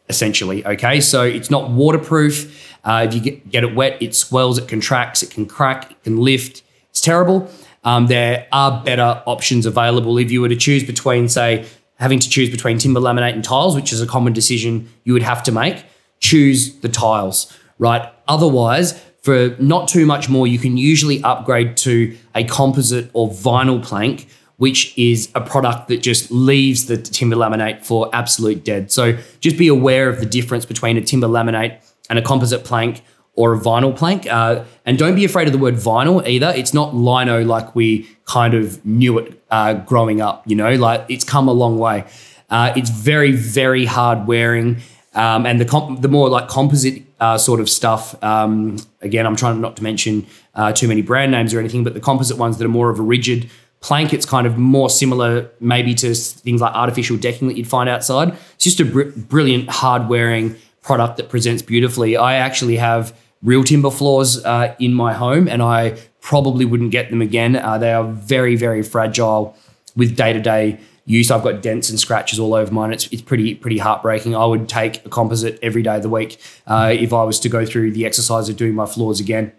essentially. 0.09 0.65
Okay, 0.65 0.99
so 0.99 1.23
it's 1.23 1.49
not 1.49 1.69
waterproof. 1.69 2.75
Uh, 2.83 3.05
if 3.07 3.13
you 3.13 3.21
get, 3.21 3.51
get, 3.51 3.63
it 3.63 3.75
wet, 3.75 4.01
it 4.01 4.15
swells, 4.15 4.57
it 4.57 4.67
contracts, 4.67 5.21
it 5.21 5.29
can 5.29 5.45
crack, 5.45 5.91
it 5.91 6.03
can 6.03 6.17
lift. 6.17 6.63
It's 6.89 7.01
terrible. 7.01 7.49
Um, 7.83 8.07
there 8.07 8.47
are 8.51 8.83
better 8.83 9.21
options 9.25 9.65
available. 9.65 10.17
If 10.17 10.31
you 10.31 10.41
were 10.41 10.49
to 10.49 10.55
choose 10.55 10.83
between, 10.83 11.29
say, 11.29 11.65
having 11.95 12.19
to 12.19 12.29
choose 12.29 12.49
between 12.49 12.77
timber 12.77 12.99
laminate 12.99 13.33
and 13.33 13.43
tiles, 13.43 13.75
which 13.75 13.93
is 13.93 14.01
a 14.01 14.07
common 14.07 14.33
decision 14.33 14.89
you 15.03 15.13
would 15.13 15.21
have 15.21 15.43
to 15.43 15.51
make, 15.51 15.85
choose 16.19 16.75
the 16.79 16.89
tiles, 16.89 17.55
right? 17.77 18.11
Otherwise, 18.27 18.99
for 19.21 19.55
not 19.59 19.87
too 19.87 20.05
much 20.05 20.29
more, 20.29 20.47
you 20.47 20.59
can 20.59 20.77
usually 20.77 21.21
upgrade 21.23 21.77
to 21.77 22.15
a 22.35 22.43
composite 22.43 23.09
or 23.13 23.29
vinyl 23.29 23.83
plank 23.83 24.27
which 24.59 24.93
is 24.97 25.31
a 25.35 25.41
product 25.41 25.87
that 25.87 26.01
just 26.01 26.29
leaves 26.31 26.87
the 26.87 26.97
timber 26.97 27.37
laminate 27.37 27.83
for 27.83 28.13
absolute 28.13 28.65
dead. 28.65 28.91
So 28.91 29.17
just 29.39 29.57
be 29.57 29.69
aware 29.69 30.09
of 30.09 30.19
the 30.19 30.25
difference 30.25 30.65
between 30.65 30.97
a 30.97 31.01
timber 31.01 31.27
laminate 31.27 31.79
and 32.09 32.19
a 32.19 32.21
composite 32.21 32.65
plank 32.65 33.01
or 33.35 33.53
a 33.53 33.57
vinyl 33.57 33.95
plank. 33.95 34.27
Uh, 34.27 34.65
and 34.85 34.97
don't 34.97 35.15
be 35.15 35.23
afraid 35.23 35.47
of 35.47 35.53
the 35.53 35.57
word 35.57 35.75
vinyl 35.75 36.27
either. 36.27 36.51
It's 36.53 36.73
not 36.73 36.93
lino 36.93 37.41
like 37.45 37.73
we 37.73 38.09
kind 38.25 38.53
of 38.53 38.85
knew 38.85 39.17
it 39.19 39.41
uh, 39.49 39.75
growing 39.75 40.19
up, 40.19 40.43
you 40.45 40.57
know, 40.57 40.75
like 40.75 41.05
it's 41.07 41.23
come 41.23 41.47
a 41.47 41.53
long 41.53 41.79
way. 41.79 42.03
Uh, 42.49 42.73
it's 42.75 42.89
very, 42.89 43.31
very 43.31 43.85
hard 43.85 44.27
wearing. 44.27 44.81
Um, 45.13 45.45
and 45.45 45.61
the 45.61 45.65
comp- 45.65 46.01
the 46.01 46.09
more 46.09 46.27
like 46.27 46.49
composite 46.49 47.03
uh, 47.19 47.37
sort 47.37 47.59
of 47.59 47.69
stuff. 47.69 48.21
Um, 48.23 48.77
again, 49.01 49.25
I'm 49.25 49.35
trying 49.35 49.59
not 49.61 49.75
to 49.77 49.83
mention 49.83 50.25
uh, 50.55 50.71
too 50.71 50.87
many 50.87 51.01
brand 51.01 51.31
names 51.31 51.53
or 51.53 51.59
anything, 51.59 51.83
but 51.83 51.93
the 51.93 51.99
composite 51.99 52.37
ones 52.37 52.57
that 52.57 52.65
are 52.65 52.69
more 52.69 52.89
of 52.89 52.99
a 52.99 53.03
rigid 53.03 53.49
plank, 53.81 54.13
it's 54.13 54.25
kind 54.25 54.45
of 54.45 54.57
more 54.57 54.89
similar 54.89 55.49
maybe 55.59 55.93
to 55.95 56.13
things 56.13 56.61
like 56.61 56.73
artificial 56.73 57.17
decking 57.17 57.47
that 57.47 57.57
you'd 57.57 57.67
find 57.67 57.89
outside. 57.89 58.29
It's 58.55 58.63
just 58.63 58.79
a 58.79 58.85
br- 58.85 59.11
brilliant, 59.15 59.69
hard 59.69 60.09
wearing 60.09 60.55
product 60.81 61.17
that 61.17 61.29
presents 61.29 61.61
beautifully. 61.61 62.17
I 62.17 62.35
actually 62.35 62.77
have 62.77 63.15
real 63.41 63.63
timber 63.63 63.91
floors 63.91 64.43
uh, 64.43 64.75
in 64.79 64.93
my 64.93 65.13
home 65.13 65.47
and 65.47 65.61
I 65.61 65.97
probably 66.21 66.65
wouldn't 66.65 66.91
get 66.91 67.09
them 67.09 67.21
again. 67.21 67.55
Uh, 67.55 67.77
they 67.77 67.93
are 67.93 68.03
very, 68.03 68.55
very 68.55 68.83
fragile 68.83 69.55
with 69.95 70.15
day 70.15 70.33
to 70.33 70.39
day 70.39 70.79
use. 71.09 71.31
I've 71.31 71.43
got 71.43 71.61
dents 71.61 71.89
and 71.89 71.99
scratches 71.99 72.39
all 72.39 72.53
over 72.53 72.71
mine. 72.71 72.93
It's, 72.93 73.07
it's 73.07 73.21
pretty 73.21 73.55
pretty 73.55 73.79
heartbreaking. 73.79 74.35
I 74.35 74.45
would 74.45 74.69
take 74.69 75.05
a 75.05 75.09
composite 75.09 75.59
every 75.61 75.81
day 75.81 75.95
of 75.95 76.03
the 76.03 76.09
week 76.09 76.39
uh, 76.67 76.95
if 76.97 77.11
I 77.11 77.23
was 77.23 77.39
to 77.41 77.49
go 77.49 77.65
through 77.65 77.91
the 77.91 78.05
exercise 78.05 78.47
of 78.47 78.55
doing 78.55 78.75
my 78.75 78.85
floors 78.85 79.19
again. 79.19 79.51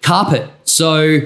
Carpet. 0.00 0.48
So 0.64 1.20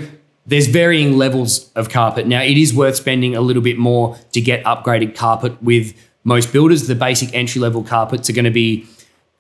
there's 0.46 0.66
varying 0.66 1.18
levels 1.18 1.70
of 1.74 1.90
carpet. 1.90 2.26
Now, 2.26 2.42
it 2.42 2.56
is 2.56 2.74
worth 2.74 2.96
spending 2.96 3.36
a 3.36 3.40
little 3.40 3.62
bit 3.62 3.78
more 3.78 4.16
to 4.32 4.40
get 4.40 4.64
upgraded 4.64 5.14
carpet 5.14 5.62
with 5.62 5.94
most 6.24 6.52
builders. 6.52 6.88
The 6.88 6.94
basic 6.94 7.34
entry 7.34 7.60
level 7.60 7.84
carpets 7.84 8.28
are 8.30 8.32
going 8.32 8.46
to 8.46 8.50
be, 8.50 8.86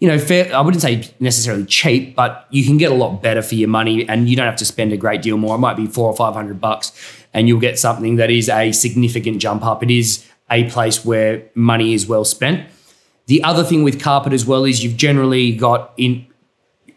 you 0.02 0.08
know, 0.08 0.18
fair. 0.18 0.52
I 0.52 0.60
wouldn't 0.62 0.82
say 0.82 1.08
necessarily 1.20 1.64
cheap, 1.64 2.16
but 2.16 2.48
you 2.50 2.64
can 2.64 2.76
get 2.76 2.90
a 2.90 2.94
lot 2.94 3.22
better 3.22 3.40
for 3.40 3.54
your 3.54 3.68
money, 3.68 4.04
and 4.08 4.28
you 4.28 4.34
don't 4.34 4.46
have 4.46 4.56
to 4.56 4.64
spend 4.64 4.92
a 4.92 4.96
great 4.96 5.22
deal 5.22 5.36
more. 5.36 5.54
It 5.54 5.58
might 5.58 5.76
be 5.76 5.86
four 5.86 6.08
or 6.08 6.16
five 6.16 6.34
hundred 6.34 6.60
bucks, 6.60 6.90
and 7.32 7.46
you'll 7.46 7.60
get 7.60 7.78
something 7.78 8.16
that 8.16 8.28
is 8.28 8.48
a 8.48 8.72
significant 8.72 9.40
jump 9.40 9.64
up. 9.64 9.80
It 9.80 9.92
is 9.92 10.28
a 10.50 10.68
place 10.70 11.04
where 11.04 11.44
money 11.54 11.94
is 11.94 12.08
well 12.08 12.24
spent. 12.24 12.68
The 13.26 13.44
other 13.44 13.62
thing 13.62 13.84
with 13.84 14.02
carpet 14.02 14.32
as 14.32 14.44
well 14.44 14.64
is 14.64 14.82
you've 14.82 14.96
generally 14.96 15.52
got 15.52 15.92
in 15.96 16.26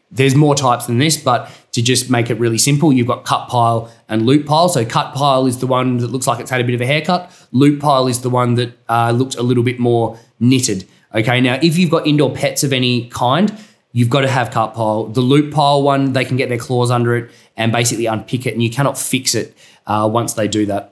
there's 0.09 0.33
more 0.33 0.55
types 0.55 0.87
than 0.87 0.97
this, 0.97 1.15
but 1.15 1.51
to 1.73 1.83
just 1.83 2.09
make 2.09 2.31
it 2.31 2.39
really 2.39 2.57
simple, 2.57 2.91
you've 2.91 3.05
got 3.05 3.23
cut 3.23 3.49
pile 3.49 3.91
and 4.09 4.25
loop 4.25 4.47
pile. 4.47 4.67
So 4.67 4.83
cut 4.83 5.13
pile 5.13 5.45
is 5.45 5.59
the 5.59 5.67
one 5.67 5.97
that 5.97 6.07
looks 6.07 6.25
like 6.25 6.39
it's 6.39 6.49
had 6.49 6.59
a 6.59 6.63
bit 6.63 6.73
of 6.73 6.81
a 6.81 6.87
haircut. 6.87 7.31
Loop 7.51 7.79
pile 7.81 8.07
is 8.07 8.21
the 8.21 8.31
one 8.31 8.55
that 8.55 8.75
uh, 8.89 9.11
looks 9.11 9.35
a 9.35 9.43
little 9.43 9.63
bit 9.63 9.77
more 9.77 10.17
knitted. 10.39 10.87
Okay, 11.15 11.39
now 11.39 11.58
if 11.62 11.78
you've 11.78 11.89
got 11.89 12.06
indoor 12.06 12.34
pets 12.34 12.63
of 12.65 12.73
any 12.73 13.08
kind, 13.08 13.58
you've 13.93 14.10
got 14.10 14.21
to 14.21 14.28
have 14.28 14.51
cut 14.51 14.73
pile. 14.73 15.06
The 15.06 15.21
loop 15.21 15.54
pile 15.54 15.82
one, 15.82 16.12
they 16.12 16.25
can 16.25 16.36
get 16.36 16.49
their 16.49 16.58
claws 16.58 16.91
under 16.91 17.15
it 17.15 17.32
and 17.56 17.71
basically 17.71 18.06
unpick 18.06 18.45
it, 18.45 18.54
and 18.54 18.62
you 18.62 18.69
cannot 18.69 18.97
fix 18.97 19.34
it 19.34 19.58
uh, 19.88 20.10
once 20.12 20.34
they 20.34 20.49
do 20.49 20.65
that. 20.65 20.91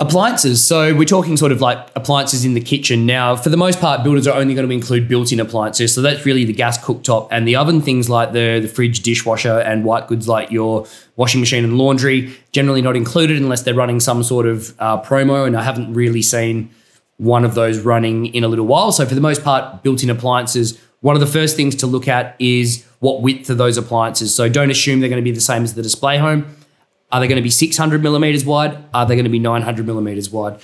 Appliances. 0.00 0.66
So 0.66 0.94
we're 0.94 1.04
talking 1.04 1.36
sort 1.36 1.52
of 1.52 1.60
like 1.60 1.78
appliances 1.94 2.44
in 2.44 2.54
the 2.54 2.60
kitchen. 2.60 3.06
Now, 3.06 3.36
for 3.36 3.48
the 3.50 3.56
most 3.56 3.78
part, 3.80 4.02
builders 4.02 4.26
are 4.26 4.36
only 4.36 4.54
going 4.54 4.66
to 4.66 4.74
include 4.74 5.06
built-in 5.06 5.38
appliances. 5.38 5.94
So 5.94 6.02
that's 6.02 6.26
really 6.26 6.44
the 6.44 6.52
gas 6.52 6.82
cooktop 6.82 7.28
and 7.30 7.46
the 7.46 7.54
oven, 7.56 7.80
things 7.80 8.10
like 8.10 8.32
the, 8.32 8.58
the 8.60 8.68
fridge, 8.68 9.00
dishwasher, 9.00 9.60
and 9.60 9.84
white 9.84 10.08
goods 10.08 10.26
like 10.26 10.50
your 10.50 10.86
washing 11.14 11.40
machine 11.40 11.62
and 11.62 11.78
laundry, 11.78 12.34
generally 12.50 12.82
not 12.82 12.96
included 12.96 13.36
unless 13.36 13.62
they're 13.62 13.74
running 13.74 14.00
some 14.00 14.24
sort 14.24 14.46
of 14.46 14.74
uh, 14.80 15.00
promo. 15.00 15.46
And 15.46 15.56
I 15.56 15.62
haven't 15.62 15.94
really 15.94 16.22
seen 16.22 16.70
one 17.18 17.44
of 17.44 17.54
those 17.54 17.78
running 17.78 18.26
in 18.26 18.44
a 18.44 18.48
little 18.48 18.66
while. 18.66 18.92
So 18.92 19.06
for 19.06 19.14
the 19.14 19.20
most 19.20 19.44
part, 19.44 19.82
built-in 19.82 20.10
appliances, 20.10 20.78
one 21.00 21.14
of 21.14 21.20
the 21.20 21.26
first 21.26 21.56
things 21.56 21.74
to 21.76 21.86
look 21.86 22.08
at 22.08 22.34
is 22.38 22.84
what 22.98 23.22
width 23.22 23.48
are 23.50 23.54
those 23.54 23.76
appliances. 23.76 24.34
So 24.34 24.48
don't 24.48 24.70
assume 24.70 25.00
they're 25.00 25.08
going 25.08 25.22
to 25.22 25.24
be 25.24 25.34
the 25.34 25.40
same 25.40 25.62
as 25.62 25.74
the 25.74 25.82
display 25.82 26.18
home 26.18 26.56
are 27.14 27.20
they 27.20 27.28
going 27.28 27.36
to 27.36 27.42
be 27.42 27.50
600 27.50 28.02
millimeters 28.02 28.44
wide? 28.44 28.76
Are 28.92 29.06
they 29.06 29.14
going 29.14 29.24
to 29.24 29.30
be 29.30 29.38
900 29.38 29.86
millimeters 29.86 30.30
wide? 30.30 30.58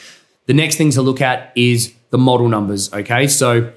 The 0.47 0.53
next 0.53 0.75
thing 0.75 0.91
to 0.91 1.01
look 1.01 1.21
at 1.21 1.53
is 1.55 1.95
the 2.11 2.19
model 2.19 2.49
numbers. 2.49 2.93
Okay. 2.93 3.29
So 3.29 3.73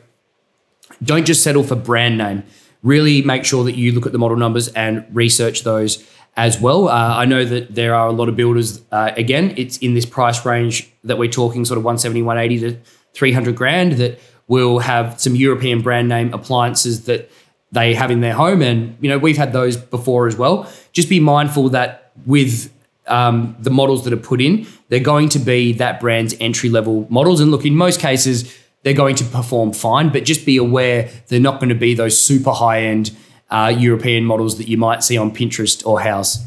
don't 1.03 1.25
just 1.25 1.43
settle 1.43 1.63
for 1.63 1.75
brand 1.75 2.17
name. 2.17 2.43
Really 2.81 3.21
make 3.21 3.45
sure 3.45 3.63
that 3.63 3.75
you 3.75 3.91
look 3.91 4.07
at 4.07 4.11
the 4.11 4.17
model 4.17 4.37
numbers 4.37 4.69
and 4.69 5.05
research 5.11 5.61
those 5.61 6.03
as 6.35 6.59
well. 6.59 6.89
Uh, 6.89 7.15
I 7.17 7.25
know 7.25 7.45
that 7.45 7.75
there 7.75 7.93
are 7.93 8.07
a 8.07 8.11
lot 8.11 8.29
of 8.29 8.35
builders, 8.35 8.81
uh, 8.91 9.11
again, 9.15 9.53
it's 9.57 9.77
in 9.77 9.93
this 9.93 10.05
price 10.05 10.45
range 10.45 10.89
that 11.03 11.17
we're 11.17 11.29
talking 11.29 11.65
sort 11.65 11.77
of 11.77 11.83
170, 11.83 12.21
180 12.23 12.71
to 12.71 12.79
300 13.13 13.55
grand 13.55 13.93
that 13.93 14.19
will 14.47 14.79
have 14.79 15.19
some 15.19 15.35
European 15.35 15.81
brand 15.81 16.09
name 16.09 16.33
appliances 16.33 17.05
that 17.05 17.29
they 17.71 17.93
have 17.93 18.11
in 18.11 18.21
their 18.21 18.33
home. 18.33 18.61
And, 18.61 18.97
you 18.99 19.09
know, 19.09 19.17
we've 19.17 19.37
had 19.37 19.53
those 19.53 19.77
before 19.77 20.27
as 20.27 20.35
well. 20.35 20.71
Just 20.91 21.09
be 21.09 21.19
mindful 21.19 21.69
that 21.69 22.11
with 22.25 22.71
um, 23.07 23.55
the 23.59 23.69
models 23.69 24.03
that 24.03 24.13
are 24.13 24.17
put 24.17 24.41
in, 24.41 24.67
they're 24.89 24.99
going 24.99 25.29
to 25.29 25.39
be 25.39 25.73
that 25.73 25.99
brand's 25.99 26.35
entry 26.39 26.69
level 26.69 27.07
models. 27.09 27.39
And 27.39 27.51
look, 27.51 27.65
in 27.65 27.75
most 27.75 27.99
cases, 27.99 28.55
they're 28.83 28.93
going 28.93 29.15
to 29.15 29.23
perform 29.23 29.73
fine, 29.73 30.09
but 30.09 30.25
just 30.25 30.45
be 30.45 30.57
aware 30.57 31.09
they're 31.27 31.39
not 31.39 31.59
going 31.59 31.69
to 31.69 31.75
be 31.75 31.93
those 31.93 32.19
super 32.19 32.51
high 32.51 32.81
end 32.81 33.11
uh, 33.53 33.67
European 33.67 34.25
models 34.25 34.57
that 34.57 34.67
you 34.67 34.77
might 34.77 35.03
see 35.03 35.17
on 35.17 35.31
Pinterest 35.31 35.85
or 35.85 35.99
Houzz. 35.99 36.43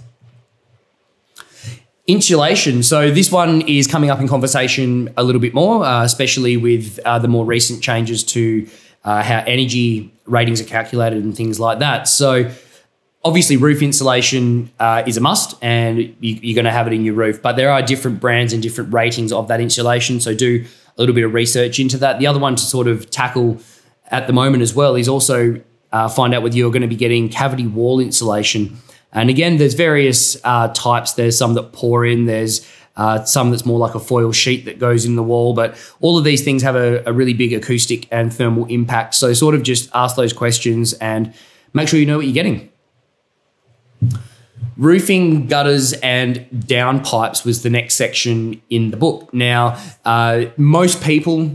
Insulation. 2.06 2.82
So 2.82 3.10
this 3.10 3.32
one 3.32 3.62
is 3.62 3.86
coming 3.86 4.10
up 4.10 4.20
in 4.20 4.28
conversation 4.28 5.12
a 5.16 5.24
little 5.24 5.40
bit 5.40 5.54
more, 5.54 5.84
uh, 5.84 6.04
especially 6.04 6.56
with 6.56 7.00
uh, 7.04 7.18
the 7.18 7.28
more 7.28 7.44
recent 7.44 7.82
changes 7.82 8.22
to 8.24 8.68
uh, 9.04 9.22
how 9.22 9.38
energy 9.46 10.12
ratings 10.24 10.60
are 10.60 10.64
calculated 10.64 11.22
and 11.22 11.36
things 11.36 11.58
like 11.58 11.78
that. 11.78 12.08
So 12.08 12.50
obviously 13.24 13.56
roof 13.56 13.82
insulation 13.82 14.70
uh, 14.78 15.02
is 15.06 15.16
a 15.16 15.20
must 15.20 15.56
and 15.62 16.14
you, 16.20 16.52
are 16.52 16.54
going 16.54 16.64
to 16.64 16.70
have 16.70 16.86
it 16.86 16.92
in 16.92 17.04
your 17.04 17.14
roof 17.14 17.42
but 17.42 17.56
there 17.56 17.72
are 17.72 17.82
different 17.82 18.20
brands 18.20 18.52
and 18.52 18.62
different 18.62 18.92
ratings 18.94 19.32
of 19.32 19.48
that 19.48 19.60
insulation 19.60 20.20
so 20.20 20.32
do 20.32 20.64
a 20.96 21.00
little 21.00 21.14
bit 21.14 21.24
of 21.24 21.34
research 21.34 21.80
into 21.80 21.98
that 21.98 22.20
the 22.20 22.26
other 22.26 22.38
one 22.38 22.54
to 22.54 22.62
sort 22.62 22.86
of 22.86 23.10
tackle 23.10 23.58
at 24.12 24.28
the 24.28 24.32
moment 24.32 24.62
as 24.62 24.76
well 24.76 24.94
is 24.94 25.08
also 25.08 25.60
uh, 25.96 26.08
find 26.08 26.34
out 26.34 26.42
whether 26.42 26.56
you're 26.56 26.70
going 26.70 26.82
to 26.82 26.88
be 26.88 26.96
getting 26.96 27.28
cavity 27.28 27.66
wall 27.66 28.00
insulation. 28.00 28.76
And 29.12 29.30
again 29.30 29.56
there's 29.56 29.74
various 29.74 30.36
uh, 30.44 30.68
types. 30.68 31.14
There's 31.14 31.38
some 31.38 31.54
that 31.54 31.72
pour 31.72 32.04
in 32.04 32.26
there's 32.26 32.66
uh, 32.96 33.24
some 33.24 33.50
that's 33.50 33.64
more 33.64 33.78
like 33.78 33.94
a 33.94 34.00
foil 34.00 34.32
sheet 34.32 34.64
that 34.66 34.78
goes 34.78 35.04
in 35.04 35.16
the 35.16 35.22
wall 35.22 35.52
but 35.52 35.76
all 36.00 36.16
of 36.16 36.24
these 36.24 36.42
things 36.42 36.62
have 36.62 36.76
a, 36.76 37.02
a 37.04 37.12
really 37.12 37.34
big 37.34 37.52
acoustic 37.52 38.06
and 38.10 38.32
thermal 38.32 38.66
impact. 38.66 39.14
So 39.14 39.32
sort 39.32 39.54
of 39.54 39.62
just 39.62 39.88
ask 39.94 40.16
those 40.16 40.32
questions 40.32 40.92
and 40.94 41.32
make 41.72 41.88
sure 41.88 41.98
you 41.98 42.06
know 42.06 42.18
what 42.18 42.26
you're 42.26 42.34
getting. 42.34 42.70
Roofing, 44.76 45.46
gutters, 45.46 45.94
and 45.94 46.46
downpipes 46.52 47.46
was 47.46 47.62
the 47.62 47.70
next 47.70 47.94
section 47.94 48.60
in 48.68 48.90
the 48.90 48.98
book. 48.98 49.32
Now, 49.32 49.80
uh, 50.04 50.46
most 50.58 51.02
people 51.02 51.50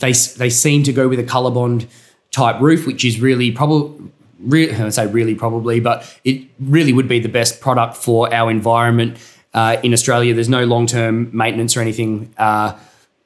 they 0.00 0.12
they 0.12 0.50
seem 0.50 0.82
to 0.84 0.92
go 0.92 1.08
with 1.08 1.18
a 1.18 1.24
Colorbond 1.24 1.86
type 2.32 2.60
roof, 2.60 2.86
which 2.86 3.04
is 3.04 3.20
really 3.20 3.52
probably. 3.52 4.10
Re- 4.40 4.74
I 4.74 4.88
say 4.88 5.06
really 5.06 5.36
probably, 5.36 5.78
but 5.78 6.18
it 6.24 6.48
really 6.58 6.92
would 6.92 7.06
be 7.06 7.20
the 7.20 7.28
best 7.28 7.60
product 7.60 7.96
for 7.96 8.34
our 8.34 8.50
environment 8.50 9.16
uh, 9.54 9.76
in 9.84 9.92
Australia. 9.92 10.34
There's 10.34 10.48
no 10.48 10.64
long 10.64 10.88
term 10.88 11.30
maintenance 11.32 11.76
or 11.76 11.80
anything 11.80 12.34
uh, 12.38 12.76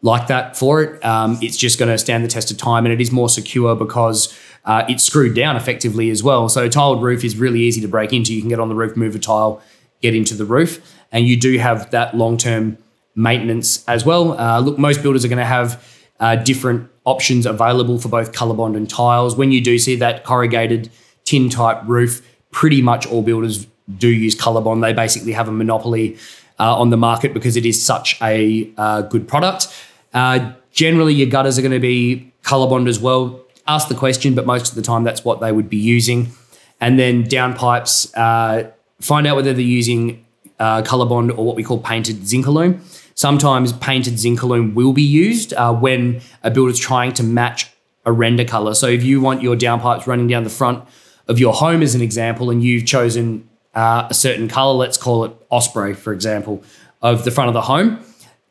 like 0.03 0.27
that 0.27 0.59
for 0.59 0.83
it. 0.83 1.03
Um, 1.03 1.39
it's 1.41 1.57
just 1.57 1.79
going 1.79 1.91
to 1.91 1.97
stand 1.97 2.23
the 2.23 2.29
test 2.29 2.51
of 2.51 2.59
time, 2.59 2.85
and 2.85 2.93
it 2.93 3.01
is 3.01 3.11
more 3.11 3.31
secure 3.31 3.75
because 3.75 4.37
uh, 4.67 4.85
it's 4.89 5.05
screwed 5.05 5.35
down 5.35 5.57
effectively 5.57 6.11
as 6.11 6.23
well. 6.23 6.49
So 6.49 6.69
tiled 6.69 7.03
roof 7.03 7.25
is 7.25 7.37
really 7.37 7.61
easy 7.61 7.81
to 7.81 7.89
break 7.89 8.13
into. 8.13 8.35
You 8.35 8.41
can 8.41 8.51
get 8.51 8.61
on 8.61 8.69
the 8.69 8.75
roof, 8.75 8.97
move 8.97 9.15
a 9.15 9.19
tile, 9.19 9.63
get 10.03 10.15
into 10.15 10.35
the 10.35 10.45
roof, 10.45 10.95
and 11.13 11.27
you 11.27 11.37
do 11.39 11.57
have 11.59 11.91
that 11.93 12.15
long 12.15 12.37
term 12.37 12.77
maintenance 13.15 13.85
as 13.89 14.05
well. 14.05 14.39
Uh, 14.39 14.61
look, 14.61 14.79
most 14.79 15.03
builders 15.03 15.25
are 15.25 15.29
going 15.29 15.39
to 15.39 15.45
have 15.45 15.83
uh, 16.21 16.37
different 16.37 16.91
options 17.05 17.47
available 17.47 17.99
for 17.99 18.09
both 18.09 18.33
Colorbond 18.33 18.77
and 18.77 18.89
tiles. 18.89 19.37
When 19.37 19.53
you 19.53 19.61
do 19.61 19.79
see 19.79 19.97
that 19.97 20.25
corrugated 20.25 20.91
tin 21.25 21.49
type 21.49 21.81
roof, 21.87 22.27
pretty 22.51 22.83
much 22.83 23.07
all 23.07 23.23
builders 23.23 23.67
do 23.99 24.09
use 24.09 24.35
Colorbond. 24.35 24.83
They 24.83 24.93
basically 24.93 25.33
have 25.33 25.49
a 25.49 25.53
monopoly 25.53 26.17
uh, 26.59 26.77
on 26.77 26.91
the 26.91 26.97
market 26.97 27.35
because 27.35 27.57
it 27.57 27.67
is 27.67 27.83
such 27.83 28.21
a 28.23 28.73
uh, 28.77 29.03
good 29.03 29.29
product. 29.29 29.69
Uh, 30.15 30.53
generally, 30.73 31.15
your 31.15 31.29
gutters 31.29 31.59
are 31.59 31.63
going 31.63 31.73
to 31.73 31.79
be 31.79 32.33
Colorbond 32.43 32.89
as 32.89 32.99
well 32.99 33.47
ask 33.69 33.89
the 33.89 33.95
question, 33.95 34.35
but 34.35 34.47
most 34.47 34.71
of 34.71 34.75
the 34.75 34.83
time 34.83 35.05
that's 35.05 35.25
what 35.25 35.41
they 35.41 35.53
would 35.53 35.69
be 35.69 35.77
using. 35.77 36.33
And 36.81 36.99
then 36.99 37.25
downpipes, 37.25 38.13
uh, 38.17 38.71
find 39.01 39.27
out 39.27 39.37
whether 39.37 39.53
they're 39.53 39.63
using 39.63 40.25
uh, 40.59 40.83
Colorbond 40.83 41.37
or 41.37 41.45
what 41.45 41.57
we 41.57 41.63
call 41.63 41.79
painted 41.79 42.17
Zincalume. 42.17 42.81
Sometimes 43.17 43.73
painted 43.73 44.15
Zincalume 44.15 44.75
will 44.75 44.93
be 44.93 45.03
used 45.03 45.55
uh, 45.55 45.75
when 45.75 46.21
a 46.43 46.51
builder's 46.51 46.79
trying 46.79 47.13
to 47.15 47.23
match 47.23 47.71
a 48.05 48.13
render 48.13 48.45
color. 48.45 48.75
So 48.75 48.87
if 48.89 49.03
you 49.03 49.23
want 49.23 49.43
your 49.43 49.57
downpipes 49.57 50.07
running 50.07 50.29
down 50.29 50.45
the 50.45 50.51
front 50.51 50.87
of 51.27 51.39
your 51.39 51.55
home, 51.55 51.83
as 51.83 51.95
an 51.95 52.03
example, 52.03 52.51
and 52.51 52.63
you've 52.63 52.85
chosen 52.85 53.49
uh, 53.75 54.07
a 54.11 54.15
certain 54.15 54.49
color, 54.49 54.75
let's 54.75 54.99
call 54.99 55.25
it 55.25 55.33
Osprey, 55.51 55.95
for 55.95 56.13
example, 56.13 56.63
of 57.01 57.25
the 57.25 57.31
front 57.31 57.49
of 57.49 57.55
the 57.55 57.63
home. 57.63 58.05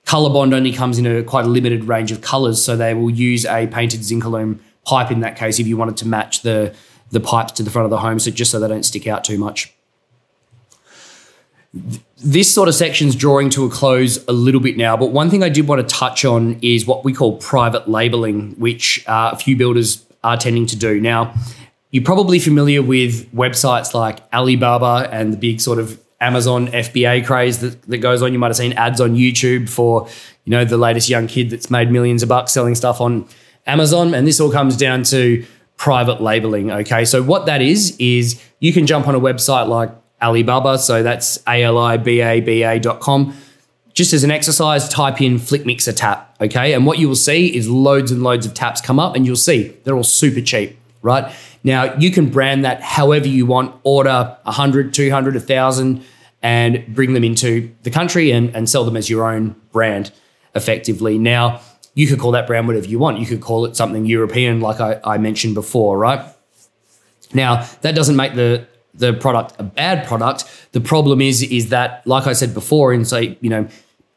Colorbond 0.07 0.53
only 0.53 0.71
comes 0.71 0.97
in 0.97 1.05
a 1.05 1.23
quite 1.23 1.45
a 1.45 1.47
limited 1.47 1.83
range 1.83 2.11
of 2.11 2.21
colors, 2.21 2.63
so 2.63 2.75
they 2.75 2.95
will 2.95 3.11
use 3.11 3.45
a 3.45 3.67
painted 3.67 3.99
Zincalume 3.99 4.59
pipe 4.83 5.11
in 5.11 5.19
that 5.19 5.35
case 5.35 5.59
if 5.59 5.67
you 5.67 5.77
wanted 5.77 5.97
to 5.97 6.07
match 6.07 6.41
the 6.41 6.75
the 7.11 7.19
pipes 7.19 7.51
to 7.53 7.63
the 7.63 7.69
front 7.69 7.85
of 7.85 7.91
the 7.91 7.99
home, 7.99 8.17
so 8.17 8.31
just 8.31 8.49
so 8.49 8.59
they 8.59 8.67
don't 8.67 8.83
stick 8.83 9.05
out 9.05 9.23
too 9.23 9.37
much. 9.37 9.74
This 12.17 12.53
sort 12.53 12.69
of 12.69 12.75
section's 12.75 13.15
drawing 13.15 13.49
to 13.51 13.65
a 13.65 13.69
close 13.69 14.25
a 14.27 14.31
little 14.31 14.61
bit 14.61 14.77
now, 14.77 14.95
but 14.95 15.07
one 15.07 15.29
thing 15.29 15.43
I 15.43 15.49
did 15.49 15.67
want 15.67 15.87
to 15.87 15.95
touch 15.95 16.23
on 16.23 16.57
is 16.61 16.85
what 16.85 17.03
we 17.03 17.13
call 17.13 17.37
private 17.37 17.89
labeling, 17.89 18.51
which 18.57 19.03
uh, 19.07 19.31
a 19.33 19.37
few 19.37 19.57
builders 19.57 20.05
are 20.23 20.37
tending 20.37 20.65
to 20.67 20.75
do. 20.75 20.99
Now, 20.99 21.33
you're 21.91 22.03
probably 22.03 22.39
familiar 22.39 22.81
with 22.81 23.31
websites 23.33 23.93
like 23.93 24.19
Alibaba 24.33 25.09
and 25.11 25.33
the 25.33 25.37
big 25.37 25.61
sort 25.61 25.79
of 25.79 25.99
Amazon 26.19 26.67
FBA 26.67 27.25
craze 27.25 27.59
that, 27.59 27.81
that 27.83 27.99
goes 27.99 28.21
on. 28.21 28.33
You 28.33 28.39
might 28.39 28.47
have 28.47 28.57
seen 28.57 28.73
ads 28.73 28.99
on 28.99 29.15
YouTube 29.15 29.69
for, 29.69 30.07
you 30.43 30.51
know, 30.51 30.65
the 30.65 30.77
latest 30.77 31.09
young 31.09 31.27
kid 31.27 31.49
that's 31.49 31.69
made 31.69 31.91
millions 31.91 32.23
of 32.23 32.29
bucks 32.29 32.51
selling 32.51 32.75
stuff 32.75 33.01
on 33.01 33.27
Amazon. 33.67 34.13
And 34.13 34.25
this 34.25 34.39
all 34.39 34.51
comes 34.51 34.77
down 34.77 35.03
to 35.03 35.45
private 35.77 36.21
labeling. 36.21 36.71
Okay. 36.71 37.05
So 37.05 37.21
what 37.21 37.45
that 37.45 37.61
is, 37.61 37.95
is 37.97 38.41
you 38.59 38.73
can 38.73 38.87
jump 38.87 39.07
on 39.07 39.15
a 39.15 39.19
website 39.19 39.67
like 39.67 39.91
Alibaba. 40.21 40.77
So 40.77 41.03
that's 41.03 41.41
A-L-I-B-A-B-A.com. 41.47 43.37
Just 43.93 44.13
as 44.13 44.23
an 44.23 44.31
exercise, 44.31 44.89
type 44.89 45.21
in 45.21 45.39
Flick 45.39 45.65
Mixer 45.65 45.93
tap. 45.93 46.35
Okay. 46.41 46.73
And 46.73 46.85
what 46.85 46.99
you 46.99 47.07
will 47.07 47.15
see 47.15 47.55
is 47.55 47.69
loads 47.69 48.11
and 48.11 48.23
loads 48.23 48.45
of 48.45 48.53
taps 48.53 48.81
come 48.81 48.99
up 48.99 49.15
and 49.15 49.25
you'll 49.25 49.35
see 49.35 49.75
they're 49.83 49.95
all 49.95 50.03
super 50.03 50.41
cheap, 50.41 50.77
right? 51.01 51.33
Now 51.63 51.95
you 51.95 52.11
can 52.11 52.29
brand 52.29 52.65
that 52.65 52.81
however 52.81 53.27
you 53.27 53.45
want, 53.45 53.73
order 53.83 54.37
100, 54.43 54.93
200, 54.93 55.35
1,000 55.35 56.03
and 56.41 56.85
bring 56.93 57.13
them 57.13 57.23
into 57.23 57.73
the 57.81 57.89
country 57.89 58.31
and, 58.31 58.55
and 58.55 58.69
sell 58.69 58.83
them 58.83 58.95
as 58.95 59.09
your 59.09 59.27
own 59.27 59.55
brand 59.71 60.11
effectively. 60.53 61.17
Now, 61.17 61.59
you 61.95 62.05
could 62.07 62.19
call 62.19 62.31
that 62.31 62.45
brand 62.45 62.67
whatever 62.67 62.85
you 62.85 62.99
want. 62.99 63.19
You 63.19 63.25
could 63.25 63.41
call 63.41 63.65
it 63.65 63.75
something 63.75 64.05
European, 64.05 64.61
like 64.61 64.79
I, 64.79 64.99
I 65.03 65.17
mentioned 65.17 65.55
before, 65.55 65.97
right? 65.97 66.23
Now, 67.33 67.67
that 67.81 67.95
doesn't 67.95 68.15
make 68.15 68.35
the 68.35 68.67
the 68.97 69.13
product 69.13 69.53
a 69.59 69.63
bad 69.63 70.07
product. 70.07 70.45
The 70.71 70.81
problem 70.81 71.21
is, 71.21 71.43
is 71.43 71.69
that, 71.69 72.05
like 72.05 72.27
I 72.27 72.33
said 72.33 72.53
before, 72.53 72.93
in 72.93 73.05
say, 73.05 73.37
you 73.41 73.49
know, 73.49 73.67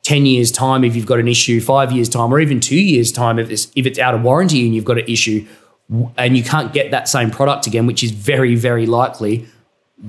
10 0.02 0.26
years' 0.26 0.50
time, 0.50 0.84
if 0.84 0.96
you've 0.96 1.06
got 1.06 1.18
an 1.18 1.28
issue, 1.28 1.60
five 1.60 1.92
years' 1.92 2.08
time, 2.08 2.32
or 2.32 2.40
even 2.40 2.60
two 2.60 2.80
years' 2.80 3.12
time, 3.12 3.38
if 3.38 3.50
it's, 3.50 3.70
if 3.76 3.86
it's 3.86 3.98
out 3.98 4.14
of 4.14 4.22
warranty 4.22 4.64
and 4.64 4.74
you've 4.74 4.84
got 4.84 4.98
an 4.98 5.04
issue 5.06 5.46
and 6.16 6.36
you 6.36 6.42
can't 6.42 6.72
get 6.72 6.90
that 6.90 7.08
same 7.08 7.30
product 7.30 7.66
again, 7.66 7.86
which 7.86 8.02
is 8.02 8.10
very, 8.10 8.54
very 8.54 8.86
likely, 8.86 9.46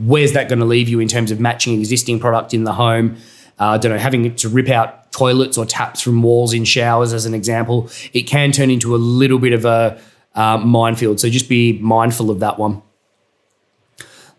where's 0.05 0.33
that 0.33 0.47
going 0.47 0.59
to 0.59 0.65
leave 0.65 0.87
you 0.87 0.99
in 0.99 1.07
terms 1.07 1.31
of 1.31 1.39
matching 1.39 1.79
existing 1.79 2.19
product 2.19 2.53
in 2.53 2.63
the 2.63 2.73
home? 2.73 3.17
uh, 3.59 3.71
I 3.71 3.77
don't 3.77 3.91
know, 3.91 3.97
having 3.97 4.33
to 4.35 4.49
rip 4.49 4.69
out 4.69 5.11
toilets 5.11 5.57
or 5.57 5.65
taps 5.65 6.01
from 6.01 6.21
walls 6.21 6.53
in 6.53 6.63
showers, 6.63 7.13
as 7.13 7.25
an 7.25 7.33
example, 7.33 7.89
it 8.13 8.23
can 8.23 8.51
turn 8.51 8.69
into 8.69 8.95
a 8.95 8.97
little 8.97 9.39
bit 9.39 9.53
of 9.53 9.65
a 9.65 9.99
uh, 10.35 10.57
minefield. 10.57 11.19
So 11.19 11.29
just 11.29 11.49
be 11.49 11.77
mindful 11.79 12.31
of 12.31 12.39
that 12.39 12.57
one. 12.57 12.81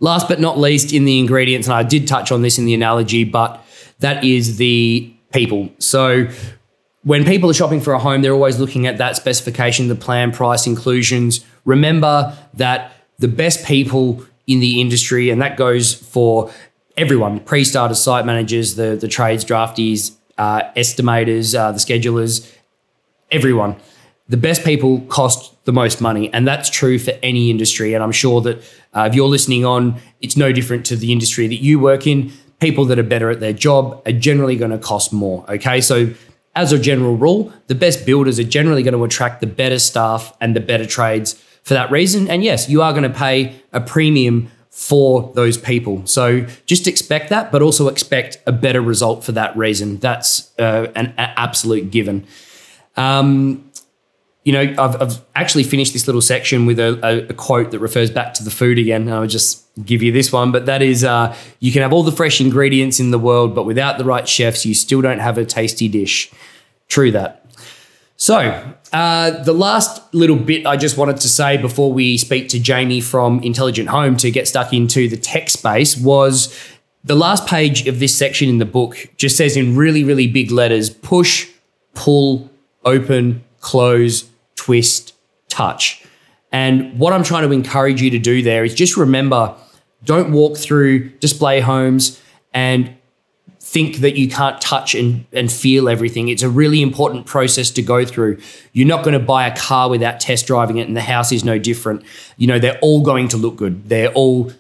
Last 0.01 0.29
but 0.29 0.41
not 0.41 0.59
least, 0.59 0.93
in 0.93 1.05
the 1.05 1.19
ingredients, 1.19 1.69
and 1.69 1.75
I 1.75 1.83
did 1.83 2.09
touch 2.09 2.33
on 2.33 2.43
this 2.43 2.59
in 2.59 2.65
the 2.65 2.75
analogy, 2.75 3.25
but 3.25 3.65
that 4.01 4.25
is 4.25 4.57
the 4.57 5.13
people. 5.33 5.71
So 5.79 6.27
when 7.03 7.25
people 7.25 7.51
are 7.51 7.55
shopping 7.55 7.81
for 7.81 7.93
a 7.93 7.99
home, 7.99 8.23
they're 8.23 8.35
always 8.35 8.59
looking 8.59 8.87
at 8.87 8.99
that 8.99 9.17
specification, 9.17 9.89
the 9.89 9.95
plan, 9.95 10.33
price, 10.33 10.67
inclusions. 10.67 11.45
Remember 11.65 12.37
that 12.55 12.93
the 13.19 13.29
best 13.29 13.65
people 13.67 14.25
in 14.47 14.61
the 14.61 14.81
industry, 14.81 15.31
and 15.31 15.41
that 15.41 15.57
goes 15.57 15.95
for 15.95 16.51
everyone 16.97 17.41
pre 17.41 17.65
starters, 17.65 18.01
site 18.01 18.27
managers, 18.27 18.75
the, 18.75 18.97
the 18.97 19.09
trades, 19.09 19.45
draftees, 19.45 20.17
uh, 20.39 20.63
estimators, 20.77 21.59
uh, 21.59 21.73
the 21.73 21.79
schedulers, 21.79 22.51
everyone. 23.31 23.77
The 24.31 24.37
best 24.37 24.65
people 24.65 25.01
cost 25.03 25.53
the 25.65 25.73
most 25.73 26.01
money, 26.01 26.33
and 26.33 26.47
that's 26.47 26.71
true 26.71 26.99
for 26.99 27.13
any 27.23 27.51
industry. 27.51 27.95
And 27.95 28.03
I'm 28.03 28.13
sure 28.13 28.41
that 28.41 28.59
uh, 28.95 29.09
if 29.09 29.15
you're 29.15 29.29
listening 29.29 29.65
on, 29.65 30.01
it's 30.21 30.37
no 30.37 30.53
different 30.53 30.87
to 30.87 30.97
the 30.97 31.13
industry 31.13 31.47
that 31.49 31.61
you 31.61 31.79
work 31.79 32.07
in. 32.07 32.33
People 32.61 32.85
that 32.87 32.99
are 32.99 33.03
better 33.05 33.29
at 33.31 33.41
their 33.41 33.53
job 33.53 34.01
are 34.07 34.13
generally 34.13 34.57
going 34.57 34.71
to 34.71 34.79
cost 34.79 35.13
more. 35.13 35.45
Okay, 35.51 35.81
so 35.81 36.15
as 36.55 36.73
a 36.73 36.79
general 36.79 37.17
rule, 37.17 37.53
the 37.67 37.75
best 37.75 38.07
builders 38.07 38.39
are 38.39 38.45
generally 38.45 38.83
going 38.83 38.95
to 38.95 39.05
attract 39.05 39.41
the 39.41 39.47
better 39.47 39.79
staff 39.79 40.35
and 40.41 40.57
the 40.57 40.61
better 40.61 40.87
trades 40.87 41.35
for 41.63 41.75
that 41.75 41.91
reason. 41.91 42.29
And 42.29 42.43
yes, 42.43 42.69
you 42.69 42.83
are 42.83 42.93
going 42.93 43.05
to 43.05 43.19
pay 43.19 43.61
a 43.73 43.81
premium 43.81 44.51
for 44.71 45.33
those 45.35 45.59
people. 45.59 46.07
So 46.07 46.47
just 46.67 46.87
expect 46.87 47.29
that, 47.31 47.53
but 47.53 47.63
also 47.63 47.89
expect 47.89 48.39
a 48.47 48.53
better 48.53 48.81
result 48.81 49.25
for 49.25 49.33
that 49.33 49.57
reason. 49.57 49.99
That's 49.99 50.51
uh, 50.59 50.87
an, 50.95 51.07
an, 51.19 51.33
absolute 51.37 51.91
given. 51.91 52.27
Um, 52.97 53.70
you 54.45 54.53
know, 54.53 54.75
I've, 54.79 55.01
I've, 55.03 55.25
actually 55.35 55.65
finished 55.65 55.93
this 55.93 56.07
little 56.07 56.23
section 56.23 56.67
with 56.67 56.79
a, 56.79 56.99
a, 57.03 57.29
a, 57.29 57.35
quote 57.35 57.71
that 57.71 57.79
refers 57.79 58.11
back 58.11 58.35
to 58.35 58.45
the 58.45 58.51
food 58.51 58.79
again. 58.79 59.11
I'll 59.11 59.27
just 59.27 59.65
give 59.85 60.03
you 60.03 60.13
this 60.13 60.33
one, 60.33 60.51
but 60.51 60.67
that 60.67 60.83
is 60.83 61.05
uh, 61.05 61.35
you 61.61 61.73
can 61.73 61.83
have 61.83 61.93
all 61.93 62.03
the 62.03 62.13
fresh 62.13 62.41
ingredients 62.41 63.01
in 63.01 63.11
the 63.11 63.19
world, 63.19 63.55
but 63.55 63.65
without 63.65 63.99
the 63.99 64.05
right 64.05 64.27
chefs, 64.27 64.65
you 64.65 64.75
still 64.75 65.03
don't 65.03 65.19
have 65.19 65.37
a 65.37 65.45
tasty 65.45 65.89
dish. 65.89 66.31
True 66.89 67.11
that. 67.13 67.47
So, 68.17 68.75
uh, 68.93 69.31
the 69.45 69.53
last 69.53 70.13
little 70.13 70.37
bit 70.37 70.67
I 70.67 70.77
just 70.77 70.99
wanted 70.99 71.19
to 71.19 71.29
say 71.29 71.57
before 71.57 71.93
we 71.93 72.19
speak 72.19 72.49
to 72.51 72.61
Jamie 72.61 73.01
from 73.01 73.43
Intelligent 73.43 73.89
Home 73.89 74.17
to 74.19 74.31
get 74.31 74.49
stuck 74.49 74.73
into 74.73 75.09
the 75.09 75.17
tech 75.17 75.49
space 75.49 75.97
was 75.97 76.55
the 77.03 77.15
last 77.15 77.47
page 77.47 77.87
of 77.87 77.99
this 77.99 78.17
section 78.17 78.49
in 78.49 78.59
the 78.59 78.67
book 78.67 79.09
just 79.17 79.37
says 79.37 79.57
in 79.57 79.77
really, 79.77 80.05
really 80.05 80.27
big 80.27 80.51
letters 80.51 80.91
push, 80.91 81.49
pull, 81.95 82.51
open, 82.85 83.43
close, 83.61 84.29
twist, 84.57 85.15
touch. 85.49 86.05
And 86.53 86.99
what 86.99 87.13
I'm 87.13 87.23
trying 87.23 87.47
to 87.47 87.53
encourage 87.53 88.03
you 88.03 88.11
to 88.11 88.19
do 88.19 88.43
there 88.43 88.65
is 88.65 88.75
just 88.75 88.97
remember 88.97 89.55
don't 90.05 90.33
walk 90.33 90.57
through 90.57 91.11
display 91.19 91.61
homes 91.61 92.21
and 92.53 92.97
think 93.61 93.99
that 93.99 94.17
you 94.17 94.29
can't 94.29 94.61
touch 94.61 94.95
and, 94.95 95.27
and 95.33 95.53
feel 95.53 95.89
everything. 95.89 96.29
It's 96.29 96.43
a 96.43 96.49
really 96.49 96.83
important 96.83 97.27
process 97.27 97.71
to 97.73 97.83
go 97.83 98.05
through. 98.05 98.39
You're 98.73 98.89
not 98.89 99.05
going 99.05 99.13
to 99.13 99.25
buy 99.25 99.47
a 99.47 99.57
car 99.57 99.89
without 99.89 100.19
test 100.19 100.47
driving 100.47 100.79
it, 100.79 100.89
and 100.89 100.97
the 100.97 101.03
house 101.03 101.31
is 101.31 101.45
no 101.45 101.59
different. 101.59 102.03
You 102.37 102.49
know, 102.49 102.59
they're 102.59 102.79
all 102.81 103.03
going 103.03 103.29
to 103.29 103.37
look 103.37 103.57
good. 103.57 103.89
They're 103.89 104.13
all 104.13 104.51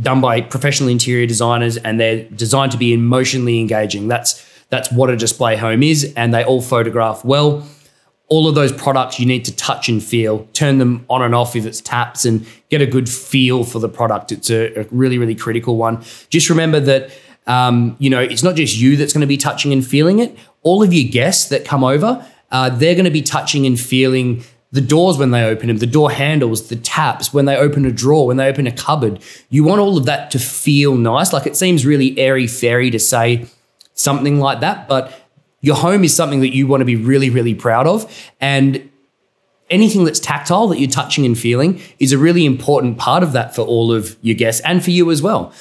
done 0.00 0.20
by 0.20 0.40
professional 0.40 0.88
interior 0.88 1.26
designers 1.26 1.76
and 1.76 1.98
they're 1.98 2.24
designed 2.24 2.72
to 2.72 2.78
be 2.78 2.92
emotionally 2.92 3.58
engaging. 3.58 4.08
That's 4.08 4.44
that's 4.70 4.92
what 4.92 5.08
a 5.08 5.16
display 5.16 5.56
home 5.56 5.82
is, 5.82 6.12
and 6.14 6.34
they 6.34 6.44
all 6.44 6.60
photograph 6.60 7.24
well 7.24 7.66
all 8.28 8.46
of 8.46 8.54
those 8.54 8.72
products 8.72 9.18
you 9.18 9.26
need 9.26 9.44
to 9.46 9.56
touch 9.56 9.88
and 9.88 10.02
feel, 10.02 10.46
turn 10.52 10.78
them 10.78 11.04
on 11.08 11.22
and 11.22 11.34
off 11.34 11.56
if 11.56 11.64
it's 11.64 11.80
taps, 11.80 12.24
and 12.24 12.46
get 12.68 12.80
a 12.82 12.86
good 12.86 13.08
feel 13.08 13.64
for 13.64 13.78
the 13.78 13.88
product. 13.88 14.32
It's 14.32 14.50
a, 14.50 14.80
a 14.80 14.86
really, 14.90 15.18
really 15.18 15.34
critical 15.34 15.76
one. 15.76 16.02
Just 16.30 16.50
remember 16.50 16.80
that. 16.80 17.10
Um, 17.46 17.96
you 17.98 18.10
know, 18.10 18.20
it's 18.20 18.42
not 18.42 18.56
just 18.56 18.76
you 18.76 18.98
that's 18.98 19.14
going 19.14 19.22
to 19.22 19.26
be 19.26 19.38
touching 19.38 19.72
and 19.72 19.82
feeling 19.86 20.18
it. 20.18 20.36
All 20.64 20.82
of 20.82 20.92
your 20.92 21.10
guests 21.10 21.48
that 21.48 21.64
come 21.64 21.82
over, 21.82 22.22
uh, 22.50 22.68
they're 22.68 22.94
going 22.94 23.06
to 23.06 23.10
be 23.10 23.22
touching 23.22 23.64
and 23.64 23.80
feeling 23.80 24.44
the 24.70 24.80
doors 24.82 25.16
when 25.16 25.30
they 25.30 25.44
open 25.44 25.68
them, 25.68 25.78
the 25.78 25.86
door 25.86 26.10
handles, 26.10 26.68
the 26.68 26.76
taps, 26.76 27.32
when 27.32 27.46
they 27.46 27.56
open 27.56 27.86
a 27.86 27.92
drawer, 27.92 28.26
when 28.26 28.36
they 28.36 28.46
open 28.46 28.66
a 28.66 28.72
cupboard. 28.72 29.20
You 29.48 29.64
want 29.64 29.80
all 29.80 29.96
of 29.96 30.04
that 30.04 30.30
to 30.32 30.38
feel 30.38 30.94
nice. 30.94 31.32
Like 31.32 31.46
it 31.46 31.56
seems 31.56 31.86
really 31.86 32.18
airy 32.18 32.46
fairy 32.46 32.90
to 32.90 32.98
say 32.98 33.46
something 33.94 34.38
like 34.38 34.60
that, 34.60 34.86
but 34.86 35.18
your 35.60 35.76
home 35.76 36.04
is 36.04 36.14
something 36.14 36.40
that 36.40 36.54
you 36.54 36.66
want 36.66 36.80
to 36.80 36.84
be 36.84 36.96
really, 36.96 37.30
really 37.30 37.54
proud 37.54 37.86
of. 37.86 38.30
And 38.40 38.90
anything 39.70 40.04
that's 40.04 40.20
tactile 40.20 40.68
that 40.68 40.78
you're 40.78 40.90
touching 40.90 41.26
and 41.26 41.38
feeling 41.38 41.80
is 41.98 42.12
a 42.12 42.18
really 42.18 42.46
important 42.46 42.98
part 42.98 43.22
of 43.22 43.32
that 43.32 43.54
for 43.54 43.62
all 43.62 43.92
of 43.92 44.16
your 44.22 44.34
guests 44.34 44.62
and 44.64 44.82
for 44.82 44.90
you 44.90 45.10
as 45.10 45.22
well. 45.22 45.52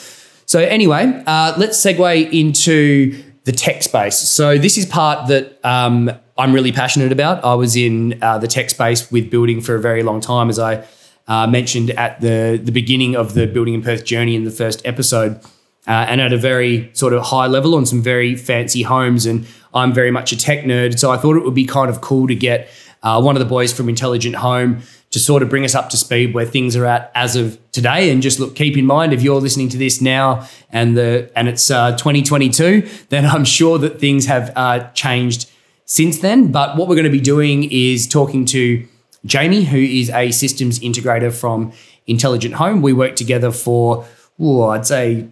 So, 0.45 0.59
anyway, 0.59 1.23
uh, 1.25 1.53
let's 1.57 1.77
segue 1.77 2.31
into 2.31 3.21
the 3.43 3.51
tech 3.51 3.83
space. 3.83 4.17
So, 4.17 4.57
this 4.57 4.77
is 4.77 4.85
part 4.85 5.27
that 5.27 5.59
um, 5.65 6.11
I'm 6.37 6.53
really 6.53 6.71
passionate 6.71 7.11
about. 7.11 7.43
I 7.43 7.55
was 7.55 7.75
in 7.75 8.21
uh, 8.21 8.37
the 8.37 8.47
tech 8.47 8.69
space 8.69 9.11
with 9.11 9.29
building 9.29 9.59
for 9.59 9.75
a 9.75 9.81
very 9.81 10.03
long 10.03 10.21
time, 10.21 10.49
as 10.49 10.57
I 10.59 10.85
uh, 11.27 11.47
mentioned 11.47 11.89
at 11.91 12.21
the, 12.21 12.59
the 12.63 12.71
beginning 12.71 13.15
of 13.15 13.33
the 13.33 13.47
Building 13.47 13.73
in 13.73 13.81
Perth 13.81 14.05
journey 14.05 14.35
in 14.35 14.45
the 14.45 14.51
first 14.51 14.81
episode. 14.85 15.41
Uh, 15.85 16.05
and 16.09 16.19
at 16.19 16.33
a 16.33 16.37
very 16.37 16.89
sort 16.91 17.13
of 17.13 17.23
high 17.23 17.47
level 17.47 17.73
on 17.73 17.85
some 17.85 18.01
very 18.01 18.35
fancy 18.35 18.81
homes. 18.81 19.25
And 19.25 19.47
I'm 19.73 19.93
very 19.93 20.11
much 20.11 20.31
a 20.31 20.37
tech 20.37 20.65
nerd, 20.65 20.97
so 20.97 21.11
I 21.11 21.17
thought 21.17 21.37
it 21.37 21.43
would 21.43 21.53
be 21.55 21.65
kind 21.65 21.89
of 21.89 22.01
cool 22.01 22.27
to 22.27 22.35
get 22.35 22.69
uh, 23.03 23.21
one 23.21 23.35
of 23.35 23.39
the 23.39 23.45
boys 23.45 23.73
from 23.73 23.89
Intelligent 23.89 24.35
Home 24.35 24.81
to 25.11 25.19
sort 25.19 25.41
of 25.41 25.49
bring 25.49 25.63
us 25.63 25.73
up 25.75 25.89
to 25.89 25.97
speed 25.97 26.33
where 26.33 26.45
things 26.45 26.75
are 26.75 26.85
at 26.85 27.11
as 27.15 27.35
of 27.35 27.57
today. 27.71 28.09
And 28.09 28.21
just 28.21 28.39
look, 28.39 28.55
keep 28.55 28.75
in 28.77 28.85
mind 28.85 29.13
if 29.13 29.21
you're 29.21 29.39
listening 29.39 29.69
to 29.69 29.77
this 29.77 30.01
now 30.01 30.47
and 30.69 30.97
the 30.97 31.31
and 31.35 31.47
it's 31.47 31.71
uh, 31.71 31.91
2022, 31.91 32.87
then 33.09 33.25
I'm 33.25 33.45
sure 33.45 33.77
that 33.79 33.99
things 33.99 34.25
have 34.25 34.51
uh, 34.55 34.89
changed 34.91 35.49
since 35.85 36.19
then. 36.19 36.51
But 36.51 36.75
what 36.75 36.87
we're 36.87 36.95
going 36.95 37.05
to 37.05 37.11
be 37.11 37.21
doing 37.21 37.71
is 37.71 38.07
talking 38.07 38.45
to 38.47 38.85
Jamie, 39.25 39.63
who 39.63 39.77
is 39.77 40.09
a 40.09 40.31
systems 40.31 40.79
integrator 40.79 41.33
from 41.33 41.71
Intelligent 42.05 42.55
Home. 42.55 42.81
We 42.81 42.93
worked 42.93 43.17
together 43.17 43.51
for, 43.51 44.05
ooh, 44.41 44.63
I'd 44.63 44.85
say 44.85 45.27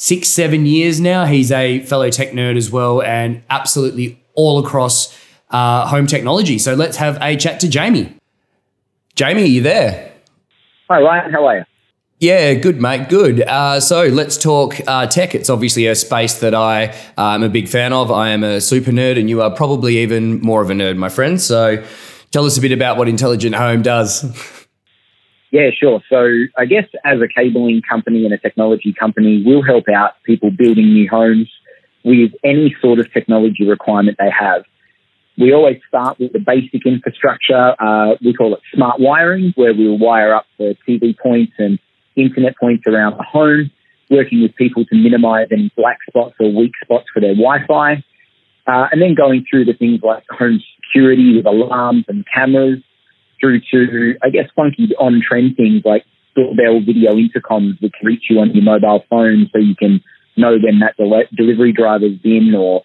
six, 0.00 0.28
seven 0.28 0.64
years 0.64 0.98
now. 0.98 1.26
He's 1.26 1.52
a 1.52 1.80
fellow 1.80 2.08
tech 2.08 2.30
nerd 2.30 2.56
as 2.56 2.70
well 2.70 3.02
and 3.02 3.42
absolutely 3.50 4.18
all 4.32 4.64
across 4.64 5.14
uh, 5.50 5.86
home 5.86 6.06
technology. 6.06 6.58
So 6.58 6.74
let's 6.74 6.96
have 6.96 7.18
a 7.20 7.36
chat 7.36 7.60
to 7.60 7.68
Jamie. 7.68 8.16
Jamie, 9.14 9.42
are 9.42 9.46
you 9.46 9.62
there? 9.62 10.12
Hi, 10.88 11.02
Ryan. 11.02 11.30
How 11.30 11.46
are 11.46 11.58
you? 11.58 11.64
Yeah, 12.18 12.54
good, 12.54 12.80
mate. 12.80 13.10
Good. 13.10 13.42
Uh, 13.42 13.78
so 13.78 14.06
let's 14.06 14.38
talk 14.38 14.80
uh, 14.86 15.06
tech. 15.06 15.34
It's 15.34 15.50
obviously 15.50 15.86
a 15.86 15.94
space 15.94 16.40
that 16.40 16.54
I 16.54 16.88
uh, 17.18 17.34
am 17.34 17.42
a 17.42 17.50
big 17.50 17.68
fan 17.68 17.92
of. 17.92 18.10
I 18.10 18.30
am 18.30 18.42
a 18.42 18.60
super 18.60 18.92
nerd, 18.92 19.18
and 19.18 19.28
you 19.28 19.42
are 19.42 19.50
probably 19.50 19.98
even 19.98 20.40
more 20.40 20.62
of 20.62 20.70
a 20.70 20.74
nerd, 20.74 20.96
my 20.96 21.10
friend. 21.10 21.40
So 21.40 21.84
tell 22.30 22.46
us 22.46 22.56
a 22.56 22.60
bit 22.62 22.72
about 22.72 22.96
what 22.96 23.06
Intelligent 23.06 23.54
Home 23.54 23.82
does. 23.82 24.24
Yeah, 25.50 25.70
sure. 25.76 26.00
So 26.08 26.44
I 26.56 26.64
guess 26.64 26.84
as 27.04 27.20
a 27.20 27.28
cabling 27.28 27.82
company 27.88 28.24
and 28.24 28.32
a 28.32 28.38
technology 28.38 28.92
company, 28.92 29.42
we'll 29.44 29.62
help 29.62 29.84
out 29.88 30.12
people 30.24 30.50
building 30.50 30.92
new 30.92 31.08
homes 31.08 31.50
with 32.04 32.32
any 32.44 32.74
sort 32.80 33.00
of 33.00 33.12
technology 33.12 33.68
requirement 33.68 34.16
they 34.18 34.30
have. 34.30 34.62
We 35.38 35.52
always 35.52 35.78
start 35.88 36.18
with 36.20 36.32
the 36.32 36.38
basic 36.38 36.86
infrastructure. 36.86 37.74
Uh, 37.82 38.14
we 38.22 38.32
call 38.32 38.54
it 38.54 38.60
smart 38.74 39.00
wiring, 39.00 39.52
where 39.56 39.74
we'll 39.74 39.98
wire 39.98 40.34
up 40.34 40.46
the 40.58 40.76
TV 40.88 41.18
points 41.18 41.54
and 41.58 41.78
internet 42.14 42.56
points 42.58 42.84
around 42.86 43.16
the 43.16 43.24
home, 43.24 43.70
working 44.10 44.42
with 44.42 44.54
people 44.54 44.84
to 44.84 44.94
minimize 44.94 45.48
any 45.50 45.72
black 45.76 45.98
spots 46.08 46.34
or 46.38 46.52
weak 46.52 46.72
spots 46.82 47.06
for 47.12 47.20
their 47.20 47.34
Wi-Fi. 47.34 48.04
Uh, 48.66 48.86
and 48.92 49.02
then 49.02 49.14
going 49.14 49.44
through 49.50 49.64
the 49.64 49.72
things 49.72 50.00
like 50.02 50.24
home 50.30 50.60
security 50.76 51.36
with 51.36 51.46
alarms 51.46 52.04
and 52.08 52.24
cameras, 52.32 52.82
through 53.40 53.60
to, 53.72 54.14
I 54.22 54.30
guess, 54.30 54.48
funky 54.54 54.88
on 54.98 55.22
trend 55.26 55.56
things 55.56 55.82
like 55.84 56.04
doorbell 56.36 56.80
video 56.80 57.14
intercoms 57.14 57.80
which 57.82 57.94
reach 58.02 58.24
you 58.30 58.38
on 58.38 58.54
your 58.54 58.62
mobile 58.62 59.04
phone 59.10 59.50
so 59.52 59.58
you 59.58 59.74
can 59.74 60.00
know 60.36 60.56
when 60.62 60.78
that 60.78 60.96
del- 60.96 61.24
delivery 61.36 61.72
driver's 61.72 62.18
in 62.24 62.54
or, 62.54 62.84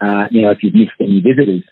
uh, 0.00 0.26
you 0.30 0.42
know, 0.42 0.50
if 0.50 0.62
you've 0.62 0.74
missed 0.74 0.92
any 1.00 1.20
visitors. 1.20 1.62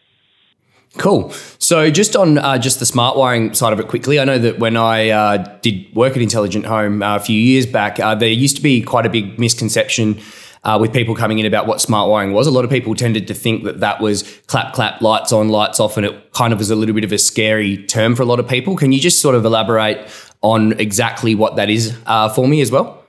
Cool. 0.98 1.30
So, 1.58 1.88
just 1.88 2.16
on 2.16 2.38
uh, 2.38 2.58
just 2.58 2.80
the 2.80 2.86
smart 2.86 3.16
wiring 3.16 3.54
side 3.54 3.72
of 3.72 3.78
it, 3.78 3.86
quickly, 3.86 4.18
I 4.18 4.24
know 4.24 4.38
that 4.38 4.58
when 4.58 4.76
I 4.76 5.10
uh, 5.10 5.58
did 5.62 5.94
work 5.94 6.16
at 6.16 6.22
Intelligent 6.22 6.66
Home 6.66 7.00
uh, 7.00 7.14
a 7.14 7.20
few 7.20 7.38
years 7.38 7.64
back, 7.64 8.00
uh, 8.00 8.16
there 8.16 8.28
used 8.28 8.56
to 8.56 8.62
be 8.62 8.82
quite 8.82 9.06
a 9.06 9.08
big 9.08 9.38
misconception 9.38 10.20
uh, 10.64 10.78
with 10.80 10.92
people 10.92 11.14
coming 11.14 11.38
in 11.38 11.46
about 11.46 11.66
what 11.66 11.80
smart 11.80 12.10
wiring 12.10 12.32
was. 12.32 12.46
A 12.46 12.50
lot 12.50 12.64
of 12.64 12.70
people 12.70 12.94
tended 12.94 13.26
to 13.28 13.34
think 13.34 13.64
that 13.64 13.80
that 13.80 14.00
was 14.00 14.22
clap, 14.46 14.74
clap, 14.74 15.00
lights 15.00 15.32
on, 15.32 15.48
lights 15.48 15.80
off, 15.80 15.96
and 15.96 16.04
it 16.04 16.32
kind 16.32 16.52
of 16.52 16.58
was 16.58 16.70
a 16.70 16.76
little 16.76 16.94
bit 16.94 17.04
of 17.04 17.12
a 17.12 17.18
scary 17.18 17.78
term 17.86 18.14
for 18.14 18.22
a 18.22 18.26
lot 18.26 18.40
of 18.40 18.48
people. 18.48 18.76
Can 18.76 18.92
you 18.92 19.00
just 19.00 19.20
sort 19.20 19.34
of 19.34 19.44
elaborate 19.44 20.06
on 20.42 20.78
exactly 20.78 21.34
what 21.34 21.56
that 21.56 21.70
is 21.70 21.96
uh, 22.06 22.28
for 22.28 22.46
me 22.46 22.60
as 22.60 22.70
well? 22.70 23.04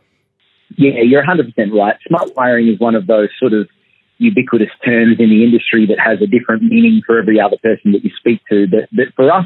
Yeah, 0.78 1.02
you're 1.02 1.24
100% 1.24 1.52
right. 1.74 1.98
Smart 2.08 2.36
wiring 2.36 2.70
is 2.70 2.80
one 2.80 2.96
of 2.96 3.08
those 3.08 3.30
sort 3.38 3.54
of 3.54 3.68
ubiquitous 4.18 4.70
terms 4.86 5.18
in 5.20 5.30
the 5.30 5.44
industry 5.44 5.86
that 5.88 6.00
has 6.00 6.22
a 6.22 6.28
different 6.28 6.64
meaning 6.64 7.02
for 7.06 7.18
every 7.20 7.42
other 7.42 7.58
person 7.62 7.92
that 7.92 8.04
you 8.04 8.12
speak 8.16 8.40
to. 8.50 8.68
But, 8.68 8.88
but 8.94 9.08
for 9.16 9.32
us, 9.32 9.46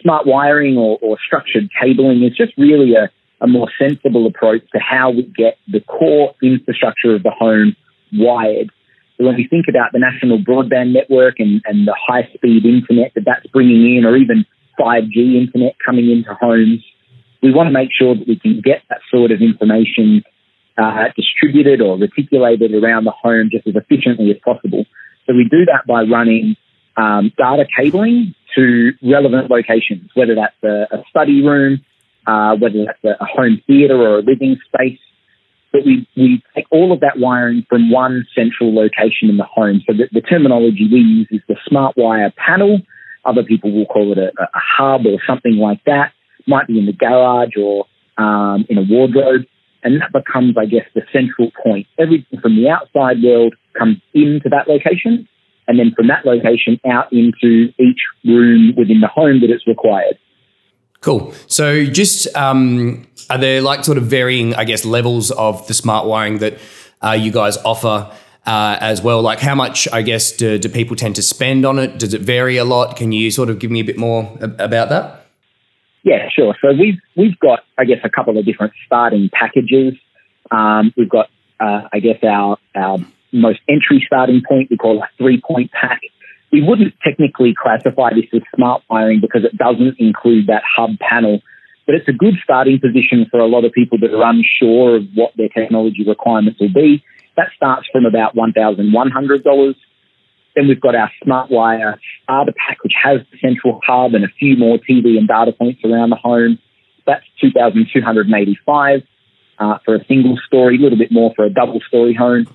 smart 0.00 0.26
wiring 0.26 0.76
or, 0.76 0.98
or 1.02 1.18
structured 1.24 1.68
cabling 1.80 2.24
is 2.24 2.34
just 2.36 2.52
really 2.56 2.94
a 2.94 3.10
a 3.40 3.46
more 3.46 3.68
sensible 3.78 4.26
approach 4.26 4.62
to 4.72 4.78
how 4.78 5.10
we 5.10 5.22
get 5.22 5.58
the 5.68 5.80
core 5.80 6.34
infrastructure 6.42 7.14
of 7.14 7.22
the 7.22 7.30
home 7.30 7.74
wired. 8.12 8.70
So 9.16 9.26
when 9.26 9.36
we 9.36 9.46
think 9.46 9.66
about 9.68 9.92
the 9.92 9.98
national 9.98 10.38
broadband 10.38 10.92
network 10.92 11.40
and, 11.40 11.62
and 11.64 11.86
the 11.86 11.96
high 11.96 12.28
speed 12.34 12.64
internet 12.64 13.12
that 13.14 13.24
that's 13.24 13.46
bringing 13.48 13.96
in, 13.96 14.04
or 14.04 14.16
even 14.16 14.44
5G 14.78 15.36
internet 15.36 15.76
coming 15.84 16.10
into 16.10 16.34
homes, 16.34 16.84
we 17.42 17.52
want 17.52 17.66
to 17.66 17.72
make 17.72 17.90
sure 17.92 18.14
that 18.14 18.26
we 18.26 18.38
can 18.38 18.60
get 18.60 18.82
that 18.88 19.00
sort 19.10 19.30
of 19.30 19.40
information 19.40 20.22
uh, 20.78 21.08
distributed 21.16 21.80
or 21.80 21.98
reticulated 21.98 22.74
around 22.74 23.04
the 23.04 23.10
home 23.10 23.50
just 23.50 23.66
as 23.66 23.74
efficiently 23.76 24.30
as 24.30 24.36
possible. 24.44 24.84
So 25.26 25.34
we 25.34 25.46
do 25.50 25.64
that 25.66 25.86
by 25.86 26.02
running 26.02 26.56
um, 26.96 27.32
data 27.36 27.66
cabling 27.76 28.34
to 28.56 28.92
relevant 29.02 29.50
locations, 29.50 30.10
whether 30.14 30.34
that's 30.34 30.56
a, 30.64 30.96
a 30.96 31.04
study 31.08 31.42
room, 31.42 31.84
uh, 32.26 32.56
whether 32.56 32.84
that's 32.86 33.04
a, 33.04 33.22
a 33.22 33.26
home 33.26 33.60
theatre 33.66 33.96
or 33.96 34.18
a 34.18 34.22
living 34.22 34.56
space, 34.66 34.98
but 35.72 35.84
we, 35.84 36.06
we 36.16 36.42
take 36.54 36.66
all 36.70 36.92
of 36.92 37.00
that 37.00 37.18
wiring 37.18 37.64
from 37.68 37.90
one 37.90 38.26
central 38.34 38.74
location 38.74 39.28
in 39.28 39.36
the 39.36 39.44
home. 39.44 39.82
So 39.86 39.94
the, 39.94 40.08
the 40.12 40.20
terminology 40.20 40.88
we 40.90 40.98
use 40.98 41.28
is 41.30 41.40
the 41.48 41.56
smart 41.68 41.96
wire 41.96 42.32
panel. 42.36 42.80
Other 43.24 43.44
people 43.44 43.72
will 43.72 43.86
call 43.86 44.12
it 44.12 44.18
a, 44.18 44.30
a 44.42 44.48
hub 44.54 45.06
or 45.06 45.18
something 45.26 45.56
like 45.56 45.82
that. 45.84 46.12
Might 46.46 46.66
be 46.66 46.78
in 46.78 46.86
the 46.86 46.92
garage 46.92 47.56
or 47.56 47.86
um, 48.18 48.66
in 48.68 48.78
a 48.78 48.82
wardrobe. 48.82 49.42
And 49.82 50.00
that 50.00 50.12
becomes, 50.12 50.56
I 50.58 50.66
guess, 50.66 50.84
the 50.94 51.02
central 51.12 51.50
point. 51.62 51.86
Everything 51.98 52.40
from 52.40 52.56
the 52.56 52.68
outside 52.68 53.22
world 53.22 53.54
comes 53.78 53.98
into 54.12 54.48
that 54.50 54.68
location. 54.68 55.28
And 55.68 55.78
then 55.78 55.92
from 55.96 56.08
that 56.08 56.26
location 56.26 56.80
out 56.90 57.12
into 57.12 57.72
each 57.78 58.00
room 58.24 58.74
within 58.76 59.00
the 59.00 59.08
home 59.08 59.40
that 59.40 59.50
it's 59.50 59.66
required. 59.66 60.18
Cool. 61.00 61.32
So, 61.46 61.86
just 61.86 62.34
um, 62.36 63.06
are 63.30 63.38
there 63.38 63.62
like 63.62 63.84
sort 63.84 63.96
of 63.96 64.04
varying, 64.04 64.54
I 64.54 64.64
guess, 64.64 64.84
levels 64.84 65.30
of 65.30 65.66
the 65.66 65.74
smart 65.74 66.06
wiring 66.06 66.38
that 66.38 66.58
uh, 67.02 67.12
you 67.12 67.32
guys 67.32 67.56
offer 67.58 68.12
uh, 68.46 68.76
as 68.80 69.00
well? 69.00 69.22
Like, 69.22 69.40
how 69.40 69.54
much, 69.54 69.88
I 69.92 70.02
guess, 70.02 70.32
do, 70.32 70.58
do 70.58 70.68
people 70.68 70.96
tend 70.96 71.16
to 71.16 71.22
spend 71.22 71.64
on 71.64 71.78
it? 71.78 71.98
Does 71.98 72.12
it 72.12 72.20
vary 72.20 72.58
a 72.58 72.64
lot? 72.64 72.96
Can 72.96 73.12
you 73.12 73.30
sort 73.30 73.48
of 73.48 73.58
give 73.58 73.70
me 73.70 73.80
a 73.80 73.84
bit 73.84 73.96
more 73.96 74.36
about 74.40 74.90
that? 74.90 75.26
Yeah, 76.02 76.28
sure. 76.30 76.54
So 76.60 76.72
we've 76.72 76.98
we've 77.16 77.38
got, 77.40 77.60
I 77.78 77.84
guess, 77.84 77.98
a 78.04 78.10
couple 78.10 78.36
of 78.36 78.44
different 78.44 78.72
starting 78.84 79.30
packages. 79.32 79.94
Um, 80.50 80.92
we've 80.96 81.10
got, 81.10 81.30
uh, 81.60 81.88
I 81.92 82.00
guess, 82.00 82.18
our 82.22 82.58
our 82.74 82.98
most 83.32 83.60
entry 83.68 84.02
starting 84.06 84.42
point 84.46 84.68
we 84.70 84.76
call 84.76 85.02
a 85.02 85.08
three 85.16 85.40
point 85.40 85.70
pack 85.72 86.00
we 86.52 86.62
wouldn't 86.62 86.94
technically 87.04 87.54
classify 87.60 88.10
this 88.10 88.26
as 88.34 88.42
smart 88.54 88.82
wiring 88.90 89.20
because 89.20 89.44
it 89.44 89.56
doesn't 89.56 89.98
include 89.98 90.48
that 90.48 90.62
hub 90.66 90.98
panel, 90.98 91.40
but 91.86 91.94
it's 91.94 92.08
a 92.08 92.12
good 92.12 92.34
starting 92.42 92.80
position 92.80 93.26
for 93.30 93.38
a 93.40 93.46
lot 93.46 93.64
of 93.64 93.72
people 93.72 93.98
that 93.98 94.12
are 94.12 94.28
unsure 94.28 94.96
of 94.96 95.04
what 95.14 95.32
their 95.36 95.48
technology 95.48 96.04
requirements 96.06 96.60
will 96.60 96.72
be. 96.72 97.02
That 97.36 97.48
starts 97.54 97.88
from 97.92 98.04
about 98.04 98.34
$1,100. 98.34 99.74
Then 100.56 100.66
we've 100.66 100.80
got 100.80 100.96
our 100.96 101.10
smart 101.22 101.50
wire 101.50 102.00
starter 102.22 102.52
pack, 102.52 102.82
which 102.82 102.94
has 103.02 103.20
the 103.30 103.38
central 103.38 103.80
hub 103.86 104.14
and 104.14 104.24
a 104.24 104.28
few 104.38 104.56
more 104.56 104.78
TV 104.78 105.16
and 105.16 105.28
data 105.28 105.52
points 105.52 105.80
around 105.84 106.10
the 106.10 106.16
home. 106.16 106.58
That's 107.06 107.24
2,285 107.40 109.02
uh, 109.58 109.78
for 109.84 109.94
a 109.94 110.04
single 110.06 110.36
story, 110.46 110.76
a 110.76 110.80
little 110.80 110.98
bit 110.98 111.12
more 111.12 111.32
for 111.36 111.44
a 111.44 111.50
double 111.50 111.80
story 111.86 112.14
home. 112.14 112.46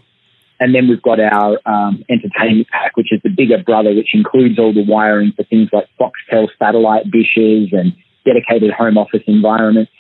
And 0.60 0.74
then 0.74 0.88
we've 0.88 1.02
got 1.02 1.20
our 1.20 1.60
um, 1.66 2.04
entertainment 2.10 2.70
pack, 2.70 2.96
which 2.96 3.12
is 3.12 3.20
the 3.24 3.30
bigger 3.30 3.62
brother, 3.62 3.94
which 3.94 4.14
includes 4.14 4.58
all 4.58 4.74
the 4.74 4.86
wiring 4.86 5.34
for 5.36 5.44
things 5.44 5.70
like 5.74 5.88
Foxtel 6.00 6.48
satellite 6.58 7.12
dishes 7.12 7.70
and 7.72 7.94
dedicated 8.26 8.72
home 8.72 8.98
office 8.98 9.22
environments. 9.28 9.92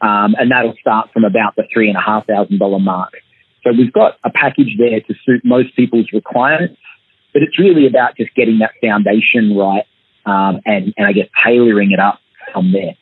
Um, 0.00 0.34
and 0.38 0.50
that'll 0.50 0.74
start 0.80 1.10
from 1.12 1.24
about 1.24 1.54
the 1.56 1.62
three 1.72 1.88
and 1.88 1.96
a 1.96 2.00
half 2.00 2.26
thousand 2.26 2.58
dollar 2.58 2.80
mark. 2.80 3.14
So 3.62 3.70
we've 3.70 3.92
got 3.92 4.18
a 4.24 4.30
package 4.30 4.76
there 4.78 5.00
to 5.00 5.14
suit 5.24 5.42
most 5.44 5.74
people's 5.76 6.12
requirements, 6.12 6.78
but 7.32 7.42
it's 7.42 7.58
really 7.58 7.86
about 7.86 8.16
just 8.16 8.34
getting 8.34 8.58
that 8.58 8.72
foundation 8.82 9.56
right 9.56 9.86
um, 10.26 10.60
and, 10.66 10.92
and 10.96 11.06
I 11.06 11.12
guess 11.12 11.28
tailoring 11.44 11.92
it 11.92 12.00
up 12.00 12.18
from 12.52 12.72
there. 12.72 12.96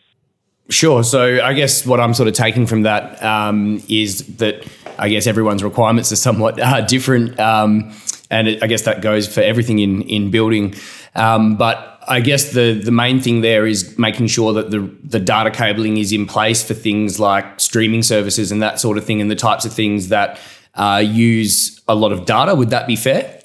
Sure. 0.69 1.03
So 1.05 1.43
I 1.43 1.53
guess 1.53 1.85
what 1.85 2.01
I'm 2.01 2.15
sort 2.15 2.29
of 2.29 2.35
taking 2.35 2.67
from 2.67 2.83
that 2.83 3.23
um, 3.23 3.83
is 3.89 4.37
that 4.37 4.67
I 4.99 5.09
guess 5.09 5.27
everyone's 5.27 5.63
requirements 5.63 6.13
are 6.13 6.17
somewhat 6.17 6.61
uh, 6.61 6.81
different, 6.83 7.39
um, 7.39 7.93
and 8.31 8.49
it, 8.49 8.63
I 8.63 8.67
guess 8.67 8.83
that 8.83 9.03
goes 9.03 9.33
for 9.33 9.41
everything 9.41 9.81
in 9.81 10.03
in 10.03 10.31
building. 10.31 10.75
Um, 11.15 11.57
but 11.57 12.01
I 12.09 12.21
guess 12.21 12.53
the 12.53 12.75
the 12.75 12.91
main 12.91 13.21
thing 13.21 13.41
there 13.41 13.67
is 13.67 13.99
making 13.99 14.29
sure 14.29 14.53
that 14.55 14.71
the 14.71 14.81
the 15.05 15.21
data 15.21 15.51
cabling 15.51 15.97
is 15.97 16.13
in 16.13 16.27
place 16.27 16.63
for 16.63 16.75
things 16.75 17.21
like 17.21 17.61
streaming 17.61 18.03
services 18.03 18.51
and 18.53 18.63
that 18.63 18.81
sort 18.81 18.99
of 18.99 19.05
thing, 19.05 19.21
and 19.21 19.31
the 19.31 19.37
types 19.37 19.65
of 19.65 19.73
things 19.73 20.09
that 20.09 20.41
uh, 20.75 21.03
use 21.05 21.81
a 21.89 21.95
lot 21.95 22.13
of 22.13 22.25
data. 22.25 22.55
Would 22.55 22.71
that 22.71 22.87
be 22.87 22.97
fair? 22.97 23.43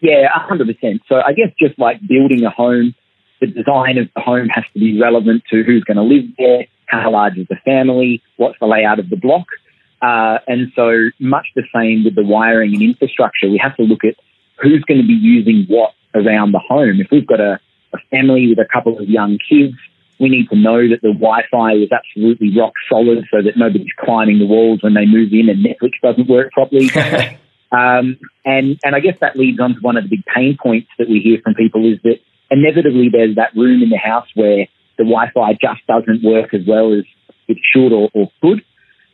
Yeah, 0.00 0.28
hundred 0.32 0.66
percent. 0.66 1.02
So 1.08 1.16
I 1.16 1.32
guess 1.32 1.48
just 1.58 1.78
like 1.78 2.00
building 2.06 2.44
a 2.44 2.50
home 2.50 2.94
the 3.40 3.46
design 3.46 3.98
of 3.98 4.08
the 4.14 4.20
home 4.20 4.48
has 4.48 4.64
to 4.72 4.78
be 4.78 5.00
relevant 5.00 5.44
to 5.50 5.62
who's 5.62 5.84
going 5.84 5.96
to 5.96 6.02
live 6.02 6.24
there, 6.38 6.66
how 6.86 7.10
large 7.10 7.36
is 7.36 7.46
the 7.48 7.56
family, 7.64 8.22
what's 8.36 8.58
the 8.58 8.66
layout 8.66 8.98
of 8.98 9.08
the 9.10 9.16
block. 9.16 9.46
Uh, 10.00 10.38
and 10.46 10.72
so 10.76 11.10
much 11.18 11.48
the 11.56 11.64
same 11.74 12.04
with 12.04 12.14
the 12.14 12.24
wiring 12.24 12.72
and 12.72 12.82
infrastructure. 12.82 13.48
We 13.48 13.58
have 13.58 13.76
to 13.76 13.82
look 13.82 14.04
at 14.04 14.14
who's 14.60 14.84
going 14.84 15.00
to 15.00 15.06
be 15.06 15.14
using 15.14 15.66
what 15.68 15.92
around 16.14 16.52
the 16.52 16.60
home. 16.60 17.00
If 17.00 17.08
we've 17.10 17.26
got 17.26 17.40
a, 17.40 17.60
a 17.92 17.98
family 18.10 18.48
with 18.48 18.58
a 18.58 18.68
couple 18.72 18.98
of 18.98 19.08
young 19.08 19.38
kids, 19.38 19.74
we 20.18 20.28
need 20.28 20.48
to 20.50 20.56
know 20.56 20.88
that 20.88 21.00
the 21.02 21.12
Wi-Fi 21.12 21.72
is 21.74 21.90
absolutely 21.92 22.56
rock 22.56 22.72
solid 22.88 23.24
so 23.30 23.42
that 23.42 23.56
nobody's 23.56 23.92
climbing 23.98 24.38
the 24.38 24.46
walls 24.46 24.82
when 24.82 24.94
they 24.94 25.06
move 25.06 25.32
in 25.32 25.48
and 25.48 25.64
Netflix 25.64 25.92
doesn't 26.02 26.28
work 26.28 26.52
properly. 26.52 26.90
um, 27.72 28.18
and, 28.44 28.78
and 28.82 28.94
I 28.94 29.00
guess 29.00 29.18
that 29.20 29.36
leads 29.36 29.60
on 29.60 29.74
to 29.74 29.80
one 29.80 29.96
of 29.96 30.04
the 30.04 30.10
big 30.10 30.24
pain 30.26 30.56
points 30.60 30.88
that 30.98 31.08
we 31.08 31.20
hear 31.20 31.38
from 31.42 31.54
people 31.54 31.84
is 31.84 32.00
that 32.02 32.18
inevitably 32.50 33.08
there's 33.10 33.36
that 33.36 33.54
room 33.54 33.82
in 33.82 33.90
the 33.90 33.98
house 33.98 34.28
where 34.34 34.66
the 34.96 35.04
Wi-Fi 35.04 35.52
just 35.54 35.86
doesn't 35.86 36.22
work 36.22 36.52
as 36.54 36.62
well 36.66 36.92
as 36.92 37.04
it 37.46 37.58
should 37.72 37.92
or, 37.92 38.10
or 38.14 38.30
could. 38.42 38.64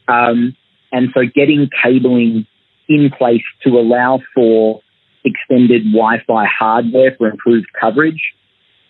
Um, 0.08 0.56
and 0.92 1.08
so 1.14 1.22
getting 1.34 1.68
cabling 1.82 2.46
in 2.88 3.10
place 3.16 3.42
to 3.64 3.70
allow 3.70 4.20
for 4.34 4.80
extended 5.24 5.84
Wi-Fi 5.84 6.46
hardware 6.46 7.14
for 7.16 7.28
improved 7.28 7.66
coverage 7.78 8.34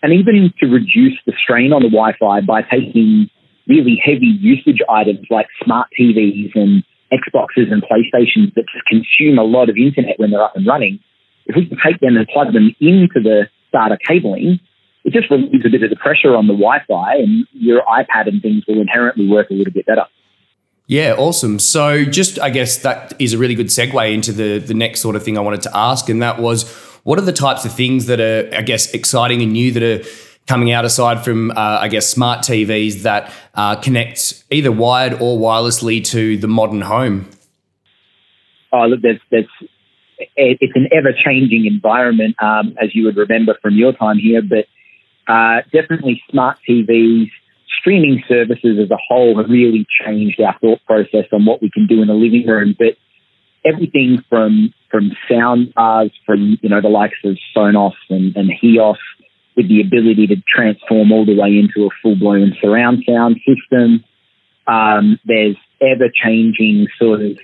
and 0.03 0.13
even 0.13 0.53
to 0.59 0.67
reduce 0.67 1.17
the 1.25 1.33
strain 1.41 1.73
on 1.73 1.81
the 1.81 1.89
Wi-Fi 1.89 2.41
by 2.41 2.61
taking 2.61 3.29
really 3.67 3.99
heavy 4.03 4.37
usage 4.39 4.79
items 4.89 5.25
like 5.29 5.47
smart 5.63 5.87
TVs 5.99 6.51
and 6.55 6.83
Xboxes 7.11 7.71
and 7.71 7.81
PlayStations 7.81 8.53
that 8.55 8.65
just 8.71 8.85
consume 8.85 9.39
a 9.39 9.43
lot 9.43 9.69
of 9.69 9.77
internet 9.77 10.19
when 10.19 10.31
they're 10.31 10.43
up 10.43 10.55
and 10.55 10.67
running. 10.67 10.99
If 11.47 11.55
we 11.55 11.65
can 11.67 11.77
take 11.83 11.99
them 12.01 12.17
and 12.17 12.27
plug 12.27 12.53
them 12.53 12.75
into 12.79 13.19
the 13.21 13.47
data 13.75 13.97
cabling, 14.07 14.59
it 15.03 15.13
just 15.13 15.29
relieves 15.29 15.65
a 15.65 15.69
bit 15.69 15.83
of 15.83 15.89
the 15.89 15.95
pressure 15.95 16.35
on 16.35 16.47
the 16.47 16.53
Wi-Fi, 16.53 17.15
and 17.17 17.45
your 17.53 17.81
iPad 17.83 18.27
and 18.27 18.41
things 18.41 18.63
will 18.67 18.81
inherently 18.81 19.27
work 19.27 19.49
a 19.49 19.53
little 19.53 19.73
bit 19.73 19.85
better. 19.85 20.05
Yeah, 20.87 21.15
awesome. 21.17 21.59
So, 21.59 22.05
just 22.05 22.39
I 22.39 22.49
guess 22.49 22.77
that 22.79 23.13
is 23.19 23.33
a 23.33 23.37
really 23.37 23.55
good 23.55 23.67
segue 23.67 24.13
into 24.13 24.31
the 24.31 24.59
the 24.59 24.73
next 24.73 25.01
sort 25.01 25.15
of 25.15 25.23
thing 25.23 25.37
I 25.37 25.41
wanted 25.41 25.63
to 25.63 25.75
ask, 25.75 26.09
and 26.09 26.21
that 26.21 26.39
was, 26.39 26.71
what 27.03 27.17
are 27.17 27.23
the 27.23 27.33
types 27.33 27.65
of 27.65 27.73
things 27.73 28.05
that 28.05 28.19
are, 28.19 28.55
I 28.55 28.61
guess, 28.61 28.93
exciting 28.93 29.41
and 29.41 29.51
new 29.51 29.71
that 29.71 29.83
are 29.83 30.07
coming 30.47 30.71
out 30.71 30.85
aside 30.85 31.23
from, 31.23 31.51
uh, 31.51 31.79
I 31.81 31.87
guess, 31.87 32.07
smart 32.07 32.39
TVs 32.41 33.01
that 33.01 33.31
uh, 33.55 33.75
connect 33.77 34.43
either 34.51 34.71
wired 34.71 35.13
or 35.13 35.39
wirelessly 35.39 36.03
to 36.05 36.37
the 36.37 36.47
modern 36.47 36.81
home? 36.81 37.29
Oh, 38.71 38.85
look, 38.85 39.01
there's 39.01 39.21
there's 39.31 39.47
it's 40.35 40.75
an 40.75 40.87
ever 40.91 41.13
changing 41.13 41.65
environment, 41.65 42.35
um, 42.41 42.75
as 42.81 42.93
you 42.93 43.05
would 43.05 43.17
remember 43.17 43.57
from 43.61 43.75
your 43.75 43.93
time 43.93 44.17
here, 44.17 44.41
but 44.41 44.65
uh, 45.31 45.61
definitely 45.71 46.21
smart 46.29 46.57
TVs, 46.67 47.31
streaming 47.79 48.23
services 48.27 48.77
as 48.81 48.91
a 48.91 48.97
whole 49.07 49.37
have 49.37 49.49
really 49.49 49.85
changed 50.03 50.39
our 50.41 50.57
thought 50.59 50.79
process 50.85 51.25
on 51.31 51.45
what 51.45 51.61
we 51.61 51.69
can 51.69 51.87
do 51.87 52.01
in 52.01 52.07
the 52.07 52.13
living 52.13 52.45
room. 52.47 52.75
But 52.77 52.97
everything 53.65 54.23
from 54.29 54.73
from 54.91 55.11
sound 55.29 55.73
bars, 55.73 56.11
from 56.25 56.57
you 56.61 56.69
know 56.69 56.81
the 56.81 56.89
likes 56.89 57.17
of 57.23 57.37
Sonos 57.55 57.93
and, 58.09 58.35
and 58.35 58.51
HEOS, 58.61 58.97
with 59.55 59.67
the 59.67 59.81
ability 59.81 60.27
to 60.27 60.35
transform 60.47 61.11
all 61.11 61.25
the 61.25 61.39
way 61.39 61.57
into 61.57 61.87
a 61.87 61.89
full 62.01 62.15
blown 62.15 62.55
surround 62.61 63.03
sound 63.07 63.39
system. 63.45 64.03
Um, 64.67 65.19
there's 65.25 65.57
ever 65.81 66.09
changing 66.13 66.87
sort 66.99 67.21
of 67.21 67.37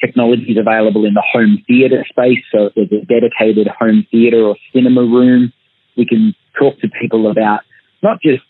technologies 0.00 0.56
available 0.58 1.04
in 1.04 1.14
the 1.14 1.24
home 1.32 1.62
theatre 1.66 2.04
space. 2.08 2.42
So 2.52 2.66
if 2.66 2.74
there's 2.74 3.02
a 3.02 3.06
dedicated 3.06 3.68
home 3.68 4.06
theatre 4.10 4.44
or 4.44 4.56
cinema 4.72 5.02
room, 5.02 5.52
we 5.96 6.06
can 6.06 6.34
talk 6.58 6.78
to 6.80 6.88
people 6.88 7.30
about 7.30 7.60
not 8.02 8.20
just 8.22 8.42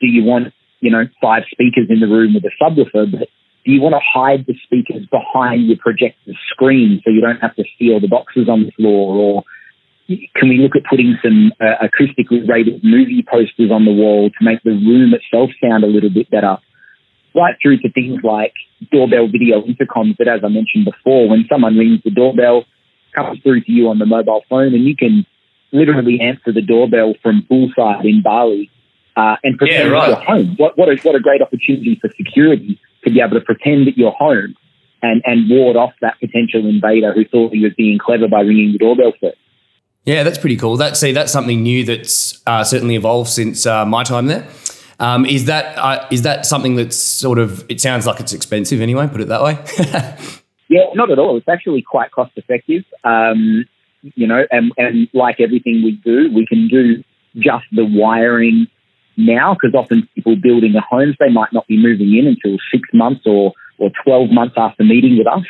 do 0.00 0.06
you 0.06 0.24
want, 0.24 0.52
you 0.80 0.90
know, 0.90 1.04
five 1.20 1.44
speakers 1.50 1.86
in 1.88 2.00
the 2.00 2.06
room 2.06 2.34
with 2.34 2.44
a 2.44 2.52
subwoofer, 2.62 3.10
but 3.10 3.28
do 3.64 3.72
you 3.72 3.80
want 3.80 3.94
to 3.94 4.00
hide 4.04 4.44
the 4.46 4.54
speakers 4.62 5.06
behind 5.10 5.66
your 5.66 5.78
projector 5.78 6.32
screen 6.50 7.00
so 7.04 7.10
you 7.10 7.20
don't 7.20 7.40
have 7.40 7.56
to 7.56 7.64
steal 7.74 8.00
the 8.00 8.08
boxes 8.08 8.48
on 8.48 8.64
the 8.64 8.72
floor? 8.72 9.16
Or 9.16 9.44
can 10.36 10.48
we 10.48 10.58
look 10.58 10.76
at 10.76 10.84
putting 10.88 11.16
some 11.22 11.52
uh, 11.60 11.86
acoustically 11.86 12.46
rated 12.46 12.84
movie 12.84 13.24
posters 13.26 13.70
on 13.72 13.86
the 13.86 13.92
wall 13.92 14.28
to 14.28 14.44
make 14.44 14.62
the 14.62 14.72
room 14.72 15.14
itself 15.14 15.50
sound 15.62 15.82
a 15.82 15.86
little 15.86 16.10
bit 16.10 16.28
better? 16.30 16.58
Right 17.34 17.56
through 17.60 17.78
to 17.78 17.90
things 17.90 18.20
like 18.22 18.52
doorbell 18.92 19.28
video 19.28 19.62
intercoms 19.62 20.16
that, 20.18 20.28
as 20.28 20.40
I 20.44 20.48
mentioned 20.48 20.84
before, 20.84 21.28
when 21.28 21.44
someone 21.48 21.76
rings 21.76 22.00
the 22.04 22.10
doorbell, 22.10 22.64
comes 23.14 23.40
through 23.42 23.62
to 23.62 23.72
you 23.72 23.88
on 23.88 23.98
the 23.98 24.06
mobile 24.06 24.42
phone, 24.48 24.74
and 24.74 24.84
you 24.84 24.96
can 24.96 25.26
literally 25.72 26.20
answer 26.20 26.52
the 26.52 26.62
doorbell 26.62 27.14
from 27.22 27.46
poolside 27.50 28.04
in 28.04 28.22
Bali 28.22 28.70
uh, 29.16 29.36
and 29.42 29.58
pretend 29.58 29.88
Yeah, 29.88 29.94
right. 29.94 30.08
you're 30.08 30.20
home. 30.20 30.54
What, 30.56 30.78
what, 30.78 30.88
a, 30.88 30.96
what 31.02 31.14
a 31.14 31.20
great 31.20 31.42
opportunity 31.42 31.98
for 32.00 32.10
security 32.16 32.80
to 33.04 33.10
be 33.10 33.20
able 33.20 33.38
to 33.38 33.44
pretend 33.44 33.86
that 33.86 33.96
you're 33.96 34.12
home 34.12 34.56
and, 35.02 35.22
and 35.24 35.50
ward 35.50 35.76
off 35.76 35.92
that 36.00 36.18
potential 36.20 36.66
invader 36.66 37.12
who 37.12 37.24
thought 37.24 37.52
he 37.52 37.60
was 37.60 37.72
being 37.76 37.98
clever 37.98 38.28
by 38.28 38.40
ringing 38.40 38.72
the 38.72 38.78
doorbell 38.78 39.12
first. 39.20 39.36
Yeah, 40.04 40.22
that's 40.22 40.38
pretty 40.38 40.56
cool. 40.56 40.76
That 40.76 40.96
see, 40.96 41.12
that's 41.12 41.32
something 41.32 41.62
new 41.62 41.84
that's 41.84 42.42
uh, 42.46 42.62
certainly 42.62 42.94
evolved 42.94 43.30
since 43.30 43.64
uh, 43.66 43.86
my 43.86 44.04
time 44.04 44.26
there. 44.26 44.46
Um, 45.00 45.26
is 45.26 45.46
that 45.46 45.76
uh, 45.76 46.06
is 46.10 46.22
that 46.22 46.46
something 46.46 46.76
that's 46.76 46.96
sort 46.96 47.38
of? 47.38 47.64
It 47.68 47.80
sounds 47.80 48.06
like 48.06 48.20
it's 48.20 48.32
expensive 48.32 48.80
anyway. 48.80 49.08
Put 49.08 49.20
it 49.20 49.28
that 49.28 49.42
way. 49.42 49.58
Yeah, 50.68 50.86
not 50.94 51.10
at 51.10 51.18
all. 51.18 51.36
It's 51.36 51.48
actually 51.48 51.82
quite 51.82 52.10
cost 52.10 52.32
effective. 52.36 52.84
Um, 53.04 53.66
you 54.02 54.26
know, 54.26 54.44
and, 54.50 54.72
and 54.76 55.08
like 55.12 55.40
everything 55.40 55.82
we 55.84 55.92
do, 56.04 56.30
we 56.34 56.46
can 56.46 56.68
do 56.68 57.04
just 57.36 57.64
the 57.72 57.84
wiring 57.84 58.66
now 59.16 59.54
because 59.54 59.74
often 59.74 60.08
people 60.14 60.36
building 60.36 60.72
their 60.72 60.84
homes, 60.88 61.16
they 61.18 61.30
might 61.30 61.52
not 61.52 61.66
be 61.66 61.76
moving 61.76 62.16
in 62.16 62.26
until 62.26 62.58
six 62.72 62.88
months 62.92 63.22
or, 63.24 63.52
or 63.78 63.90
12 64.04 64.30
months 64.30 64.54
after 64.58 64.84
meeting 64.84 65.16
with 65.18 65.26
us. 65.26 65.46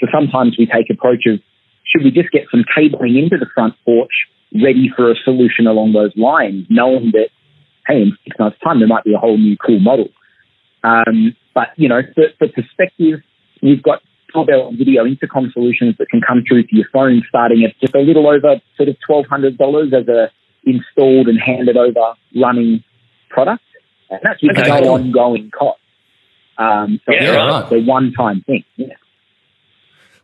So 0.00 0.06
sometimes 0.12 0.56
we 0.58 0.66
take 0.66 0.90
approach 0.90 1.24
of, 1.26 1.40
should 1.84 2.04
we 2.04 2.10
just 2.10 2.30
get 2.30 2.46
some 2.50 2.64
cabling 2.74 3.16
into 3.16 3.38
the 3.38 3.46
front 3.54 3.74
porch 3.84 4.12
ready 4.52 4.90
for 4.94 5.10
a 5.10 5.14
solution 5.24 5.66
along 5.66 5.92
those 5.92 6.12
lines, 6.16 6.66
knowing 6.68 7.12
that, 7.12 7.30
hey, 7.86 8.02
in 8.02 8.16
six 8.24 8.38
months' 8.38 8.58
time, 8.62 8.78
there 8.80 8.88
might 8.88 9.04
be 9.04 9.14
a 9.14 9.18
whole 9.18 9.38
new 9.38 9.56
cool 9.56 9.80
model. 9.80 10.08
Um, 10.84 11.34
but, 11.54 11.68
you 11.76 11.88
know, 11.88 12.02
for, 12.14 12.24
for 12.38 12.48
perspective, 12.48 13.20
we've 13.62 13.82
got 13.82 14.02
doorbell 14.32 14.68
and 14.68 14.78
video 14.78 15.06
intercom 15.06 15.50
solutions 15.52 15.94
that 15.98 16.08
can 16.08 16.20
come 16.20 16.44
through 16.46 16.64
to 16.64 16.76
your 16.76 16.86
phone 16.92 17.22
starting 17.28 17.64
at 17.64 17.78
just 17.80 17.94
a 17.94 18.00
little 18.00 18.26
over 18.28 18.60
sort 18.76 18.88
of 18.88 18.96
$1,200 19.08 19.92
as 19.92 20.08
a 20.08 20.30
installed 20.64 21.28
and 21.28 21.40
handed 21.40 21.76
over 21.76 22.14
running 22.34 22.82
product. 23.30 23.62
And 24.10 24.20
that's 24.22 24.42
with 24.42 24.58
Okay, 24.58 24.68
no 24.68 24.94
ongoing 24.94 25.50
cost. 25.50 25.80
Um, 26.58 27.00
so 27.06 27.12
Yeah, 27.12 27.62
it's 27.62 27.70
right. 27.70 27.82
a 27.82 27.84
one-time 27.84 28.42
thing. 28.46 28.64
Yeah. 28.76 28.86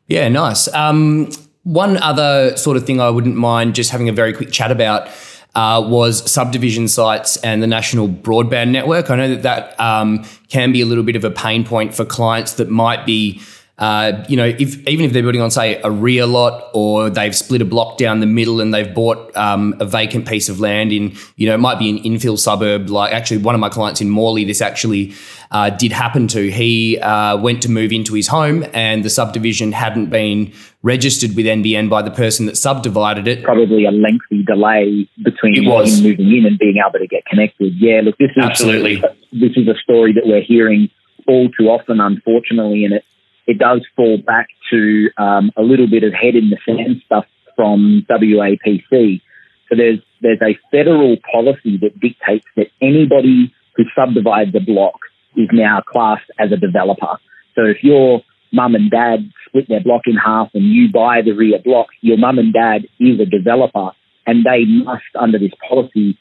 Yeah, 0.07 0.29
nice. 0.29 0.73
Um, 0.75 1.31
one 1.63 1.97
other 1.99 2.57
sort 2.57 2.77
of 2.77 2.85
thing 2.85 3.01
I 3.01 3.09
wouldn't 3.09 3.37
mind 3.37 3.75
just 3.75 3.91
having 3.91 4.09
a 4.09 4.13
very 4.13 4.33
quick 4.33 4.51
chat 4.51 4.71
about 4.71 5.09
uh, 5.55 5.85
was 5.87 6.31
subdivision 6.31 6.89
sites 6.89 7.37
and 7.39 7.63
the 7.63 7.67
national 7.67 8.09
broadband 8.09 8.71
network. 8.71 9.11
I 9.11 9.17
know 9.17 9.29
that 9.35 9.43
that 9.43 9.81
um, 9.81 10.25
can 10.49 10.73
be 10.73 10.81
a 10.81 10.87
little 10.87 11.05
bit 11.05 11.17
of 11.17 11.25
a 11.25 11.31
pain 11.31 11.65
point 11.65 11.95
for 11.95 12.05
clients 12.05 12.55
that 12.55 12.69
might 12.69 13.07
be. 13.07 13.41
Uh, 13.79 14.25
you 14.29 14.37
know, 14.37 14.45
if 14.45 14.87
even 14.87 15.05
if 15.07 15.13
they're 15.13 15.23
building 15.23 15.41
on, 15.41 15.51
say, 15.51 15.81
a 15.83 15.91
rear 15.91 16.27
lot, 16.27 16.71
or 16.75 17.09
they've 17.11 17.35
split 17.35 17.63
a 17.63 17.65
block 17.65 17.97
down 17.97 18.21
the 18.21 18.27
middle 18.27 18.61
and 18.61 18.73
they've 18.73 18.95
bought 18.95 19.35
um, 19.37 19.75
a 19.81 19.87
vacant 19.87 20.29
piece 20.29 20.49
of 20.49 20.61
land 20.61 20.93
in, 20.93 21.17
you 21.37 21.49
know, 21.49 21.55
it 21.55 21.59
might 21.59 21.79
be 21.79 21.89
an 21.91 21.99
infill 21.99 22.39
suburb. 22.39 22.91
Like 22.91 23.13
actually, 23.13 23.39
one 23.39 23.55
of 23.55 23.61
my 23.61 23.71
clients 23.71 24.01
in 24.01 24.11
Morley, 24.11 24.45
this 24.45 24.61
actually 24.61 25.15
uh, 25.51 25.71
did 25.71 25.91
happen 25.91 26.29
to. 26.29 26.51
He 26.51 26.99
uh, 26.99 27.39
went 27.39 27.63
to 27.63 27.71
move 27.71 27.93
into 27.93 28.15
his 28.15 28.29
home, 28.29 28.65
and 28.75 29.05
the 29.05 29.11
subdivision 29.11 29.73
hadn't 29.73 30.11
been 30.11 30.53
registered 30.83 31.35
with 31.35 31.47
NBN 31.47 31.89
by 31.89 32.03
the 32.03 32.11
person 32.11 32.47
that 32.47 32.57
subdivided 32.57 33.27
it. 33.27 33.43
Probably 33.43 33.85
a 33.87 33.91
lengthy 33.91 34.43
delay 34.45 35.09
between 35.25 35.57
It 35.57 35.67
was. 35.67 35.99
him 35.99 36.05
moving 36.05 36.37
in 36.37 36.47
and 36.47 36.59
being 36.59 36.77
able 36.77 36.99
to 36.99 37.07
get 37.07 37.25
connected. 37.25 37.75
Yeah, 37.77 38.03
look, 38.05 38.19
this 38.19 38.31
is 38.37 38.45
Absolutely. 38.45 38.97
this 39.33 39.53
is 39.57 39.67
a 39.67 39.75
story 39.83 40.13
that 40.13 40.27
we're 40.27 40.43
hearing 40.43 40.91
all 41.27 41.49
too 41.51 41.69
often, 41.69 42.01
unfortunately, 42.01 42.85
and 42.85 42.95
it 42.95 43.05
it 43.47 43.59
does 43.59 43.87
fall 43.97 44.19
back 44.19 44.49
to 44.71 45.09
um, 45.19 45.51
a 45.57 45.63
little 45.63 45.89
bit 45.89 46.05
of 46.05 46.13
head 46.13 46.35
in 46.35 46.51
the 46.51 46.59
sand 46.65 47.03
stuff 47.05 47.27
from 47.57 48.07
WAPC. 48.09 49.21
So 49.69 49.77
there's 49.77 50.01
there's 50.21 50.41
a 50.43 50.59
federal 50.71 51.17
policy 51.33 51.79
that 51.79 51.99
dictates 51.99 52.47
that 52.57 52.69
anybody 52.81 53.53
who 53.77 53.85
subdivides 53.97 54.55
a 54.55 54.61
block 54.61 54.99
is 55.37 55.49
now 55.53 55.81
classed 55.81 56.31
as 56.39 56.53
a 56.53 56.57
developer. 56.57 57.19
So 57.55 57.65
if 57.65 57.83
your 57.83 58.23
mum 58.53 58.75
and 58.75 58.91
dad 58.91 59.31
split 59.47 59.69
their 59.69 59.83
block 59.83 60.03
in 60.07 60.17
half 60.17 60.51
and 60.55 60.65
you 60.65 60.91
buy 60.93 61.23
the 61.23 61.33
rear 61.33 61.59
block, 61.65 61.89
your 62.01 62.19
mum 62.19 62.39
and 62.39 62.53
dad 62.53 62.87
is 63.01 63.19
a 63.19 63.27
developer, 63.27 63.91
and 64.27 64.45
they 64.45 64.65
must, 64.65 65.05
under 65.19 65.39
this 65.39 65.53
policy, 65.69 66.19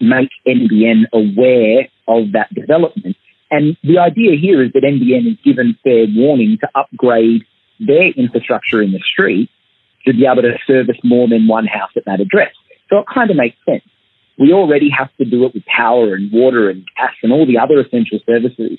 make 0.00 0.30
NBN 0.46 1.04
aware 1.12 1.88
of 2.06 2.32
that 2.32 2.52
development. 2.54 3.16
And 3.50 3.76
the 3.82 3.98
idea 3.98 4.36
here 4.36 4.62
is 4.62 4.72
that 4.74 4.82
NBN 4.82 5.32
is 5.32 5.38
given 5.44 5.76
fair 5.82 6.06
warning 6.10 6.58
to 6.60 6.68
upgrade 6.74 7.44
their 7.80 8.10
infrastructure 8.10 8.82
in 8.82 8.92
the 8.92 9.00
street 9.00 9.50
to 10.06 10.12
be 10.12 10.26
able 10.26 10.42
to 10.42 10.56
service 10.66 10.96
more 11.02 11.28
than 11.28 11.46
one 11.46 11.66
house 11.66 11.90
at 11.96 12.04
that 12.04 12.20
address. 12.20 12.52
So 12.88 12.98
it 12.98 13.06
kind 13.12 13.30
of 13.30 13.36
makes 13.36 13.56
sense. 13.68 13.84
We 14.38 14.52
already 14.52 14.90
have 14.96 15.14
to 15.16 15.24
do 15.24 15.44
it 15.44 15.54
with 15.54 15.64
power 15.66 16.14
and 16.14 16.30
water 16.32 16.70
and 16.70 16.86
gas 16.96 17.14
and 17.22 17.32
all 17.32 17.46
the 17.46 17.58
other 17.58 17.80
essential 17.80 18.20
services. 18.24 18.78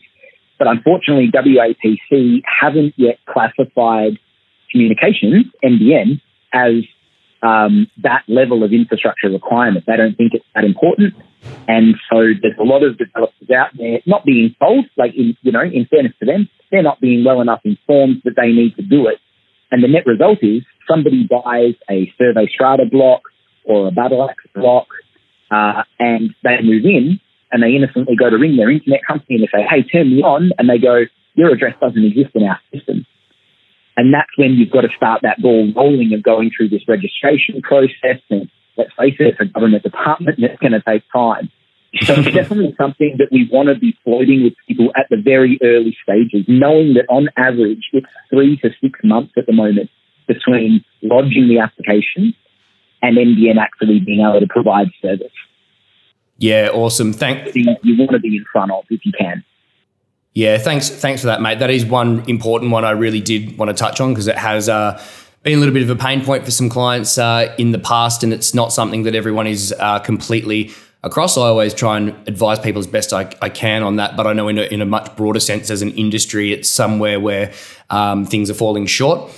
But 0.58 0.68
unfortunately, 0.68 1.32
WAPC 1.32 2.42
haven't 2.46 2.94
yet 2.98 3.20
classified 3.26 4.20
communications, 4.72 5.46
NBN, 5.64 6.22
as 6.54 6.84
um, 7.42 7.88
that 8.04 8.24
level 8.28 8.64
of 8.64 8.74
infrastructure 8.74 9.30
requirement. 9.30 9.86
They 9.88 9.98
don't 9.98 10.16
think 10.16 10.34
it's 10.34 10.46
that 10.56 10.64
important. 10.64 11.14
And 11.68 11.96
so 12.12 12.34
there's 12.42 12.58
a 12.60 12.64
lot 12.64 12.84
of 12.84 12.98
developers 12.98 13.50
out 13.50 13.70
there 13.78 14.00
not 14.06 14.26
being 14.26 14.56
told, 14.60 14.86
like, 14.98 15.14
in, 15.16 15.38
you 15.42 15.52
know, 15.52 15.62
in 15.62 15.86
fairness 15.86 16.14
to 16.20 16.26
them, 16.26 16.50
they're 16.72 16.84
not 16.84 17.00
being 17.00 17.24
well 17.24 17.42
enough 17.42 17.62
informed 17.64 18.22
that 18.26 18.36
they 18.36 18.52
need 18.52 18.76
to 18.76 18.82
do 18.82 19.08
it. 19.08 19.20
And 19.72 19.84
the 19.84 19.88
net 19.88 20.06
result 20.06 20.40
is 20.42 20.64
somebody 20.88 21.28
buys 21.28 21.76
a 21.90 22.12
survey 22.18 22.48
strata 22.48 22.86
block 22.92 23.22
or 23.64 23.88
a 23.88 23.92
battle 23.92 24.28
axe 24.28 24.44
block, 24.56 24.88
uh, 25.52 25.84
and 26.00 26.34
they 26.44 26.62
move 26.62 26.86
in 26.86 27.20
and 27.52 27.64
they 27.64 27.76
innocently 27.76 28.16
go 28.16 28.30
to 28.30 28.38
ring 28.38 28.58
their 28.58 28.70
internet 28.70 29.02
company 29.08 29.36
and 29.36 29.44
they 29.44 29.58
say, 29.58 29.66
hey, 29.68 29.84
turn 29.84 30.10
me 30.10 30.22
on. 30.22 30.52
And 30.58 30.70
they 30.70 30.78
go, 30.78 31.06
your 31.36 31.52
address 31.52 31.76
doesn't 31.80 32.04
exist 32.04 32.32
in 32.36 32.44
our 32.44 32.60
system. 32.74 33.06
And 34.00 34.14
that's 34.14 34.30
when 34.38 34.54
you've 34.54 34.72
got 34.72 34.82
to 34.82 34.90
start 34.96 35.24
that 35.24 35.42
ball 35.42 35.74
rolling 35.76 36.14
of 36.14 36.24
going 36.24 36.52
through 36.56 36.70
this 36.70 36.88
registration 36.88 37.62
process. 37.62 38.24
And 38.30 38.50
let's 38.78 38.92
face 38.98 39.16
it, 39.20 39.36
it's 39.36 39.42
a 39.42 39.46
government 39.46 39.84
department 39.84 40.38
and 40.38 40.46
it's 40.46 40.60
going 40.62 40.72
to 40.72 40.82
take 40.82 41.04
time. 41.12 41.52
So 42.04 42.14
it's 42.14 42.32
definitely 42.34 42.74
something 42.80 43.18
that 43.18 43.28
we 43.30 43.50
want 43.52 43.68
to 43.68 43.76
be 43.76 43.94
floating 44.06 44.46
with 44.46 44.54
people 44.66 44.94
at 44.96 45.08
the 45.10 45.18
very 45.22 45.60
early 45.62 45.98
stages, 46.02 46.46
knowing 46.48 46.94
that 46.94 47.08
on 47.10 47.28
average 47.36 47.90
it's 47.92 48.08
three 48.30 48.56
to 48.64 48.70
six 48.82 49.02
months 49.04 49.34
at 49.36 49.48
the 49.48 49.52
moment 49.52 49.90
between 50.30 50.86
lodging 51.02 51.50
the 51.50 51.60
application 51.60 52.34
and 53.02 53.18
NBN 53.18 53.58
actually 53.60 54.00
being 54.00 54.22
able 54.22 54.40
to 54.40 54.48
provide 54.48 54.88
service. 55.02 55.28
Yeah, 56.38 56.70
awesome. 56.72 57.12
Thank 57.12 57.54
you 57.54 57.98
want 57.98 58.12
to 58.12 58.20
be 58.20 58.38
in 58.38 58.46
front 58.50 58.72
of 58.72 58.86
if 58.90 59.02
you 59.04 59.12
can. 59.12 59.44
Yeah, 60.34 60.58
thanks. 60.58 60.90
Thanks 60.90 61.22
for 61.22 61.28
that, 61.28 61.42
mate. 61.42 61.60
That 61.60 61.70
is 61.70 61.86
one 61.86 62.24
important 62.30 62.72
one 62.72 62.86
I 62.86 62.92
really 62.92 63.20
did 63.22 63.58
want 63.58 63.70
to 63.70 63.74
touch 63.74 64.00
on 64.00 64.14
because 64.14 64.28
it 64.28 64.38
has 64.38 64.70
uh, 64.70 65.02
been 65.44 65.58
a 65.58 65.58
little 65.58 65.74
bit 65.74 65.84
of 65.84 65.90
a 65.90 65.96
pain 65.96 66.24
point 66.24 66.46
for 66.46 66.52
some 66.52 66.70
clients 66.70 67.18
uh, 67.18 67.54
in 67.58 67.72
the 67.72 67.80
past, 67.80 68.24
and 68.24 68.32
it's 68.32 68.54
not 68.54 68.72
something 68.72 69.04
that 69.04 69.16
everyone 69.16 69.48
is 69.48 69.74
uh, 69.80 70.00
completely 70.00 70.72
across. 71.04 71.38
I 71.38 71.42
always 71.44 71.74
try 71.74 71.98
and 71.98 72.10
advise 72.28 72.60
people 72.60 72.80
as 72.80 72.88
best 72.88 73.14
I, 73.14 73.32
I 73.42 73.50
can 73.50 73.84
on 73.84 73.96
that, 73.96 74.16
but 74.16 74.28
I 74.28 74.34
know 74.34 74.48
in 74.48 74.58
a, 74.58 74.64
in 74.64 74.82
a 74.82 74.86
much 74.86 75.16
broader 75.16 75.40
sense 75.40 75.70
as 75.70 75.82
an 75.82 75.92
industry, 75.92 76.54
it's 76.54 76.70
somewhere 76.70 77.20
where 77.20 77.52
um, 77.90 78.26
things 78.26 78.50
are 78.50 78.54
falling 78.54 78.86
short. 78.86 79.32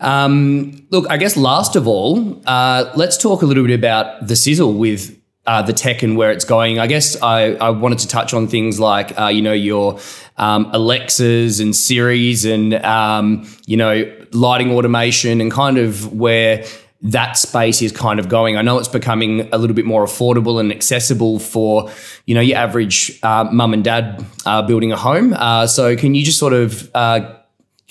Um, 0.00 0.86
look, 0.90 1.08
I 1.08 1.16
guess 1.16 1.36
last 1.36 1.76
of 1.76 1.86
all, 1.86 2.42
uh, 2.46 2.92
let's 2.96 3.16
talk 3.16 3.42
a 3.42 3.46
little 3.46 3.64
bit 3.64 3.74
about 3.74 4.26
the 4.26 4.36
sizzle 4.36 4.74
with 4.74 5.18
uh, 5.46 5.62
the 5.62 5.72
tech 5.72 6.02
and 6.02 6.16
where 6.16 6.32
it's 6.32 6.44
going. 6.44 6.78
I 6.78 6.86
guess 6.86 7.20
I, 7.22 7.52
I 7.54 7.70
wanted 7.70 8.00
to 8.00 8.08
touch 8.08 8.34
on 8.34 8.48
things 8.48 8.80
like, 8.80 9.18
uh, 9.18 9.28
you 9.28 9.42
know, 9.42 9.52
your 9.52 9.98
um, 10.36 10.70
Alexas 10.72 11.60
and 11.60 11.74
Siris 11.74 12.44
and, 12.44 12.74
um, 12.84 13.48
you 13.66 13.76
know, 13.76 14.12
lighting 14.32 14.72
automation 14.72 15.40
and 15.40 15.50
kind 15.50 15.78
of 15.78 16.12
where 16.12 16.64
that 17.02 17.36
space 17.36 17.82
is 17.82 17.92
kind 17.92 18.18
of 18.18 18.28
going. 18.28 18.56
I 18.56 18.62
know 18.62 18.78
it's 18.78 18.88
becoming 18.88 19.48
a 19.52 19.58
little 19.58 19.76
bit 19.76 19.84
more 19.84 20.04
affordable 20.04 20.58
and 20.58 20.72
accessible 20.72 21.38
for, 21.38 21.90
you 22.24 22.34
know, 22.34 22.40
your 22.40 22.58
average 22.58 23.18
uh, 23.22 23.44
mum 23.44 23.74
and 23.74 23.84
dad 23.84 24.24
uh, 24.44 24.62
building 24.62 24.92
a 24.92 24.96
home. 24.96 25.32
Uh, 25.34 25.66
so 25.66 25.94
can 25.96 26.14
you 26.14 26.24
just 26.24 26.38
sort 26.38 26.52
of, 26.52 26.90
uh, 26.94 27.34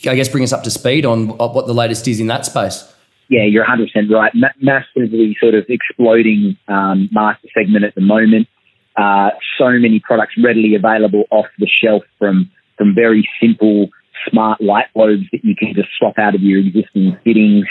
I 0.07 0.15
guess, 0.15 0.27
bring 0.27 0.43
us 0.43 0.51
up 0.51 0.63
to 0.63 0.71
speed 0.71 1.05
on 1.05 1.29
what 1.37 1.67
the 1.67 1.73
latest 1.73 2.07
is 2.07 2.19
in 2.19 2.27
that 2.27 2.45
space? 2.45 2.91
Yeah, 3.29 3.43
you're 3.43 3.65
100% 3.65 4.09
right. 4.11 4.31
Ma- 4.35 4.47
massively 4.61 5.35
sort 5.39 5.55
of 5.55 5.65
exploding 5.67 6.57
um, 6.67 7.09
market 7.11 7.49
segment 7.57 7.83
at 7.83 7.95
the 7.95 8.01
moment. 8.01 8.47
Uh, 8.95 9.31
so 9.57 9.69
many 9.71 9.99
products 9.99 10.33
readily 10.41 10.75
available 10.75 11.25
off 11.31 11.47
the 11.59 11.67
shelf 11.67 12.03
from 12.17 12.49
from 12.77 12.93
very 12.93 13.27
simple 13.41 13.89
smart 14.29 14.61
light 14.61 14.87
bulbs 14.93 15.23
that 15.31 15.43
you 15.43 15.55
can 15.55 15.73
just 15.73 15.89
swap 15.97 16.17
out 16.17 16.35
of 16.35 16.41
your 16.41 16.59
existing 16.59 17.17
fittings. 17.23 17.65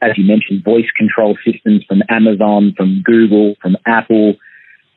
As 0.00 0.12
you 0.16 0.24
mentioned, 0.24 0.64
voice 0.64 0.90
control 0.96 1.36
systems 1.44 1.84
from 1.86 2.02
Amazon, 2.08 2.74
from 2.76 3.02
Google, 3.04 3.54
from 3.62 3.76
Apple. 3.86 4.34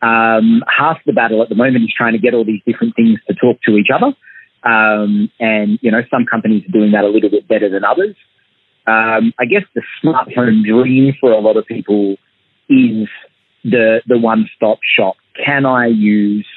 Um, 0.02 0.64
half 0.68 0.98
the 1.06 1.14
battle 1.14 1.42
at 1.42 1.50
the 1.50 1.56
moment 1.56 1.84
is 1.84 1.94
trying 1.96 2.14
to 2.14 2.20
get 2.20 2.34
all 2.34 2.46
these 2.46 2.62
different 2.66 2.96
things 2.96 3.20
to 3.28 3.36
talk 3.36 3.62
to 3.68 3.78
each 3.78 3.90
other. 3.94 4.14
Um, 4.64 5.30
and, 5.40 5.78
you 5.82 5.92
know, 5.92 6.02
some 6.10 6.26
companies 6.26 6.64
are 6.68 6.72
doing 6.72 6.92
that 6.92 7.04
a 7.04 7.08
little 7.08 7.30
bit 7.30 7.48
better 7.48 7.70
than 7.70 7.84
others. 7.84 8.16
Um, 8.88 9.34
I 9.40 9.46
guess 9.46 9.64
the 9.74 9.82
smartphone 10.04 10.64
dream 10.64 11.14
for 11.20 11.32
a 11.32 11.40
lot 11.40 11.58
of 11.58 11.66
people 11.66 12.18
is 12.70 13.08
the 13.64 14.02
the 14.08 14.18
one 14.18 14.48
stop 14.56 14.80
shop. 14.98 15.16
Can 15.44 15.66
I 15.66 15.88
use 15.88 16.48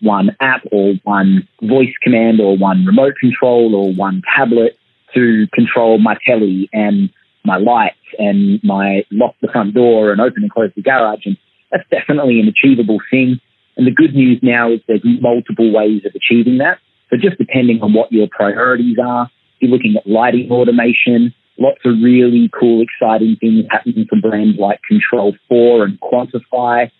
one 0.00 0.36
app 0.40 0.62
or 0.70 0.94
one 1.04 1.48
voice 1.62 1.94
command 2.02 2.40
or 2.40 2.56
one 2.56 2.84
remote 2.84 3.14
control 3.18 3.74
or 3.74 3.92
one 3.92 4.22
tablet 4.36 4.78
to 5.14 5.46
control 5.54 5.98
my 5.98 6.16
telly 6.26 6.68
and 6.72 7.10
my 7.44 7.56
lights 7.56 7.96
and 8.18 8.60
my 8.62 9.04
lock 9.10 9.34
the 9.40 9.48
front 9.48 9.74
door 9.74 10.12
and 10.12 10.20
open 10.20 10.42
and 10.42 10.52
close 10.52 10.70
the 10.76 10.82
garage? 10.82 11.24
And 11.24 11.36
that's 11.70 11.88
definitely 11.90 12.38
an 12.40 12.48
achievable 12.48 12.98
thing. 13.10 13.40
And 13.76 13.86
the 13.86 13.92
good 13.92 14.14
news 14.14 14.40
now 14.42 14.72
is 14.72 14.80
there's 14.86 15.04
multiple 15.04 15.72
ways 15.72 16.02
of 16.04 16.12
achieving 16.14 16.58
that. 16.58 16.78
So 17.10 17.16
just 17.16 17.38
depending 17.38 17.80
on 17.80 17.94
what 17.94 18.12
your 18.12 18.28
priorities 18.30 18.96
are, 19.02 19.30
you're 19.60 19.70
looking 19.70 19.96
at 19.96 20.06
lighting 20.06 20.50
automation, 20.50 21.32
lots 21.58 21.80
of 21.84 21.94
really 22.02 22.48
cool, 22.58 22.82
exciting 22.82 23.36
things 23.40 23.66
happening 23.70 24.06
for 24.08 24.20
brands 24.20 24.58
like 24.58 24.80
Control 24.88 25.34
4 25.48 25.84
and 25.84 26.00
Quantify, 26.00 26.90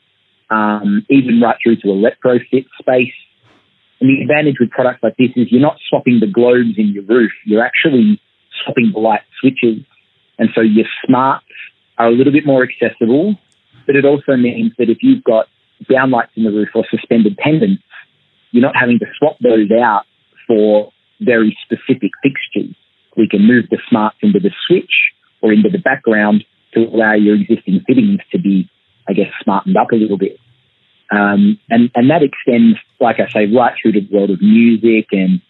um, 0.50 1.06
even 1.08 1.40
right 1.40 1.56
through 1.62 1.76
to 1.76 1.90
a 1.90 1.94
retrofit 1.94 2.66
space. 2.78 3.14
And 4.00 4.10
the 4.10 4.22
advantage 4.22 4.56
with 4.60 4.70
products 4.70 5.02
like 5.02 5.16
this 5.16 5.30
is 5.36 5.50
you're 5.50 5.60
not 5.60 5.78
swapping 5.88 6.20
the 6.20 6.26
globes 6.26 6.76
in 6.76 6.88
your 6.88 7.04
roof. 7.04 7.32
You're 7.46 7.64
actually 7.64 8.20
swapping 8.62 8.90
the 8.92 9.00
light 9.00 9.22
switches. 9.40 9.84
And 10.38 10.50
so 10.54 10.60
your 10.60 10.86
smarts 11.06 11.46
are 11.96 12.08
a 12.08 12.12
little 12.12 12.32
bit 12.32 12.46
more 12.46 12.62
accessible, 12.62 13.36
but 13.86 13.96
it 13.96 14.04
also 14.04 14.36
means 14.36 14.72
that 14.78 14.88
if 14.88 14.98
you've 15.02 15.24
got 15.24 15.46
downlights 15.90 16.34
in 16.36 16.44
the 16.44 16.50
roof 16.50 16.68
or 16.74 16.84
suspended 16.90 17.36
pendants, 17.36 17.82
you're 18.50 18.62
not 18.62 18.76
having 18.76 18.98
to 18.98 19.06
swap 19.18 19.36
those 19.40 19.70
out 19.70 20.04
for 20.46 20.92
very 21.20 21.56
specific 21.64 22.10
fixtures. 22.22 22.74
We 23.18 23.28
can 23.28 23.46
move 23.46 23.66
the 23.70 23.78
smarts 23.90 24.16
into 24.22 24.38
the 24.38 24.52
switch 24.66 25.12
or 25.42 25.52
into 25.52 25.68
the 25.68 25.78
background 25.78 26.44
to 26.72 26.84
allow 26.84 27.14
your 27.14 27.34
existing 27.34 27.82
fittings 27.86 28.20
to 28.30 28.38
be, 28.38 28.70
I 29.08 29.12
guess, 29.12 29.26
smartened 29.42 29.76
up 29.76 29.90
a 29.92 29.96
little 29.96 30.16
bit. 30.16 30.38
Um, 31.10 31.58
and, 31.68 31.90
and 31.94 32.10
that 32.10 32.22
extends, 32.22 32.78
like 33.00 33.16
I 33.18 33.28
say, 33.30 33.46
right 33.52 33.74
through 33.80 33.92
to 33.92 34.00
the 34.00 34.14
world 34.14 34.30
of 34.30 34.40
music 34.40 35.08
and, 35.10 35.40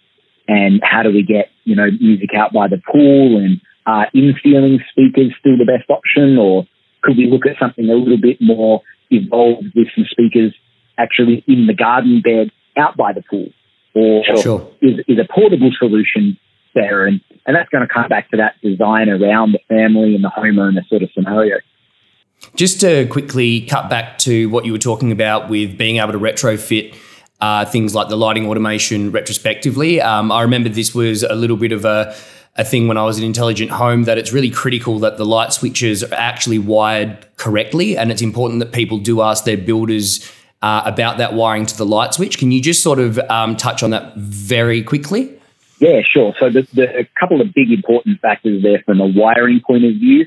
and 0.46 0.80
how 0.82 1.02
do 1.02 1.10
we 1.10 1.22
get, 1.22 1.50
you 1.64 1.76
know, 1.76 1.90
music 2.00 2.30
out 2.34 2.52
by 2.52 2.68
the 2.68 2.80
pool 2.90 3.36
and 3.36 3.60
are 3.86 4.08
in-ceiling 4.14 4.80
speakers 4.90 5.34
still 5.38 5.58
the 5.58 5.64
best 5.64 5.90
option 5.90 6.38
or 6.38 6.66
could 7.02 7.16
we 7.16 7.26
look 7.26 7.46
at 7.46 7.58
something 7.58 7.88
a 7.88 7.94
little 7.94 8.20
bit 8.20 8.38
more 8.40 8.82
evolved 9.10 9.72
with 9.74 9.88
some 9.94 10.04
speakers 10.10 10.54
actually 10.96 11.44
in 11.46 11.66
the 11.66 11.74
garden 11.74 12.22
bed 12.22 12.50
out 12.76 12.96
by 12.96 13.12
the 13.12 13.22
pool? 13.28 13.48
Or 13.94 14.22
sure. 14.36 14.70
is, 14.80 15.00
is 15.08 15.18
a 15.18 15.26
portable 15.32 15.70
solution 15.78 16.38
better? 16.74 17.06
And, 17.06 17.20
and 17.46 17.56
that's 17.56 17.68
going 17.70 17.86
to 17.86 17.92
come 17.92 18.08
back 18.08 18.30
to 18.30 18.36
that 18.38 18.54
design 18.62 19.08
around 19.08 19.52
the 19.52 19.60
family 19.68 20.14
and 20.14 20.24
the 20.24 20.30
homeowner 20.30 20.86
sort 20.88 21.02
of 21.02 21.10
scenario. 21.14 21.56
Just 22.54 22.80
to 22.80 23.06
quickly 23.06 23.62
cut 23.62 23.90
back 23.90 24.18
to 24.18 24.48
what 24.50 24.64
you 24.64 24.72
were 24.72 24.78
talking 24.78 25.10
about 25.10 25.48
with 25.48 25.76
being 25.76 25.96
able 25.96 26.12
to 26.12 26.18
retrofit 26.18 26.94
uh, 27.40 27.64
things 27.64 27.94
like 27.94 28.08
the 28.08 28.16
lighting 28.16 28.46
automation 28.46 29.12
retrospectively. 29.12 30.00
Um, 30.00 30.32
I 30.32 30.42
remember 30.42 30.68
this 30.68 30.94
was 30.94 31.22
a 31.22 31.34
little 31.34 31.56
bit 31.56 31.72
of 31.72 31.84
a, 31.84 32.14
a 32.56 32.64
thing 32.64 32.88
when 32.88 32.96
I 32.96 33.04
was 33.04 33.18
in 33.18 33.24
Intelligent 33.24 33.70
Home 33.70 34.04
that 34.04 34.18
it's 34.18 34.32
really 34.32 34.50
critical 34.50 34.98
that 35.00 35.16
the 35.18 35.24
light 35.24 35.52
switches 35.52 36.02
are 36.02 36.14
actually 36.14 36.58
wired 36.58 37.26
correctly. 37.36 37.96
And 37.96 38.10
it's 38.10 38.22
important 38.22 38.60
that 38.60 38.72
people 38.72 38.98
do 38.98 39.20
ask 39.22 39.44
their 39.44 39.56
builders 39.56 40.28
uh, 40.62 40.82
about 40.84 41.18
that 41.18 41.34
wiring 41.34 41.66
to 41.66 41.76
the 41.76 41.86
light 41.86 42.14
switch. 42.14 42.38
Can 42.38 42.50
you 42.50 42.60
just 42.60 42.82
sort 42.82 42.98
of 42.98 43.18
um, 43.30 43.56
touch 43.56 43.82
on 43.82 43.90
that 43.90 44.16
very 44.16 44.82
quickly? 44.82 45.37
Yeah, 45.78 46.00
sure. 46.02 46.34
So 46.40 46.50
the, 46.50 46.66
the, 46.72 47.00
a 47.00 47.08
couple 47.18 47.40
of 47.40 47.54
big 47.54 47.70
important 47.70 48.20
factors 48.20 48.62
there 48.62 48.82
from 48.84 49.00
a 49.00 49.06
wiring 49.06 49.60
point 49.64 49.84
of 49.84 49.92
view. 49.92 50.26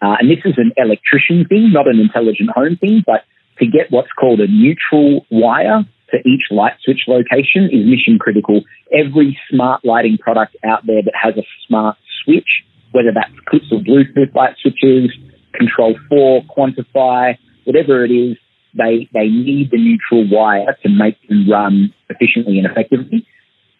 Uh, 0.00 0.16
and 0.20 0.30
this 0.30 0.38
is 0.44 0.54
an 0.56 0.72
electrician 0.76 1.46
thing, 1.48 1.72
not 1.72 1.88
an 1.88 1.98
intelligent 2.00 2.50
home 2.50 2.76
thing, 2.76 3.02
but 3.06 3.24
to 3.58 3.66
get 3.66 3.90
what's 3.90 4.10
called 4.12 4.40
a 4.40 4.46
neutral 4.46 5.26
wire 5.30 5.84
to 6.10 6.18
each 6.28 6.50
light 6.50 6.74
switch 6.84 7.02
location 7.06 7.64
is 7.72 7.86
mission 7.86 8.18
critical. 8.18 8.62
Every 8.92 9.38
smart 9.50 9.84
lighting 9.84 10.18
product 10.18 10.56
out 10.64 10.86
there 10.86 11.02
that 11.02 11.14
has 11.20 11.36
a 11.36 11.46
smart 11.66 11.96
switch, 12.24 12.64
whether 12.92 13.12
that's 13.14 13.32
Clipsal 13.48 13.80
or 13.80 13.82
Bluetooth 13.82 14.34
light 14.34 14.56
switches, 14.60 15.10
Control 15.52 15.96
4, 16.08 16.42
Quantify, 16.44 17.36
whatever 17.64 18.04
it 18.04 18.10
is, 18.10 18.36
they, 18.74 19.08
they 19.12 19.28
need 19.28 19.70
the 19.70 19.78
neutral 19.78 20.28
wire 20.30 20.76
to 20.82 20.88
make 20.88 21.16
them 21.28 21.48
run 21.48 21.92
efficiently 22.08 22.58
and 22.58 22.66
effectively. 22.66 23.26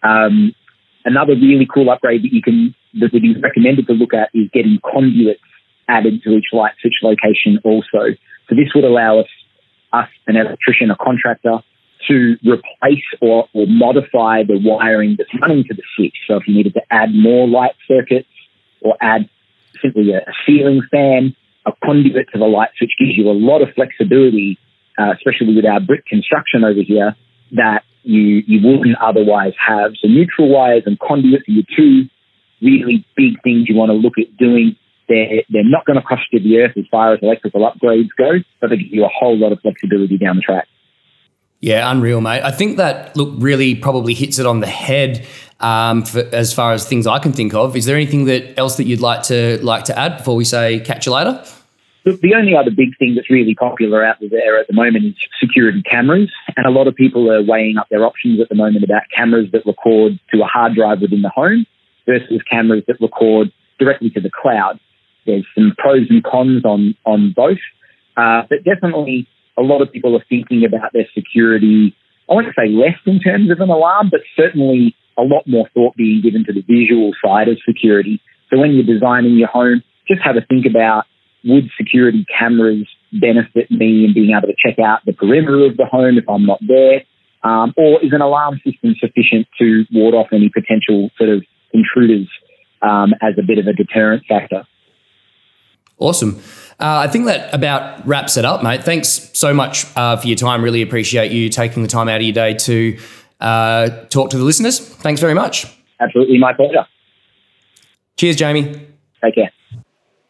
Um, 0.03 0.55
another 1.05 1.35
really 1.35 1.67
cool 1.73 1.91
upgrade 1.91 2.23
that 2.23 2.33
you 2.33 2.43
can 2.43 2.75
that 2.95 3.11
recommended 3.43 3.87
to 3.87 3.93
look 3.93 4.13
at 4.15 4.31
is 4.35 4.49
getting 4.53 4.79
conduits 4.85 5.41
added 5.89 6.23
to 6.23 6.31
each 6.31 6.47
light 6.53 6.73
switch 6.81 7.01
location 7.03 7.59
also. 7.65 8.15
So 8.49 8.55
this 8.55 8.69
would 8.75 8.85
allow 8.85 9.21
us, 9.21 9.29
us 9.93 10.09
an 10.27 10.37
electrician, 10.37 10.91
a 10.91 10.97
contractor, 10.97 11.59
to 12.09 12.37
replace 12.45 13.05
or, 13.21 13.49
or 13.55 13.67
modify 13.67 14.43
the 14.43 14.59
wiring 14.59 15.17
that's 15.17 15.31
running 15.41 15.65
to 15.65 15.75
the 15.75 15.83
switch. 15.97 16.17
So 16.27 16.37
if 16.37 16.49
you 16.49 16.55
needed 16.55 16.75
to 16.75 16.83
add 16.91 17.15
more 17.15 17.49
light 17.49 17.75
circuits 17.87 18.29
or 18.81 18.97
add 19.01 19.29
simply 19.81 20.13
a, 20.13 20.19
a 20.19 20.33
ceiling 20.47 20.83
fan, 20.91 21.35
a 21.65 21.73
conduit 21.85 22.29
to 22.33 22.39
the 22.39 22.45
light 22.45 22.71
switch 22.77 22.93
gives 22.99 23.17
you 23.17 23.31
a 23.31 23.33
lot 23.33 23.63
of 23.63 23.69
flexibility, 23.75 24.59
uh, 24.99 25.13
especially 25.15 25.55
with 25.55 25.65
our 25.65 25.81
brick 25.81 26.05
construction 26.07 26.65
over 26.65 26.83
here, 26.83 27.17
that 27.53 27.85
you, 28.03 28.43
you 28.47 28.67
wouldn't 28.67 28.97
otherwise 29.01 29.53
have. 29.65 29.93
So 30.01 30.09
neutral 30.09 30.49
wires 30.49 30.83
and 30.87 30.99
conduits 30.99 31.49
are 31.49 31.53
your 31.53 31.65
two 31.77 32.09
really 32.61 33.05
big 33.17 33.43
things 33.43 33.69
you 33.69 33.77
want 33.77 33.91
to 33.91 33.95
look 33.95 34.15
at 34.19 34.37
doing. 34.37 34.77
They're, 35.09 35.43
they're 35.51 35.65
not 35.65 35.85
going 35.85 36.01
to 36.01 36.07
cost 36.07 36.23
you 36.31 36.41
the 36.41 36.59
earth 36.59 36.77
as 36.77 36.85
far 36.91 37.13
as 37.13 37.21
electrical 37.23 37.61
upgrades 37.61 38.09
go, 38.17 38.33
but 38.61 38.71
they 38.71 38.77
give 38.77 38.93
you 38.93 39.05
a 39.05 39.09
whole 39.09 39.37
lot 39.37 39.53
of 39.53 39.61
flexibility 39.61 40.17
down 40.17 40.37
the 40.37 40.43
track. 40.43 40.69
Yeah, 41.61 41.89
unreal, 41.91 42.21
mate. 42.21 42.43
I 42.43 42.51
think 42.51 42.79
that 42.79 43.17
look 43.17 43.35
really 43.39 43.77
probably 43.77 44.15
hits 44.15 44.41
it 44.41 44.47
on 44.47 44.59
the 44.59 44.67
head 44.67 45.25
um, 45.61 46.05
for, 46.05 46.21
as 46.33 46.53
far 46.53 46.73
as 46.73 46.85
things 46.85 47.07
I 47.07 47.21
can 47.21 47.33
think 47.33 47.55
of. 47.55 47.77
Is 47.77 47.85
there 47.85 47.95
anything 47.95 48.25
that 48.25 48.59
else 48.59 48.77
that 48.77 48.85
you'd 48.85 49.01
like 49.01 49.23
to 49.25 49.65
like 49.65 49.85
to 49.85 49.97
add 49.97 50.19
before 50.19 50.35
we 50.35 50.45
say 50.45 50.81
catch 50.81 51.07
you 51.07 51.13
later? 51.13 51.45
The 52.05 52.35
only 52.35 52.57
other 52.57 52.71
big 52.71 52.99
thing 52.99 53.15
that's 53.15 53.31
really 53.31 53.55
popular 53.55 54.05
out 54.05 54.17
there 54.21 54.59
at 54.59 54.67
the 54.67 54.75
moment 54.75 55.05
is 55.05 55.15
security 55.41 55.83
cameras, 55.83 56.33
and 56.57 56.67
a 56.67 56.71
lot 56.71 56.89
of 56.89 56.97
people 56.97 57.31
are 57.31 57.43
weighing 57.43 57.79
up 57.79 57.89
their 57.91 58.05
options 58.05 58.41
at 58.41 58.49
the 58.49 58.57
moment 58.57 58.83
about 58.83 59.03
cameras 59.15 59.49
that 59.53 59.65
record 59.67 60.19
to 60.33 60.43
a 60.43 60.47
hard 60.47 60.75
drive 60.75 61.01
within 61.01 61.23
the 61.23 61.29
home 61.29 61.65
versus 62.05 62.43
cameras 62.51 62.83
that 62.89 63.01
record 63.01 63.53
directly 63.79 64.11
to 64.11 64.21
the 64.21 64.31
cloud. 64.31 64.81
There's 65.27 65.47
some 65.55 65.75
pros 65.79 66.09
and 66.11 66.25
cons 66.25 66.65
on 66.65 66.97
on 67.07 67.33
both, 67.37 67.63
uh, 68.17 68.43
but 68.51 68.65
definitely 68.65 69.29
a 69.57 69.63
lot 69.63 69.81
of 69.81 69.93
people 69.93 70.17
are 70.17 70.25
thinking 70.29 70.65
about 70.65 70.93
their 70.93 71.07
security. 71.15 71.95
I 72.29 72.35
won't 72.35 72.55
say 72.57 72.69
less 72.69 72.99
in 73.07 73.21
terms 73.21 73.51
of 73.51 73.61
an 73.61 73.71
alarm, 73.71 74.09
but 74.11 74.23
certainly 74.37 74.97
a 75.17 75.23
lot 75.23 75.47
more 75.47 75.69
thought 75.75 75.95
being 75.95 76.21
given 76.21 76.45
to 76.47 76.53
the 76.53 76.63
visual 76.63 77.13
side 77.25 77.47
of 77.47 77.59
security. 77.65 78.21
So 78.51 78.59
when 78.59 78.73
you're 78.73 78.87
designing 78.87 79.37
your 79.37 79.49
home, 79.49 79.83
just 80.09 80.21
have 80.23 80.37
a 80.37 80.41
think 80.41 80.67
about 80.67 81.05
would 81.45 81.71
security 81.77 82.25
cameras 82.39 82.87
benefit 83.13 83.71
me 83.71 84.05
in 84.05 84.15
being 84.15 84.31
able 84.37 84.49
to 84.49 84.55
check 84.57 84.79
out 84.79 85.01
the 85.05 85.13
perimeter 85.13 85.67
of 85.67 85.77
the 85.77 85.87
home 85.87 86.19
if 86.19 86.29
I'm 86.29 86.47
not 86.47 86.61
there? 86.67 87.03
Um, 87.45 87.75
or 87.77 88.03
is 88.05 88.13
an 88.13 88.21
alarm 88.21 88.61
system 88.65 88.95
sufficient 89.01 89.49
to 89.59 89.85
ward 89.93 90.15
off 90.15 90.29
any 90.33 90.49
potential 90.49 91.11
sort 91.19 91.31
of 91.31 91.45
intruders 91.73 92.29
um, 92.83 93.15
as 93.21 93.35
a 93.39 93.43
bit 93.43 93.59
of 93.59 93.67
a 93.67 93.73
deterrent 93.73 94.25
factor? 94.29 94.65
Awesome. 95.99 96.41
Uh, 96.81 96.99
I 96.99 97.09
think 97.09 97.27
that 97.27 97.53
about 97.55 98.07
wraps 98.07 98.37
it 98.37 98.45
up, 98.45 98.63
mate. 98.63 98.83
Thanks 98.83 99.31
so 99.35 99.55
much 99.55 99.87
uh, 99.97 100.17
for 100.17 100.27
your 100.27 100.37
time. 100.37 100.63
Really 100.63 100.83
appreciate 100.83 101.31
you 101.31 101.49
taking 101.49 101.83
the 101.83 101.89
time 101.89 102.09
out 102.09 102.17
of 102.17 102.23
your 102.23 102.33
day 102.33 102.55
to 102.55 102.99
uh, 103.41 103.89
talk 104.09 104.31
to 104.31 104.39
the 104.39 104.45
listeners. 104.45 104.81
Thanks 104.81 105.21
very 105.21 105.35
much. 105.35 105.67
Absolutely, 106.01 106.39
my 106.39 106.53
pleasure. 106.53 106.87
Cheers, 108.17 108.37
Jamie. 108.37 108.87
Take 109.23 109.35
care. 109.37 109.53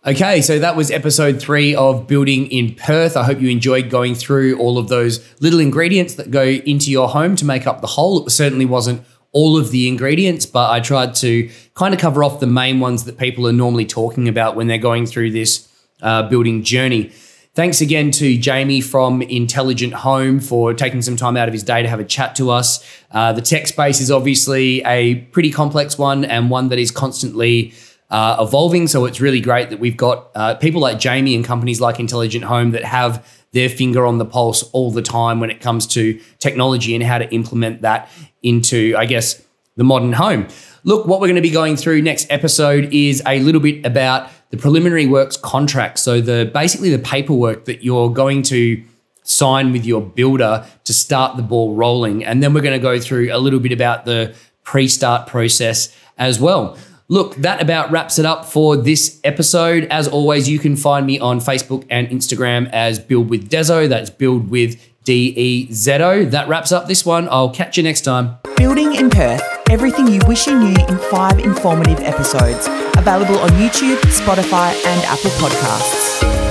Okay, 0.05 0.43
so 0.43 0.59
that 0.59 0.75
was 0.75 0.91
episode 0.91 1.41
three 1.41 1.77
of 1.77 2.09
Building 2.09 2.51
in 2.51 2.75
Perth. 2.75 3.17
I 3.17 3.23
hope 3.23 3.41
you 3.41 3.49
enjoyed 3.51 3.89
going 3.89 4.17
through 4.17 4.59
all 4.59 4.77
of 4.77 4.89
those 4.89 5.25
little 5.41 5.61
ingredients 5.61 6.15
that 6.15 6.33
go 6.33 6.43
into 6.43 6.91
your 6.91 7.09
home 7.09 7.37
to 7.37 7.45
make 7.45 7.69
up 7.69 7.81
the 7.81 7.87
whole. 7.87 8.27
It 8.27 8.31
certainly 8.31 8.65
wasn't 8.65 9.05
all 9.31 9.57
of 9.57 9.71
the 9.71 9.87
ingredients, 9.87 10.45
but 10.45 10.73
I 10.73 10.81
tried 10.81 11.15
to 11.17 11.49
kind 11.75 11.95
of 11.95 12.01
cover 12.01 12.25
off 12.25 12.41
the 12.41 12.49
main 12.49 12.81
ones 12.81 13.05
that 13.05 13.17
people 13.17 13.47
are 13.47 13.53
normally 13.53 13.87
talking 13.87 14.27
about 14.27 14.57
when 14.57 14.67
they're 14.67 14.77
going 14.77 15.07
through 15.07 15.31
this 15.31 15.73
uh, 16.01 16.29
building 16.29 16.65
journey. 16.65 17.13
Thanks 17.55 17.81
again 17.81 18.11
to 18.13 18.37
Jamie 18.37 18.81
from 18.81 19.23
Intelligent 19.23 19.93
Home 19.93 20.41
for 20.41 20.75
taking 20.75 21.03
some 21.03 21.17
time 21.17 21.37
out 21.37 21.47
of 21.47 21.55
his 21.55 21.63
day 21.63 21.81
to 21.81 21.89
have 21.89 22.01
a 22.01 22.05
chat 22.05 22.35
to 22.37 22.51
us. 22.51 22.85
Uh, 23.13 23.33
the 23.35 23.43
tech 23.43 23.69
space 23.69 24.01
is 24.01 24.11
obviously 24.11 24.83
a 24.85 25.17
pretty 25.31 25.53
complex 25.53 25.97
one 25.97 26.25
and 26.25 26.51
one 26.51 26.71
that 26.71 26.81
is 26.81 26.91
constantly 26.91 27.73
uh, 28.13 28.37
evolving. 28.39 28.87
So 28.87 29.07
it's 29.07 29.21
really 29.21 29.41
great 29.41 29.71
that 29.71 29.81
we've 29.81 29.97
got 29.97 30.31
uh, 30.35 30.55
people 30.57 30.83
like 30.83 30.99
Jamie 30.99 31.35
and 31.35 31.45
companies 31.45 31.81
like 31.81 31.99
Intelligent 31.99 32.45
Home 32.45 32.71
that 32.73 32.85
have 32.85 33.27
their 33.53 33.71
finger 33.71 34.07
on 34.07 34.19
the 34.19 34.27
pulse 34.27 34.63
all 34.73 34.91
the 34.91 35.03
time 35.03 35.41
when 35.41 35.51
it 35.51 35.61
comes 35.61 35.87
to 35.89 36.21
technology 36.39 36.95
and 36.95 37.03
how 37.03 37.19
to 37.19 37.29
implement 37.35 37.81
that 37.83 38.11
into, 38.43 38.95
I 38.99 39.07
guess, 39.07 39.43
the 39.77 39.85
modern 39.85 40.13
home. 40.13 40.47
Look, 40.85 41.07
what 41.07 41.21
we're 41.21 41.29
going 41.29 41.37
to 41.37 41.43
be 41.43 41.51
going 41.51 41.77
through 41.77 42.03
next 42.03 42.27
episode 42.31 42.93
is 42.93 43.23
a 43.27 43.41
little 43.41 43.61
bit 43.63 43.85
about 43.87 44.29
the 44.51 44.59
preliminary 44.59 45.07
works 45.07 45.39
contract. 45.39 45.99
So 45.99 46.21
the 46.21 46.51
basically 46.53 46.91
the 46.91 46.99
paperwork 46.99 47.65
that 47.65 47.83
you're 47.83 48.11
going 48.11 48.43
to 48.45 48.83
sign 49.23 49.73
with 49.73 49.87
your 49.87 50.03
builder 50.03 50.67
to 50.85 50.93
start 50.93 51.39
the 51.39 51.43
ball 51.43 51.75
rolling. 51.75 52.25
And 52.25 52.43
then 52.43 52.53
we're 52.53 52.61
going 52.61 52.79
to 52.79 52.83
go 52.83 53.01
through 53.01 53.35
a 53.35 53.39
little 53.39 53.61
bit 53.61 53.73
about 53.73 54.05
the 54.05 54.35
pre-start 54.65 55.27
process 55.27 55.97
as 56.19 56.39
well. 56.39 56.77
Look, 57.13 57.35
that 57.37 57.61
about 57.61 57.91
wraps 57.91 58.19
it 58.19 58.25
up 58.25 58.47
for 58.47 58.75
this 58.75 59.21
episode. 59.23 59.85
As 59.91 60.09
always, 60.09 60.49
you 60.49 60.59
can 60.59 60.77
find 60.77 61.05
me 61.05 61.19
on 61.19 61.41
Facebook 61.41 61.85
and 61.91 62.09
Instagram 62.09 62.71
as 62.73 62.99
Build 62.99 63.29
with 63.29 63.51
Dezo. 63.51 63.87
That's 63.87 64.09
Build 64.09 64.51
with 64.51 64.81
D 65.05 65.35
E 65.37 65.71
Z 65.71 65.93
O. 65.93 66.25
That 66.25 66.49
wraps 66.49 66.73
up 66.73 66.87
this 66.87 67.05
one. 67.05 67.29
I'll 67.31 67.51
catch 67.51 67.77
you 67.77 67.83
next 67.83 68.01
time. 68.01 68.39
Building 68.57 68.95
in 68.95 69.11
Perth. 69.11 69.43
Everything 69.69 70.09
you 70.09 70.21
wish 70.27 70.47
you 70.47 70.59
knew 70.59 70.87
in 70.89 70.97
five 71.11 71.39
informative 71.39 72.01
episodes. 72.01 72.67
Available 72.97 73.39
on 73.41 73.51
YouTube, 73.51 73.99
Spotify, 74.07 74.73
and 74.87 75.05
Apple 75.05 75.33
Podcasts. 75.33 76.42